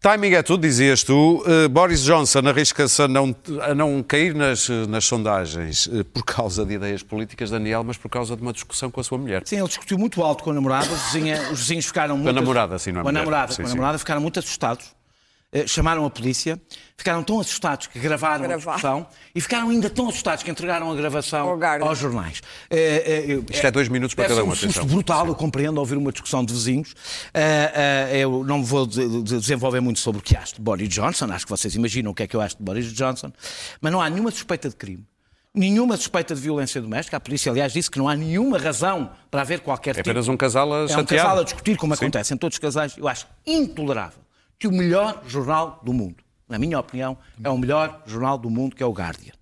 Timing 0.00 0.32
é 0.32 0.42
tudo, 0.42 0.62
dizias 0.62 1.04
tu. 1.04 1.44
Uh, 1.46 1.68
Boris 1.68 2.02
Johnson 2.02 2.38
arrisca-se 2.48 3.02
a 3.02 3.06
não, 3.06 3.36
a 3.60 3.74
não 3.74 4.02
cair 4.02 4.34
nas, 4.34 4.66
nas 4.88 5.04
sondagens 5.04 5.88
uh, 5.88 6.02
por 6.06 6.24
causa 6.24 6.64
de 6.64 6.72
ideias 6.72 7.02
políticas, 7.02 7.50
Daniel, 7.50 7.84
mas 7.84 7.98
por 7.98 8.08
causa 8.08 8.34
de 8.34 8.40
uma 8.40 8.54
discussão 8.54 8.90
com 8.90 8.98
a 8.98 9.04
sua 9.04 9.18
mulher. 9.18 9.42
Sim, 9.44 9.56
ele 9.58 9.68
discutiu 9.68 9.98
muito 9.98 10.22
alto 10.22 10.42
com 10.42 10.52
a 10.52 10.54
namorada, 10.54 10.90
os 10.90 11.02
vizinhos, 11.12 11.50
os 11.50 11.58
vizinhos 11.60 11.84
ficaram 11.84 12.16
muito... 12.16 12.24
Com 12.24 12.30
a 12.30 12.40
namorada, 12.40 12.78
sim, 12.78 12.92
não 12.92 13.00
é 13.00 13.02
Com 13.02 13.08
a 13.10 13.12
namorada, 13.12 13.52
sim, 13.52 13.60
com 13.60 13.68
a 13.68 13.70
namorada 13.74 13.98
ficaram 13.98 14.22
muito 14.22 14.38
assustados. 14.38 14.86
Eh, 15.52 15.66
chamaram 15.66 16.04
a 16.04 16.10
polícia, 16.10 16.60
ficaram 16.96 17.24
tão 17.24 17.40
assustados 17.40 17.88
que 17.88 17.98
gravaram 17.98 18.46
Gravar. 18.46 18.54
a 18.54 18.74
discussão 18.76 19.06
e 19.34 19.40
ficaram 19.40 19.68
ainda 19.70 19.90
tão 19.90 20.08
assustados 20.08 20.44
que 20.44 20.50
entregaram 20.50 20.88
a 20.92 20.94
gravação 20.94 21.58
aos 21.82 21.98
jornais. 21.98 22.38
Uh, 22.70 23.40
uh, 23.40 23.46
Isto 23.50 23.66
é 23.66 23.70
dois 23.72 23.88
minutos 23.88 24.14
para 24.14 24.28
cada 24.28 24.44
um, 24.44 24.50
um 24.50 24.54
susto 24.54 24.86
brutal, 24.86 25.26
eu 25.26 25.34
compreendo, 25.34 25.78
ouvir 25.78 25.96
uma 25.96 26.12
discussão 26.12 26.44
de 26.44 26.52
vizinhos. 26.52 26.94
Eu 28.12 28.44
não 28.44 28.62
vou 28.62 28.86
desenvolver 28.86 29.80
muito 29.80 29.98
sobre 29.98 30.20
o 30.20 30.22
que 30.22 30.36
acho 30.36 30.54
de 30.54 30.60
Boris 30.60 30.88
Johnson, 30.88 31.32
acho 31.32 31.46
que 31.46 31.50
vocês 31.50 31.74
imaginam 31.74 32.12
o 32.12 32.14
que 32.14 32.22
é 32.22 32.26
que 32.28 32.36
eu 32.36 32.40
acho 32.40 32.56
de 32.56 32.62
Boris 32.62 32.92
Johnson, 32.92 33.32
mas 33.80 33.90
não 33.90 34.00
há 34.00 34.08
nenhuma 34.08 34.30
suspeita 34.30 34.68
de 34.68 34.76
crime. 34.76 35.04
Nenhuma 35.52 35.96
suspeita 35.96 36.32
de 36.32 36.40
violência 36.40 36.80
doméstica. 36.80 37.16
A 37.16 37.20
polícia, 37.20 37.50
aliás, 37.50 37.72
disse 37.72 37.90
que 37.90 37.98
não 37.98 38.08
há 38.08 38.14
nenhuma 38.14 38.56
razão 38.56 39.10
para 39.28 39.40
haver 39.40 39.58
qualquer 39.58 39.96
tipo. 39.96 40.08
É 40.08 40.12
apenas 40.12 40.28
um 40.28 40.36
casal 40.36 40.72
a 40.72 40.86
chatear. 40.86 40.98
É 40.98 41.02
um 41.02 41.26
casal 41.26 41.40
a 41.40 41.42
discutir, 41.42 41.76
como 41.76 41.92
Sim. 41.96 42.04
acontece 42.04 42.32
em 42.32 42.36
todos 42.36 42.54
os 42.54 42.60
casais. 42.60 42.94
Eu 42.96 43.08
acho 43.08 43.26
intolerável 43.44 44.29
que 44.60 44.68
o 44.68 44.72
melhor 44.72 45.24
jornal 45.26 45.80
do 45.82 45.92
mundo, 45.92 46.22
na 46.46 46.58
minha 46.58 46.78
opinião, 46.78 47.16
é 47.42 47.48
o 47.48 47.56
melhor 47.56 48.02
jornal 48.06 48.36
do 48.36 48.50
mundo, 48.50 48.76
que 48.76 48.82
é 48.82 48.86
o 48.86 48.92
Guardian, 48.92 49.32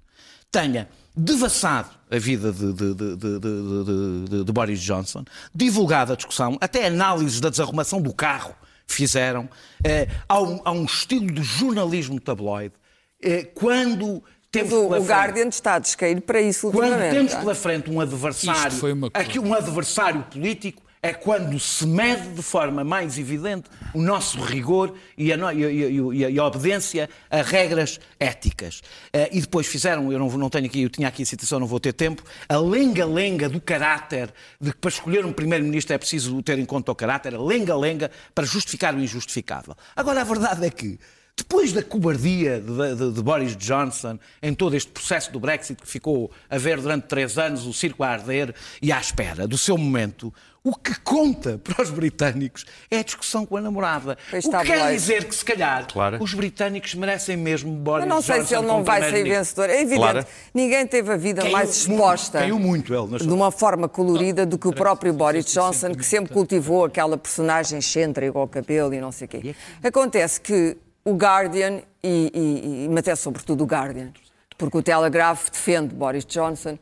tenha 0.50 0.88
devassado 1.14 1.90
a 2.08 2.18
vida 2.18 2.52
de, 2.52 2.72
de, 2.72 2.94
de, 2.94 4.44
de, 4.44 4.52
Boris 4.52 4.80
Johnson, 4.80 5.24
divulgado 5.52 6.12
a 6.12 6.16
discussão, 6.16 6.56
até 6.60 6.86
análises 6.86 7.40
da 7.40 7.50
desarrumação 7.50 8.00
do 8.00 8.14
carro 8.14 8.54
fizeram, 8.86 9.50
eh, 9.84 10.08
há, 10.28 10.40
um, 10.40 10.60
há, 10.64 10.70
um, 10.70 10.84
estilo 10.84 11.26
de 11.26 11.42
jornalismo 11.42 12.18
tabloide, 12.20 12.74
eh, 13.20 13.42
quando 13.42 14.22
temos 14.50 14.72
o, 14.72 14.86
o 14.86 15.04
Guardian 15.04 15.48
está 15.48 15.74
a 15.74 15.78
descair 15.80 16.22
para 16.22 16.40
isso 16.40 16.70
Quando 16.70 16.98
temos 17.10 17.34
pela 17.34 17.54
frente 17.54 17.90
um 17.90 18.00
adversário, 18.00 18.78
aqui 19.12 19.38
um 19.38 19.52
adversário 19.52 20.22
político, 20.22 20.82
é 21.02 21.12
quando 21.12 21.58
se 21.58 21.86
mede 21.86 22.28
de 22.30 22.42
forma 22.42 22.82
mais 22.82 23.18
evidente 23.18 23.68
o 23.94 24.02
nosso 24.02 24.40
rigor 24.40 24.94
e 25.16 25.32
a, 25.32 25.54
e 25.54 26.18
e 26.18 26.38
a, 26.38 26.44
obediência 26.44 27.08
a 27.30 27.42
regras 27.42 28.00
éticas. 28.18 28.80
Uh, 29.14 29.28
e 29.32 29.40
depois 29.40 29.66
fizeram, 29.66 30.12
eu 30.12 30.18
não, 30.18 30.28
não, 30.30 30.50
tenho 30.50 30.66
aqui, 30.66 30.82
eu 30.82 30.90
tinha 30.90 31.08
aqui 31.08 31.22
a 31.22 31.26
citação, 31.26 31.60
não 31.60 31.66
vou 31.66 31.80
ter 31.80 31.92
tempo, 31.92 32.22
a 32.48 32.56
lenga-lenga 32.56 33.48
do 33.48 33.60
caráter, 33.60 34.32
de 34.60 34.72
que 34.72 34.78
para 34.78 34.90
escolher 34.90 35.24
um 35.24 35.32
primeiro-ministro 35.32 35.94
é 35.94 35.98
preciso 35.98 36.42
ter 36.42 36.58
em 36.58 36.64
conta 36.64 36.92
o 36.92 36.94
caráter, 36.94 37.34
a 37.34 37.40
lenga-lenga 37.40 38.10
para 38.34 38.44
justificar 38.44 38.94
o 38.94 39.00
injustificável. 39.00 39.76
Agora, 39.94 40.20
a 40.20 40.24
verdade 40.24 40.66
é 40.66 40.70
que 40.70 40.98
depois 41.38 41.72
da 41.72 41.84
cobardia 41.84 42.60
de, 42.60 42.96
de, 42.96 43.12
de, 43.12 43.22
Boris 43.22 43.56
Johnson 43.56 44.18
em 44.42 44.52
todo 44.52 44.74
este 44.74 44.90
processo 44.90 45.30
do 45.30 45.38
Brexit 45.38 45.80
que 45.80 45.86
ficou 45.86 46.32
a 46.50 46.58
ver 46.58 46.80
durante 46.80 47.06
três 47.06 47.38
anos 47.38 47.64
o 47.64 47.72
circo 47.72 48.02
a 48.02 48.08
arder 48.08 48.52
e 48.82 48.90
à 48.90 49.00
espera 49.00 49.46
do 49.46 49.56
seu 49.56 49.78
momento, 49.78 50.34
o 50.62 50.74
que 50.74 50.98
conta 51.00 51.58
para 51.58 51.82
os 51.82 51.90
britânicos 51.90 52.66
é 52.90 52.98
a 52.98 53.02
discussão 53.02 53.46
com 53.46 53.56
a 53.56 53.60
namorada. 53.60 54.18
O 54.32 54.50
que 54.50 54.66
quer 54.66 54.92
dizer 54.92 55.24
que, 55.24 55.34
se 55.34 55.44
calhar, 55.44 55.86
claro. 55.90 56.22
os 56.22 56.34
britânicos 56.34 56.94
merecem 56.94 57.36
mesmo 57.36 57.72
Boris 57.72 58.04
Johnson. 58.04 58.12
Eu 58.12 58.16
não 58.16 58.22
sei 58.22 58.36
Johnson 58.36 58.48
se 58.48 58.54
ele 58.56 58.66
não 58.66 58.84
vai 58.84 59.10
ser 59.10 59.24
vencedor. 59.24 59.70
É 59.70 59.80
evidente, 59.80 60.00
claro. 60.00 60.26
ninguém 60.52 60.86
teve 60.86 61.12
a 61.12 61.16
vida 61.16 61.42
caiu 61.42 61.52
mais 61.52 61.70
exposta 61.70 62.40
muito, 62.40 62.58
muito 62.58 62.94
ele, 62.94 63.24
de 63.24 63.32
uma 63.32 63.50
forma 63.50 63.88
colorida 63.88 64.44
do 64.44 64.58
que 64.58 64.68
o 64.68 64.72
próprio 64.72 65.12
Boris 65.12 65.46
Johnson, 65.46 65.94
que 65.94 66.04
sempre 66.04 66.32
cultivou 66.32 66.84
aquela 66.84 67.16
personagem 67.16 67.78
excêntrica 67.78 68.38
ao 68.38 68.48
cabelo 68.48 68.92
e 68.92 69.00
não 69.00 69.12
sei 69.12 69.26
o 69.26 69.28
quê. 69.28 69.56
Acontece 69.82 70.40
que 70.40 70.76
o 71.04 71.14
Guardian, 71.14 71.80
e, 72.02 72.86
e, 72.88 72.92
e 72.92 72.98
até 72.98 73.14
sobretudo 73.14 73.64
o 73.64 73.66
Guardian, 73.66 74.12
porque 74.56 74.76
o 74.76 74.82
Telegraph 74.82 75.50
defende 75.50 75.94
Boris 75.94 76.24
Johnson, 76.26 76.78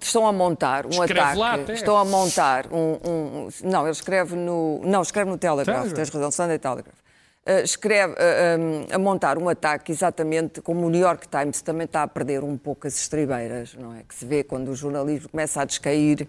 estão 0.00 0.26
a 0.26 0.32
montar 0.32 0.86
um 0.86 0.90
escreve 0.90 1.20
ataque. 1.20 1.38
Lá, 1.38 1.58
estão 1.72 1.96
a 1.96 2.04
montar 2.04 2.66
um, 2.72 2.98
um, 3.04 3.48
Não, 3.62 3.82
ele 3.82 3.90
escreve 3.90 4.36
no. 4.36 4.80
Não, 4.84 5.02
escreve 5.02 5.30
no 5.30 5.38
Telegraph, 5.38 5.82
Telegraph. 5.82 5.96
tens 5.96 6.08
razão, 6.10 6.30
Sunday 6.30 6.58
Telegraph. 6.58 6.98
Uh, 7.46 7.62
escreve 7.62 8.14
uh, 8.14 8.16
eh, 8.18 8.56
um, 8.58 8.86
a 8.94 8.98
montar 8.98 9.36
um 9.36 9.46
ataque 9.50 9.92
exatamente 9.92 10.62
como 10.62 10.86
o 10.86 10.88
New 10.88 11.00
York 11.00 11.28
Times 11.28 11.60
também 11.60 11.84
está 11.84 12.02
a 12.02 12.08
perder 12.08 12.42
um 12.42 12.56
pouco 12.56 12.86
as 12.86 12.98
estribeiras, 12.98 13.74
não 13.74 13.94
é? 13.94 14.02
Que 14.02 14.14
se 14.14 14.24
vê 14.24 14.42
quando 14.42 14.68
o 14.68 14.74
jornalismo 14.74 15.28
começa 15.28 15.60
a 15.60 15.64
descair 15.66 16.26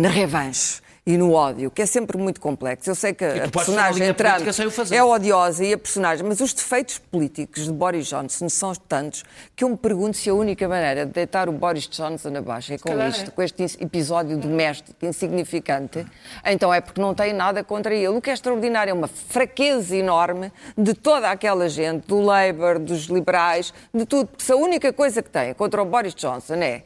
na 0.00 0.08
revanche 0.08 0.80
e 1.04 1.18
no 1.18 1.32
ódio, 1.32 1.70
que 1.70 1.82
é 1.82 1.86
sempre 1.86 2.16
muito 2.16 2.40
complexo. 2.40 2.88
Eu 2.88 2.94
sei 2.94 3.12
que 3.12 3.22
a 3.24 3.48
personagem 3.48 4.14
Trump 4.14 4.42
é 4.90 5.02
odiosa 5.02 5.62
e 5.62 5.74
a 5.74 5.78
personagem, 5.78 6.24
mas 6.26 6.40
os 6.40 6.54
defeitos 6.54 6.96
políticos 6.98 7.64
de 7.64 7.72
Boris 7.72 8.06
Johnson 8.06 8.48
são 8.48 8.72
tantos 8.74 9.24
que 9.54 9.62
eu 9.62 9.68
me 9.68 9.76
pergunto 9.76 10.16
se 10.16 10.30
a 10.30 10.34
única 10.34 10.66
maneira 10.66 11.04
de 11.04 11.12
deitar 11.12 11.50
o 11.50 11.52
Boris 11.52 11.86
Johnson 11.86 12.34
abaixo 12.34 12.72
é 12.72 12.78
com 12.78 12.98
isto, 13.08 13.30
com 13.30 13.42
este 13.42 13.62
episódio 13.78 14.38
doméstico 14.38 15.04
insignificante, 15.04 16.06
então 16.46 16.72
é 16.72 16.80
porque 16.80 17.00
não 17.00 17.14
tem 17.14 17.34
nada 17.34 17.62
contra 17.62 17.94
ele. 17.94 18.08
O 18.08 18.20
que 18.22 18.30
é 18.30 18.32
extraordinário 18.32 18.90
é 18.90 18.94
uma 18.94 19.08
fraqueza 19.08 19.94
enorme 19.94 20.50
de 20.78 20.94
toda 20.94 21.30
aquela 21.30 21.68
gente, 21.68 22.06
do 22.06 22.22
Labour, 22.22 22.78
dos 22.78 23.04
liberais, 23.04 23.74
de 23.92 24.06
tudo. 24.06 24.30
Se 24.38 24.52
a 24.52 24.56
única 24.56 24.92
coisa 24.94 25.22
que 25.22 25.28
tem 25.28 25.52
contra 25.52 25.82
o 25.82 25.84
Boris 25.84 26.14
Johnson 26.14 26.54
é 26.54 26.82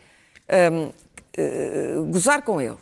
um, 0.73 0.87
uh, 0.87 0.95
eh, 1.37 1.95
gozar 2.11 2.43
com 2.43 2.61
ele, 2.61 2.77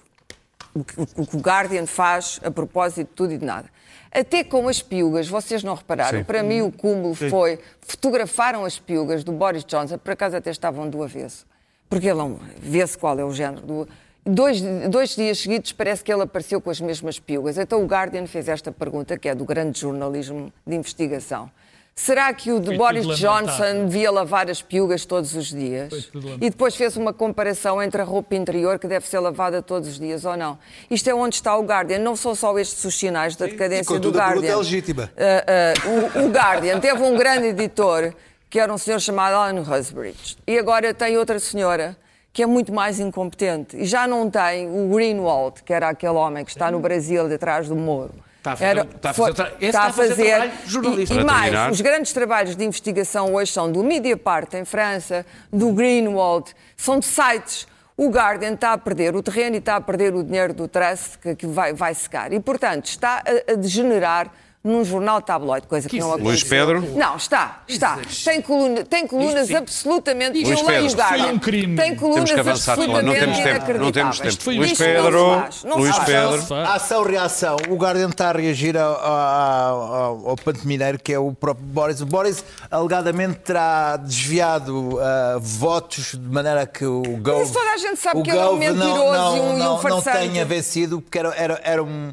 o 0.74 1.26
que 1.26 1.36
o 1.36 1.40
Guardian 1.40 1.86
faz 1.86 2.40
a 2.42 2.50
propósito 2.50 3.08
de 3.08 3.14
tudo 3.14 3.32
e 3.32 3.38
de 3.38 3.44
nada. 3.44 3.68
Até 4.10 4.44
com 4.44 4.68
as 4.68 4.82
piugas, 4.82 5.26
vocês 5.28 5.62
não 5.62 5.74
repararam, 5.74 6.18
Sim. 6.18 6.24
para 6.24 6.42
mim 6.42 6.60
o 6.60 6.70
cúmulo 6.70 7.16
Sim. 7.16 7.30
foi, 7.30 7.58
fotografaram 7.80 8.64
as 8.64 8.78
piugas 8.78 9.24
do 9.24 9.32
Boris 9.32 9.64
Johnson, 9.64 9.96
por 9.96 10.12
acaso 10.12 10.36
até 10.36 10.50
estavam 10.50 10.88
do 10.88 11.02
avesso, 11.02 11.46
porque 11.88 12.08
ele 12.08 12.20
é 12.20 12.36
vê-se 12.58 12.96
qual 12.96 13.18
é 13.18 13.24
o 13.24 13.32
género 13.32 13.62
do... 13.66 13.88
Dois, 14.24 14.60
dois 14.88 15.16
dias 15.16 15.40
seguidos 15.40 15.72
parece 15.72 16.04
que 16.04 16.12
ele 16.12 16.22
apareceu 16.22 16.60
com 16.60 16.70
as 16.70 16.80
mesmas 16.80 17.18
piugas. 17.18 17.58
Então 17.58 17.82
o 17.82 17.86
Guardian 17.86 18.24
fez 18.26 18.48
esta 18.48 18.70
pergunta, 18.70 19.18
que 19.18 19.28
é 19.28 19.34
do 19.34 19.44
grande 19.44 19.80
jornalismo 19.80 20.52
de 20.64 20.76
investigação. 20.76 21.50
Será 21.94 22.32
que 22.32 22.50
o 22.50 22.58
de 22.58 22.76
Boris 22.76 23.06
Johnson 23.18 23.86
devia 23.86 24.10
lavar 24.10 24.50
as 24.50 24.62
piugas 24.62 25.04
todos 25.04 25.34
os 25.34 25.48
dias? 25.48 26.10
E 26.40 26.50
depois 26.50 26.74
fez 26.74 26.96
uma 26.96 27.12
comparação 27.12 27.82
entre 27.82 28.00
a 28.00 28.04
roupa 28.04 28.34
interior 28.34 28.78
que 28.78 28.88
deve 28.88 29.06
ser 29.06 29.18
lavada 29.18 29.62
todos 29.62 29.88
os 29.88 29.98
dias 29.98 30.24
ou 30.24 30.36
não. 30.36 30.58
Isto 30.90 31.10
é 31.10 31.14
onde 31.14 31.36
está 31.36 31.56
o 31.56 31.62
Guardian. 31.62 31.98
Não 31.98 32.16
são 32.16 32.34
só 32.34 32.58
estes 32.58 32.82
os 32.84 32.98
sinais 32.98 33.36
da 33.36 33.46
decadência 33.46 34.00
do 34.00 34.10
Guardian. 34.10 34.50
É 34.50 34.56
legítima. 34.56 35.10
Uh, 35.14 36.18
uh, 36.18 36.22
o, 36.22 36.26
o 36.26 36.30
Guardian 36.30 36.80
teve 36.80 37.02
um 37.02 37.16
grande 37.16 37.48
editor 37.48 38.14
que 38.48 38.58
era 38.58 38.72
um 38.72 38.78
senhor 38.78 39.00
chamado 39.00 39.34
Alan 39.34 39.60
Husbridge. 39.60 40.36
E 40.46 40.58
agora 40.58 40.92
tem 40.92 41.16
outra 41.16 41.38
senhora 41.38 41.96
que 42.32 42.42
é 42.42 42.46
muito 42.46 42.72
mais 42.72 42.98
incompetente. 42.98 43.76
E 43.76 43.84
já 43.84 44.06
não 44.06 44.30
tem 44.30 44.66
o 44.66 44.88
Greenwald, 44.88 45.62
que 45.62 45.72
era 45.72 45.90
aquele 45.90 46.14
homem 46.14 46.44
que 46.44 46.50
está 46.50 46.70
no 46.70 46.80
Brasil 46.80 47.28
detrás 47.28 47.68
do 47.68 47.76
Moro. 47.76 48.14
Está 48.42 48.52
a 48.52 48.56
fazer, 48.56 48.70
Era, 48.70 48.80
está 48.82 49.10
a 49.10 49.14
fazer, 49.14 49.34
foi, 49.36 49.68
está 49.68 49.82
a 49.84 49.92
fazer, 49.92 50.50
trabalho. 50.66 51.00
E, 51.00 51.12
e 51.12 51.24
mais, 51.24 51.70
os 51.70 51.80
grandes 51.80 52.12
trabalhos 52.12 52.56
de 52.56 52.64
investigação 52.64 53.32
hoje 53.32 53.52
são 53.52 53.70
do 53.70 53.84
Mediapart 53.84 54.52
em 54.54 54.64
França, 54.64 55.24
do 55.52 55.70
Greenwald, 55.72 56.52
são 56.76 56.98
de 56.98 57.06
sites. 57.06 57.68
O 57.96 58.08
Guardian 58.08 58.54
está 58.54 58.72
a 58.72 58.78
perder 58.78 59.14
o 59.14 59.22
terreno 59.22 59.54
e 59.54 59.58
está 59.60 59.76
a 59.76 59.80
perder 59.80 60.12
o 60.12 60.24
dinheiro 60.24 60.52
do 60.52 60.66
Trust 60.66 61.18
que, 61.18 61.36
que 61.36 61.46
vai, 61.46 61.72
vai 61.72 61.94
secar. 61.94 62.32
E, 62.32 62.40
portanto, 62.40 62.86
está 62.86 63.22
a, 63.24 63.52
a 63.52 63.54
degenerar 63.54 64.32
num 64.64 64.84
jornal 64.84 65.20
tabloide, 65.20 65.66
coisa 65.66 65.88
que, 65.88 65.96
que 65.96 66.00
não 66.00 66.10
aconteceu. 66.10 66.30
Luís 66.30 66.44
Pedro? 66.44 66.80
Não, 66.96 67.16
está, 67.16 67.62
está. 67.66 67.98
Tem, 68.24 68.40
coluna, 68.40 68.84
tem 68.84 69.06
colunas 69.08 69.48
Isto, 69.48 69.56
absolutamente... 69.56 70.44
Luís 70.44 70.60
eu 70.60 70.66
leio 70.66 70.86
o 70.86 70.90
Foi 70.90 71.32
um 71.32 71.38
crime. 71.38 71.76
Tem 71.76 71.96
colunas 71.96 72.30
temos 72.30 72.32
que 72.32 72.40
avançar, 72.40 72.72
absolutamente 72.72 73.06
não 73.06 73.20
temos 73.20 73.38
tempo, 73.38 73.78
não 73.78 73.92
temos 73.92 74.20
tempo. 74.20 74.50
Luís 74.50 74.78
Pedro, 74.78 75.10
não 75.10 75.40
faz, 75.40 75.64
não 75.64 75.78
Luís 75.78 75.98
Pedro... 75.98 76.54
Ação-reação. 76.54 77.56
O 77.68 77.74
Guardian 77.74 78.10
está 78.10 78.28
a 78.28 78.32
reagir 78.32 78.78
ao, 78.78 78.94
ao, 79.04 80.28
ao 80.30 80.36
Panto 80.36 80.66
Mineiro, 80.66 80.98
que 80.98 81.12
é 81.12 81.18
o 81.18 81.32
próprio 81.32 81.66
Boris. 81.66 82.00
O 82.00 82.06
Boris, 82.06 82.44
alegadamente, 82.70 83.40
terá 83.40 83.96
desviado 83.96 84.94
uh, 84.94 85.40
votos 85.40 86.12
de 86.12 86.28
maneira 86.28 86.66
que 86.66 86.84
o 86.84 87.02
Gove... 87.02 87.40
Mas 87.40 87.50
toda 87.50 87.70
a 87.70 87.76
gente 87.78 87.96
sabe 87.96 88.22
que 88.22 88.30
ele 88.30 88.38
é 88.38 88.46
um 88.46 88.56
mentiroso 88.56 88.94
não, 88.94 89.12
não, 89.12 89.36
e 89.36 89.40
um, 89.40 89.58
não, 89.58 89.74
um 89.74 89.78
farsante. 89.78 90.06
Não 90.06 90.12
tenha 90.28 90.44
vencido, 90.44 91.00
porque 91.00 91.18
era, 91.18 91.34
era, 91.36 91.60
era 91.64 91.82
um 91.82 92.12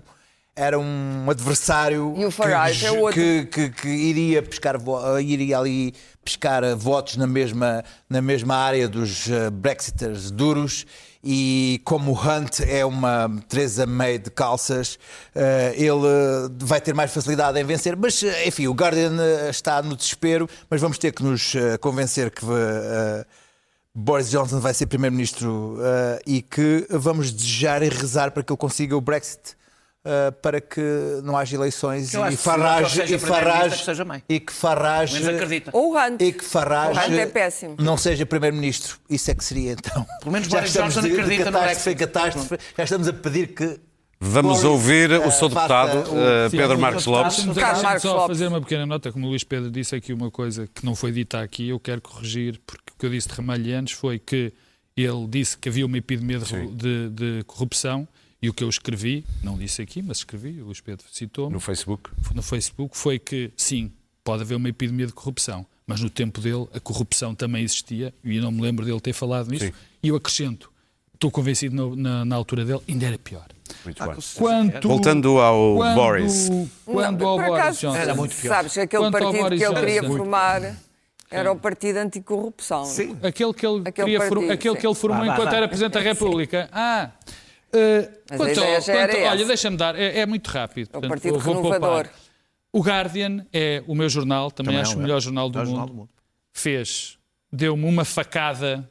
era 0.60 0.78
um 0.78 1.26
adversário 1.30 2.14
que, 2.80 2.86
é 2.86 2.92
outro. 2.92 3.14
Que, 3.14 3.46
que, 3.46 3.70
que, 3.70 3.88
iria, 3.88 4.44
pescar, 4.44 4.76
iria 5.22 5.58
ali 5.58 5.94
pescar 6.22 6.76
votos 6.76 7.16
na 7.16 7.26
mesma, 7.26 7.82
na 8.10 8.22
mesma 8.22 8.58
área 8.58 8.86
dos 8.90 9.28
uh, 9.28 9.50
Brexiters 9.50 10.30
duros 10.30 10.86
e 11.24 11.82
como 11.86 12.12
o 12.12 12.14
Hunt 12.14 12.60
é 12.60 12.86
uma 12.86 13.30
Teresa 13.48 13.86
May 13.86 14.18
de 14.18 14.30
calças, 14.30 14.98
ele 15.76 16.48
vai 16.60 16.80
ter 16.80 16.94
mais 16.94 17.12
facilidade 17.14 17.60
em 17.60 17.64
vencer. 17.66 17.94
Mas, 17.98 18.24
enfim, 18.46 18.68
o 18.68 18.72
Guardian 18.72 19.18
está 19.50 19.82
no 19.82 19.98
desespero, 19.98 20.48
mas 20.70 20.80
vamos 20.80 20.98
ter 20.98 21.12
que 21.12 21.22
nos 21.22 21.52
convencer 21.82 22.32
que 22.32 22.46
Boris 23.94 24.30
Johnson 24.30 24.62
vai 24.62 24.74
ser 24.74 24.86
Primeiro-Ministro 24.86 25.78
e 26.26 26.42
que 26.42 26.88
vamos 26.90 27.34
desejar 27.34 27.84
e 27.84 27.90
rezar 27.90 28.32
para 28.32 28.42
que 28.42 28.54
ele 28.54 28.58
consiga 28.58 28.96
o 28.96 29.02
Brexit 29.02 29.59
Uh, 30.10 30.32
para 30.42 30.60
que 30.60 30.82
não 31.24 31.38
haja 31.38 31.56
eleições 31.56 32.16
e 32.16 32.36
Farage 32.36 33.14
e 33.14 33.20
Farage 33.20 33.84
e 34.28 34.40
que 34.40 34.52
Farage 34.52 35.22
ou 35.72 35.96
Hunt. 35.96 36.20
e 36.20 36.34
que 36.34 36.44
Farage 36.44 37.20
é 37.20 37.28
péssimo. 37.28 37.76
não 37.78 37.96
seja 37.96 38.26
primeiro-ministro. 38.26 38.98
Isso 39.08 39.30
é 39.30 39.36
que 39.36 39.44
seria 39.44 39.74
então. 39.74 40.04
Pelo 40.22 40.32
menos 40.32 40.48
já 40.48 40.64
estamos 40.64 40.96
Johnson 40.96 41.08
de, 41.08 41.14
acredita 41.14 41.44
de 41.46 41.52
catástrofe, 41.52 41.96
catástrofe, 41.96 42.58
já 42.76 42.84
estamos 42.86 43.08
a 43.08 43.14
pedir 43.14 43.54
que 43.54 43.80
Vamos 44.20 44.64
ouvir 44.64 45.12
o 45.12 45.32
seu 45.32 45.48
deputado, 45.48 46.00
uh, 46.10 46.50
Pedro 46.50 46.80
Marcos 46.80 47.06
Lopes. 47.06 47.46
Deixa-me 47.46 48.00
só 48.00 48.28
fazer 48.28 48.48
uma 48.48 48.60
pequena 48.60 48.86
nota, 48.86 49.12
como 49.14 49.28
o 49.28 49.30
Luís 49.30 49.44
Pedro 49.46 49.70
disse 49.72 49.96
aqui 49.96 50.12
uma 50.12 50.32
coisa 50.32 50.68
que 50.74 50.86
não 50.86 50.94
foi 50.96 51.12
dita 51.12 51.40
aqui, 51.40 51.70
eu 51.70 51.80
quero 51.80 52.02
corrigir, 52.02 52.60
porque 52.66 52.92
o 52.96 53.00
que 53.00 53.06
eu 53.06 53.10
disse 53.10 53.30
de 53.30 53.36
Ramalho 53.36 53.78
antes 53.78 53.94
foi 53.94 54.20
que 54.20 54.52
ele 54.98 55.28
disse 55.30 55.58
que 55.58 55.70
havia 55.70 55.86
uma 55.86 55.98
epidemia 55.98 56.40
de, 56.40 56.68
de, 56.68 57.10
de 57.10 57.44
corrupção 57.46 58.08
e 58.42 58.50
o 58.50 58.54
que 58.54 58.64
eu 58.64 58.70
escrevi, 58.70 59.26
não 59.44 59.58
disse 59.58 59.82
aqui, 59.82 60.02
mas 60.02 60.18
escrevi, 60.18 60.62
o 60.62 60.66
Luís 60.66 60.80
Pedro 60.80 61.06
citou 61.12 61.50
No 61.50 61.60
Facebook? 61.60 62.10
No 62.34 62.42
Facebook, 62.42 62.98
foi 62.98 63.20
que, 63.20 63.52
sim, 63.58 63.92
pode 64.24 64.44
haver 64.44 64.56
uma 64.56 64.70
epidemia 64.70 65.08
de 65.08 65.14
corrupção, 65.14 65.66
mas 65.86 66.00
no 66.00 66.10
tempo 66.10 66.40
dele 66.40 66.68
a 66.74 66.80
corrupção 66.80 67.36
também 67.36 67.64
existia, 67.64 68.14
e 68.24 68.38
eu 68.38 68.44
não 68.44 68.52
me 68.52 68.62
lembro 68.62 68.86
dele 68.86 69.00
ter 69.02 69.14
falado 69.14 69.50
nisso, 69.50 69.66
sim. 69.66 69.74
e 70.02 70.08
eu 70.08 70.16
acrescento, 70.16 70.72
estou 71.14 71.30
convencido 71.30 71.76
no, 71.76 71.96
na, 71.96 72.24
na, 72.24 72.36
altura 72.36 72.64
dele, 72.64 72.80
ainda 72.88 73.08
era 73.08 73.18
pior. 73.18 73.46
Muito 73.84 74.04
bem. 74.04 74.16
Quanto, 74.36 74.88
Voltando 74.88 75.40
ao 75.40 75.76
quando, 75.76 75.96
Boris. 75.96 76.50
Quando 76.86 77.20
não, 77.20 77.28
ao 77.28 77.38
Boris 77.38 77.54
acaso, 77.54 77.80
Johnson. 77.82 77.98
Era 77.98 78.16
muito 78.16 78.36
pior. 78.36 78.56
Sabes, 78.56 78.78
aquele 78.78 79.04
Quanto 79.04 79.12
partido 79.12 79.50
que 79.50 79.64
ele 79.64 79.76
queria 79.76 80.04
formar... 80.04 80.76
Era 81.32 81.52
o 81.52 81.56
Partido 81.56 81.98
Anticorrupção. 81.98 82.86
Sim. 82.86 83.16
Aquele 83.22 83.54
que 83.54 83.64
ele, 83.64 83.84
aquele 83.86 84.18
partido, 84.18 84.52
aquele 84.52 84.76
que 84.76 84.88
ele 84.88 84.96
formou 84.96 85.24
enquanto 85.24 85.54
era 85.54 85.68
Presidente 85.68 85.94
da 85.94 86.00
República. 86.00 86.68
Ah, 86.72 87.12
Uh, 87.70 88.38
quanto, 88.38 88.56
quanto, 88.56 89.18
olha, 89.30 89.46
deixa-me 89.46 89.78
dar, 89.78 89.96
é, 89.96 90.20
é, 90.20 90.26
muito 90.26 90.48
rápido. 90.48 90.90
É 90.92 90.98
o 90.98 91.02
Partido 91.02 91.40
vou 91.40 91.56
Renovador. 91.56 91.80
Poupar. 91.80 92.14
O 92.72 92.82
Guardian 92.82 93.46
é 93.54 93.84
o 93.88 93.96
meu 93.96 94.10
jornal, 94.10 94.52
também, 94.52 94.74
também 94.74 94.82
acho 94.82 94.94
é 94.94 94.96
o 94.96 95.00
melhor 95.00 95.20
jornal 95.20 95.50
do, 95.50 95.58
mundo. 95.58 95.68
jornal 95.68 95.88
do 95.88 95.94
mundo. 95.94 96.10
Fez, 96.52 97.18
deu-me 97.52 97.86
uma 97.86 98.06
facada 98.06 98.90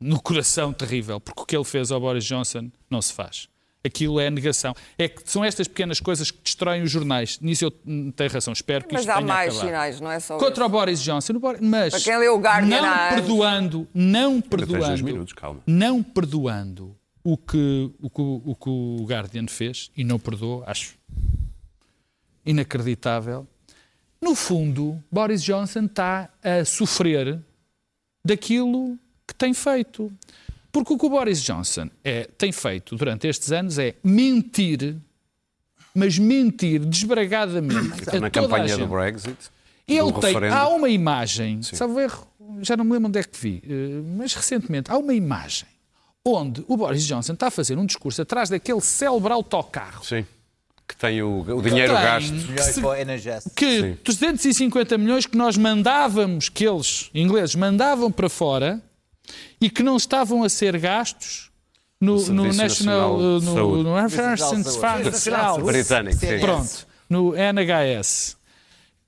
no 0.00 0.20
coração 0.20 0.72
terrível, 0.72 1.20
porque 1.20 1.42
o 1.42 1.46
que 1.46 1.56
ele 1.56 1.64
fez 1.64 1.90
ao 1.90 2.00
Boris 2.00 2.24
Johnson 2.24 2.70
não 2.88 3.02
se 3.02 3.12
faz. 3.12 3.48
Aquilo 3.84 4.18
é 4.18 4.28
negação. 4.28 4.74
É 4.98 5.08
que 5.08 5.22
são 5.24 5.44
estas 5.44 5.68
pequenas 5.68 6.00
coisas 6.00 6.30
que 6.30 6.38
destroem 6.42 6.82
os 6.82 6.90
jornais. 6.90 7.38
Nisso 7.40 7.64
eu 7.64 7.70
tenho 7.70 8.30
razão. 8.30 8.52
Espero 8.52 8.84
que 8.84 8.92
mas 8.92 9.02
isto 9.02 9.12
tenha 9.12 9.20
Mas 9.20 9.30
há 9.30 9.34
mais 9.34 9.54
acabado. 9.54 9.66
sinais, 9.66 10.00
não 10.00 10.10
é 10.10 10.20
só 10.20 10.36
Contra 10.36 10.64
isso. 10.64 10.64
o 10.64 10.68
Boris 10.68 11.02
Johnson. 11.02 11.32
Mas 11.60 11.92
Para 11.92 12.00
quem 12.02 12.18
leu 12.18 12.34
o 12.34 12.38
Guardian 12.38 12.82
não 12.82 13.08
perdoando, 13.08 13.88
não 13.94 14.40
perdoando, 14.40 15.04
minutos, 15.04 15.34
não 15.66 16.02
perdoando 16.02 16.97
o 17.22 17.36
que, 17.36 17.90
o 18.00 18.10
que 18.10 18.20
o, 18.22 18.54
que 18.54 18.68
o 18.68 19.04
Guardian 19.06 19.46
fez, 19.46 19.90
e 19.96 20.04
não 20.04 20.18
perdoou, 20.18 20.62
acho 20.66 20.96
inacreditável. 22.44 23.46
No 24.20 24.34
fundo, 24.34 25.02
Boris 25.10 25.42
Johnson 25.42 25.84
está 25.84 26.30
a 26.42 26.64
sofrer 26.64 27.40
daquilo 28.24 28.98
que 29.26 29.34
tem 29.34 29.54
feito. 29.54 30.12
Porque 30.72 30.92
o 30.92 30.98
que 30.98 31.06
o 31.06 31.10
Boris 31.10 31.42
Johnson 31.42 31.88
é, 32.02 32.24
tem 32.36 32.52
feito 32.52 32.96
durante 32.96 33.26
estes 33.26 33.52
anos 33.52 33.78
é 33.78 33.94
mentir, 34.02 34.96
mas 35.94 36.18
mentir 36.18 36.84
desbragadamente. 36.84 38.18
Na 38.20 38.30
campanha 38.30 38.76
do 38.76 38.86
Brexit. 38.86 39.50
Ele 39.86 40.12
tem. 40.20 40.48
Há 40.48 40.68
uma 40.68 40.88
imagem, 40.88 41.62
Sim. 41.62 41.76
sabe 41.76 42.02
erro, 42.02 42.26
já 42.60 42.76
não 42.76 42.84
me 42.84 42.92
lembro 42.92 43.08
onde 43.08 43.18
é 43.18 43.22
que 43.22 43.38
vi, 43.38 43.62
eh, 43.64 44.02
mas 44.16 44.34
recentemente 44.34 44.90
há 44.90 44.98
uma 44.98 45.14
imagem 45.14 45.66
onde 46.24 46.64
o 46.68 46.76
Boris 46.76 47.04
Johnson 47.04 47.32
está 47.32 47.48
a 47.48 47.50
fazer 47.50 47.78
um 47.78 47.86
discurso 47.86 48.22
atrás 48.22 48.48
daquele 48.48 48.80
célebre 48.80 49.32
autocarro. 49.32 50.04
Sim. 50.04 50.24
Que 50.86 50.96
tem 50.96 51.22
o, 51.22 51.40
o 51.40 51.62
dinheiro 51.62 51.92
tem, 51.92 52.02
gasto. 52.02 52.32
Que, 53.54 53.94
que 53.96 54.04
250 54.04 54.96
milhões 54.96 55.26
que 55.26 55.36
nós 55.36 55.56
mandávamos, 55.56 56.48
que 56.48 56.66
eles, 56.66 57.10
ingleses, 57.14 57.54
mandavam 57.54 58.10
para 58.10 58.28
fora 58.28 58.82
e 59.60 59.68
que 59.68 59.82
não 59.82 59.96
estavam 59.96 60.42
a 60.42 60.48
ser 60.48 60.78
gastos 60.78 61.50
no, 62.00 62.16
no 62.26 62.44
National, 62.44 63.18
Nacional 63.18 63.40
no, 63.40 63.82
no 63.82 63.94
National 63.94 65.60
Britânico. 65.62 66.20
Pronto, 66.40 66.86
no 67.08 67.34
NHS. 67.36 68.36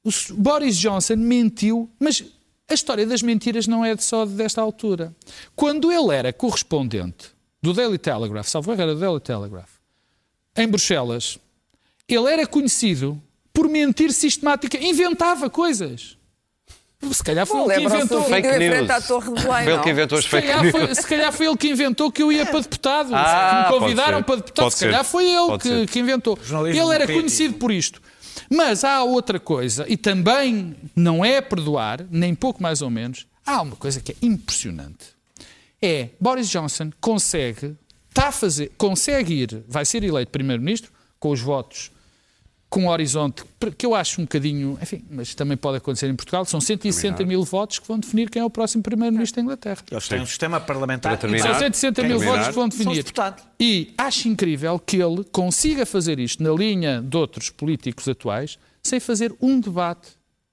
O 0.04 0.10
Boris 0.34 0.76
Johnson 0.76 1.16
mentiu, 1.16 1.90
mas 1.98 2.24
a 2.70 2.74
história 2.74 3.04
das 3.04 3.20
mentiras 3.20 3.66
não 3.66 3.84
é 3.84 3.96
só 3.96 4.24
desta 4.24 4.60
altura. 4.60 5.14
Quando 5.56 5.90
ele 5.90 6.14
era 6.14 6.32
correspondente 6.32 7.32
do 7.60 7.74
Daily 7.74 7.98
Telegraph, 7.98 8.46
salvo 8.46 8.72
erro, 8.72 8.80
era 8.80 8.94
do 8.94 9.00
Daily 9.00 9.20
Telegraph, 9.20 9.70
em 10.56 10.68
Bruxelas, 10.68 11.38
ele 12.08 12.32
era 12.32 12.46
conhecido 12.46 13.20
por 13.52 13.68
mentir 13.68 14.12
sistemática, 14.12 14.78
inventava 14.78 15.50
coisas. 15.50 16.16
Se 17.12 17.24
calhar 17.24 17.46
foi 17.46 17.60
Bom, 17.60 17.72
ele 17.72 17.80
que 17.80 17.86
inventou. 17.86 18.22
Fake 18.24 18.58
news. 18.58 18.90
À 18.90 19.00
Torre 19.00 19.32
de 19.32 19.42
Belém, 19.42 19.64
foi 19.64 19.72
ele 19.72 19.82
que 19.82 19.90
inventou 19.90 20.18
as 20.18 20.26
fake 20.26 20.48
news. 20.48 20.70
Foi, 20.70 20.94
se 20.94 21.06
calhar 21.06 21.32
foi 21.32 21.46
ele 21.46 21.56
que 21.56 21.68
inventou 21.68 22.12
que 22.12 22.22
eu 22.22 22.30
ia 22.30 22.44
para 22.44 22.60
deputado. 22.60 23.10
Ah, 23.14 23.68
me 23.72 23.78
convidaram 23.78 24.22
para 24.22 24.36
deputado. 24.36 24.70
Se 24.70 24.84
calhar 24.84 25.04
foi 25.04 25.24
ele 25.24 25.58
que, 25.58 25.86
que, 25.86 25.98
inventou. 25.98 26.38
Ele 26.68 26.94
era 26.94 27.06
conhecido 27.06 27.54
por 27.54 27.72
isto. 27.72 28.02
Mas 28.52 28.82
há 28.82 29.04
outra 29.04 29.38
coisa, 29.38 29.86
e 29.88 29.96
também 29.96 30.74
não 30.96 31.24
é 31.24 31.40
perdoar, 31.40 32.04
nem 32.10 32.34
pouco 32.34 32.60
mais 32.60 32.82
ou 32.82 32.90
menos, 32.90 33.26
há 33.46 33.62
uma 33.62 33.76
coisa 33.76 34.00
que 34.00 34.10
é 34.10 34.16
impressionante. 34.20 35.14
É, 35.80 36.08
Boris 36.20 36.50
Johnson 36.50 36.90
consegue, 37.00 37.76
está 38.08 38.28
a 38.28 38.32
fazer, 38.32 38.72
consegue 38.76 39.34
ir, 39.34 39.62
vai 39.68 39.84
ser 39.84 40.02
eleito 40.02 40.32
primeiro-ministro 40.32 40.90
com 41.20 41.30
os 41.30 41.40
votos 41.40 41.92
com 42.70 42.84
um 42.84 42.88
horizonte 42.88 43.42
que 43.76 43.84
eu 43.84 43.96
acho 43.96 44.20
um 44.20 44.24
bocadinho, 44.24 44.78
enfim, 44.80 45.04
mas 45.10 45.34
também 45.34 45.56
pode 45.56 45.78
acontecer 45.78 46.08
em 46.08 46.14
Portugal, 46.14 46.44
são 46.44 46.60
160 46.60 47.26
mil 47.26 47.42
votos 47.42 47.80
que 47.80 47.86
vão 47.86 47.98
definir 47.98 48.30
quem 48.30 48.40
é 48.40 48.44
o 48.44 48.48
próximo 48.48 48.80
primeiro-ministro 48.80 49.36
da 49.36 49.42
Inglaterra. 49.42 49.78
Eles 49.90 50.08
têm 50.08 50.20
um 50.20 50.26
sistema 50.26 50.60
parlamentar. 50.60 51.18
São 51.20 51.54
160 51.58 52.02
mil 52.04 52.20
votos 52.20 52.46
que 52.46 52.54
vão 52.54 52.68
definir. 52.68 53.04
E 53.58 53.92
acho 53.98 54.28
incrível 54.28 54.78
que 54.78 54.96
ele 54.96 55.24
consiga 55.24 55.84
fazer 55.84 56.20
isto 56.20 56.42
na 56.42 56.52
linha 56.52 57.02
de 57.02 57.16
outros 57.16 57.50
políticos 57.50 58.08
atuais, 58.08 58.56
sem 58.82 59.00
fazer 59.00 59.34
um 59.42 59.58
debate 59.58 60.08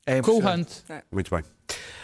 é 0.05 0.21
com 0.21 0.31
o 0.31 0.37
Hunt. 0.39 0.67
É. 0.89 1.03
Muito 1.11 1.29
bem. 1.29 1.43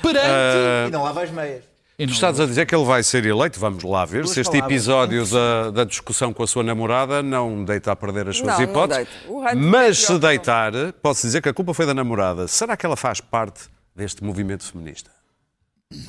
Perante... 0.01 0.27
Uh... 0.27 0.87
E 0.89 0.91
não 0.91 1.03
lava 1.03 1.23
as 1.23 1.31
meias. 1.31 1.72
Estás 1.97 2.39
a 2.39 2.47
dizer 2.47 2.65
que 2.65 2.75
ele 2.75 2.85
vai 2.85 3.03
ser 3.03 3.23
eleito, 3.23 3.59
vamos 3.59 3.83
lá 3.83 4.03
ver 4.03 4.27
se 4.27 4.41
este 4.41 4.57
episódio 4.57 5.27
da, 5.27 5.69
da, 5.69 5.83
discussão 5.83 6.33
com 6.33 6.41
a 6.41 6.47
sua 6.47 6.63
namorada 6.63 7.21
não 7.21 7.63
deita 7.63 7.91
a 7.91 7.95
perder 7.95 8.27
as 8.27 8.37
suas 8.37 8.57
não, 8.57 8.63
hipóteses. 8.63 9.07
Não 9.27 9.55
Mas 9.55 9.99
se 9.99 10.17
deitar, 10.17 10.73
posso 11.03 11.21
dizer 11.21 11.41
que 11.41 11.49
a 11.49 11.53
culpa 11.53 11.71
foi 11.71 11.85
da 11.85 11.93
namorada. 11.93 12.47
Será 12.47 12.75
que 12.75 12.83
ela 12.83 12.95
faz 12.95 13.21
parte 13.21 13.69
deste 13.95 14.23
movimento 14.23 14.63
feminista? 14.63 15.11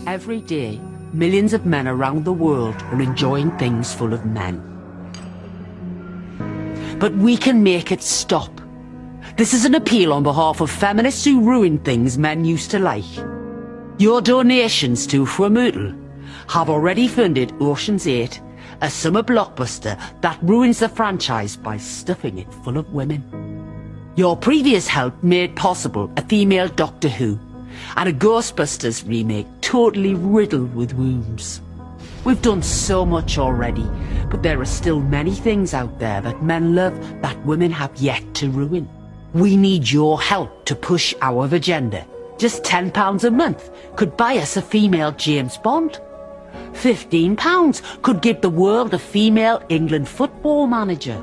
Every 0.06 0.40
day, 0.40 0.80
millions 1.12 1.52
of 1.52 1.68
men 1.68 1.86
around 1.86 2.24
the 2.24 2.32
world 2.32 2.76
are 2.90 3.02
enjoying 3.02 3.50
things 3.58 3.92
full 3.92 4.14
of 4.14 4.24
men. 4.26 4.62
But 6.98 7.12
we 7.12 7.36
can 7.36 7.62
make 7.62 7.92
it 7.92 8.02
stop. 8.02 8.50
This 9.36 9.52
is 9.52 9.66
an 9.66 9.74
appeal 9.74 10.14
on 10.14 10.22
behalf 10.22 10.62
of 10.62 10.70
feminists 10.70 11.26
who 11.26 11.42
ruin 11.42 11.78
things 11.78 12.16
men 12.16 12.46
used 12.46 12.70
to 12.70 12.78
like. 12.78 13.33
Your 13.96 14.20
donations 14.20 15.06
to 15.06 15.24
Fwamutl 15.24 15.96
have 16.48 16.68
already 16.68 17.06
funded 17.06 17.52
Ocean's 17.60 18.08
8, 18.08 18.40
a 18.80 18.90
summer 18.90 19.22
blockbuster 19.22 19.96
that 20.20 20.36
ruins 20.42 20.80
the 20.80 20.88
franchise 20.88 21.54
by 21.56 21.76
stuffing 21.76 22.38
it 22.38 22.52
full 22.64 22.76
of 22.76 22.92
women. 22.92 23.22
Your 24.16 24.36
previous 24.36 24.88
help 24.88 25.22
made 25.22 25.54
possible 25.54 26.12
a 26.16 26.22
female 26.22 26.66
Doctor 26.66 27.08
Who 27.08 27.38
and 27.96 28.08
a 28.08 28.12
Ghostbusters 28.12 29.06
remake 29.06 29.46
totally 29.60 30.14
riddled 30.14 30.74
with 30.74 30.94
wounds. 30.94 31.60
We've 32.24 32.42
done 32.42 32.64
so 32.64 33.06
much 33.06 33.38
already, 33.38 33.88
but 34.28 34.42
there 34.42 34.60
are 34.60 34.64
still 34.64 34.98
many 34.98 35.36
things 35.36 35.72
out 35.72 36.00
there 36.00 36.20
that 36.20 36.42
men 36.42 36.74
love 36.74 36.98
that 37.22 37.46
women 37.46 37.70
have 37.70 37.94
yet 37.98 38.24
to 38.34 38.50
ruin. 38.50 38.88
We 39.34 39.56
need 39.56 39.88
your 39.88 40.20
help 40.20 40.64
to 40.64 40.74
push 40.74 41.14
our 41.22 41.46
agenda. 41.54 42.04
Just 42.38 42.64
£10 42.64 43.24
a 43.24 43.30
month 43.30 43.70
could 43.96 44.16
buy 44.16 44.36
us 44.38 44.56
a 44.56 44.62
female 44.62 45.12
James 45.12 45.56
Bond. 45.58 46.00
£15 46.72 48.02
could 48.02 48.20
give 48.20 48.40
the 48.40 48.50
world 48.50 48.92
a 48.92 48.98
female 48.98 49.62
England 49.68 50.08
football 50.08 50.66
manager 50.66 51.22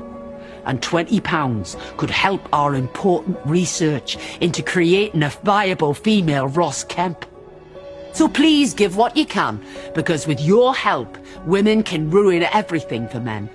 and 0.64 0.80
£20 0.80 1.96
could 1.96 2.10
help 2.10 2.48
our 2.52 2.74
important 2.74 3.38
research 3.44 4.16
into 4.40 4.62
creating 4.62 5.22
a 5.22 5.28
viable 5.28 5.94
female 5.94 6.48
Ross 6.48 6.84
Kemp. 6.84 7.26
So 8.12 8.28
please 8.28 8.74
give 8.74 8.96
what 8.96 9.16
you 9.16 9.24
can, 9.24 9.64
because 9.94 10.26
with 10.26 10.40
your 10.40 10.74
help, 10.74 11.16
women 11.46 11.82
can 11.82 12.10
ruin 12.10 12.42
everything 12.42 13.08
for 13.08 13.20
men, 13.20 13.48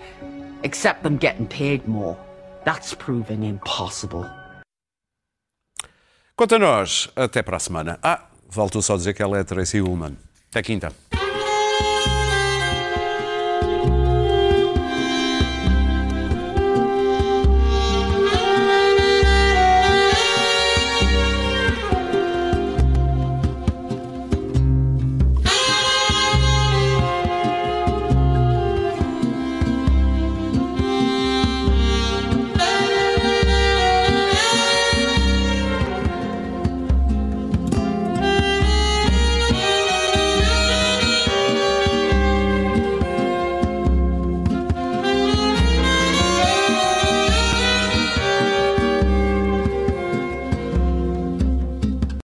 except 0.64 1.04
them 1.04 1.18
getting 1.18 1.48
paid 1.48 1.88
more. 1.88 2.18
That's 2.66 2.94
proving 2.96 3.44
impossible. 3.44 4.30
Quanto 6.38 6.54
a 6.54 6.60
nós, 6.60 7.10
até 7.16 7.42
para 7.42 7.58
a 7.58 7.60
semana. 7.60 7.98
Ah, 8.04 8.28
volto 8.48 8.80
só 8.80 8.94
a 8.94 8.98
dizer 8.98 9.16
que 9.16 9.24
ela 9.24 9.40
é 9.40 9.44
Tracy 9.44 9.82
Ullman. 9.82 10.16
Até 10.52 10.62
quinta. 10.62 10.94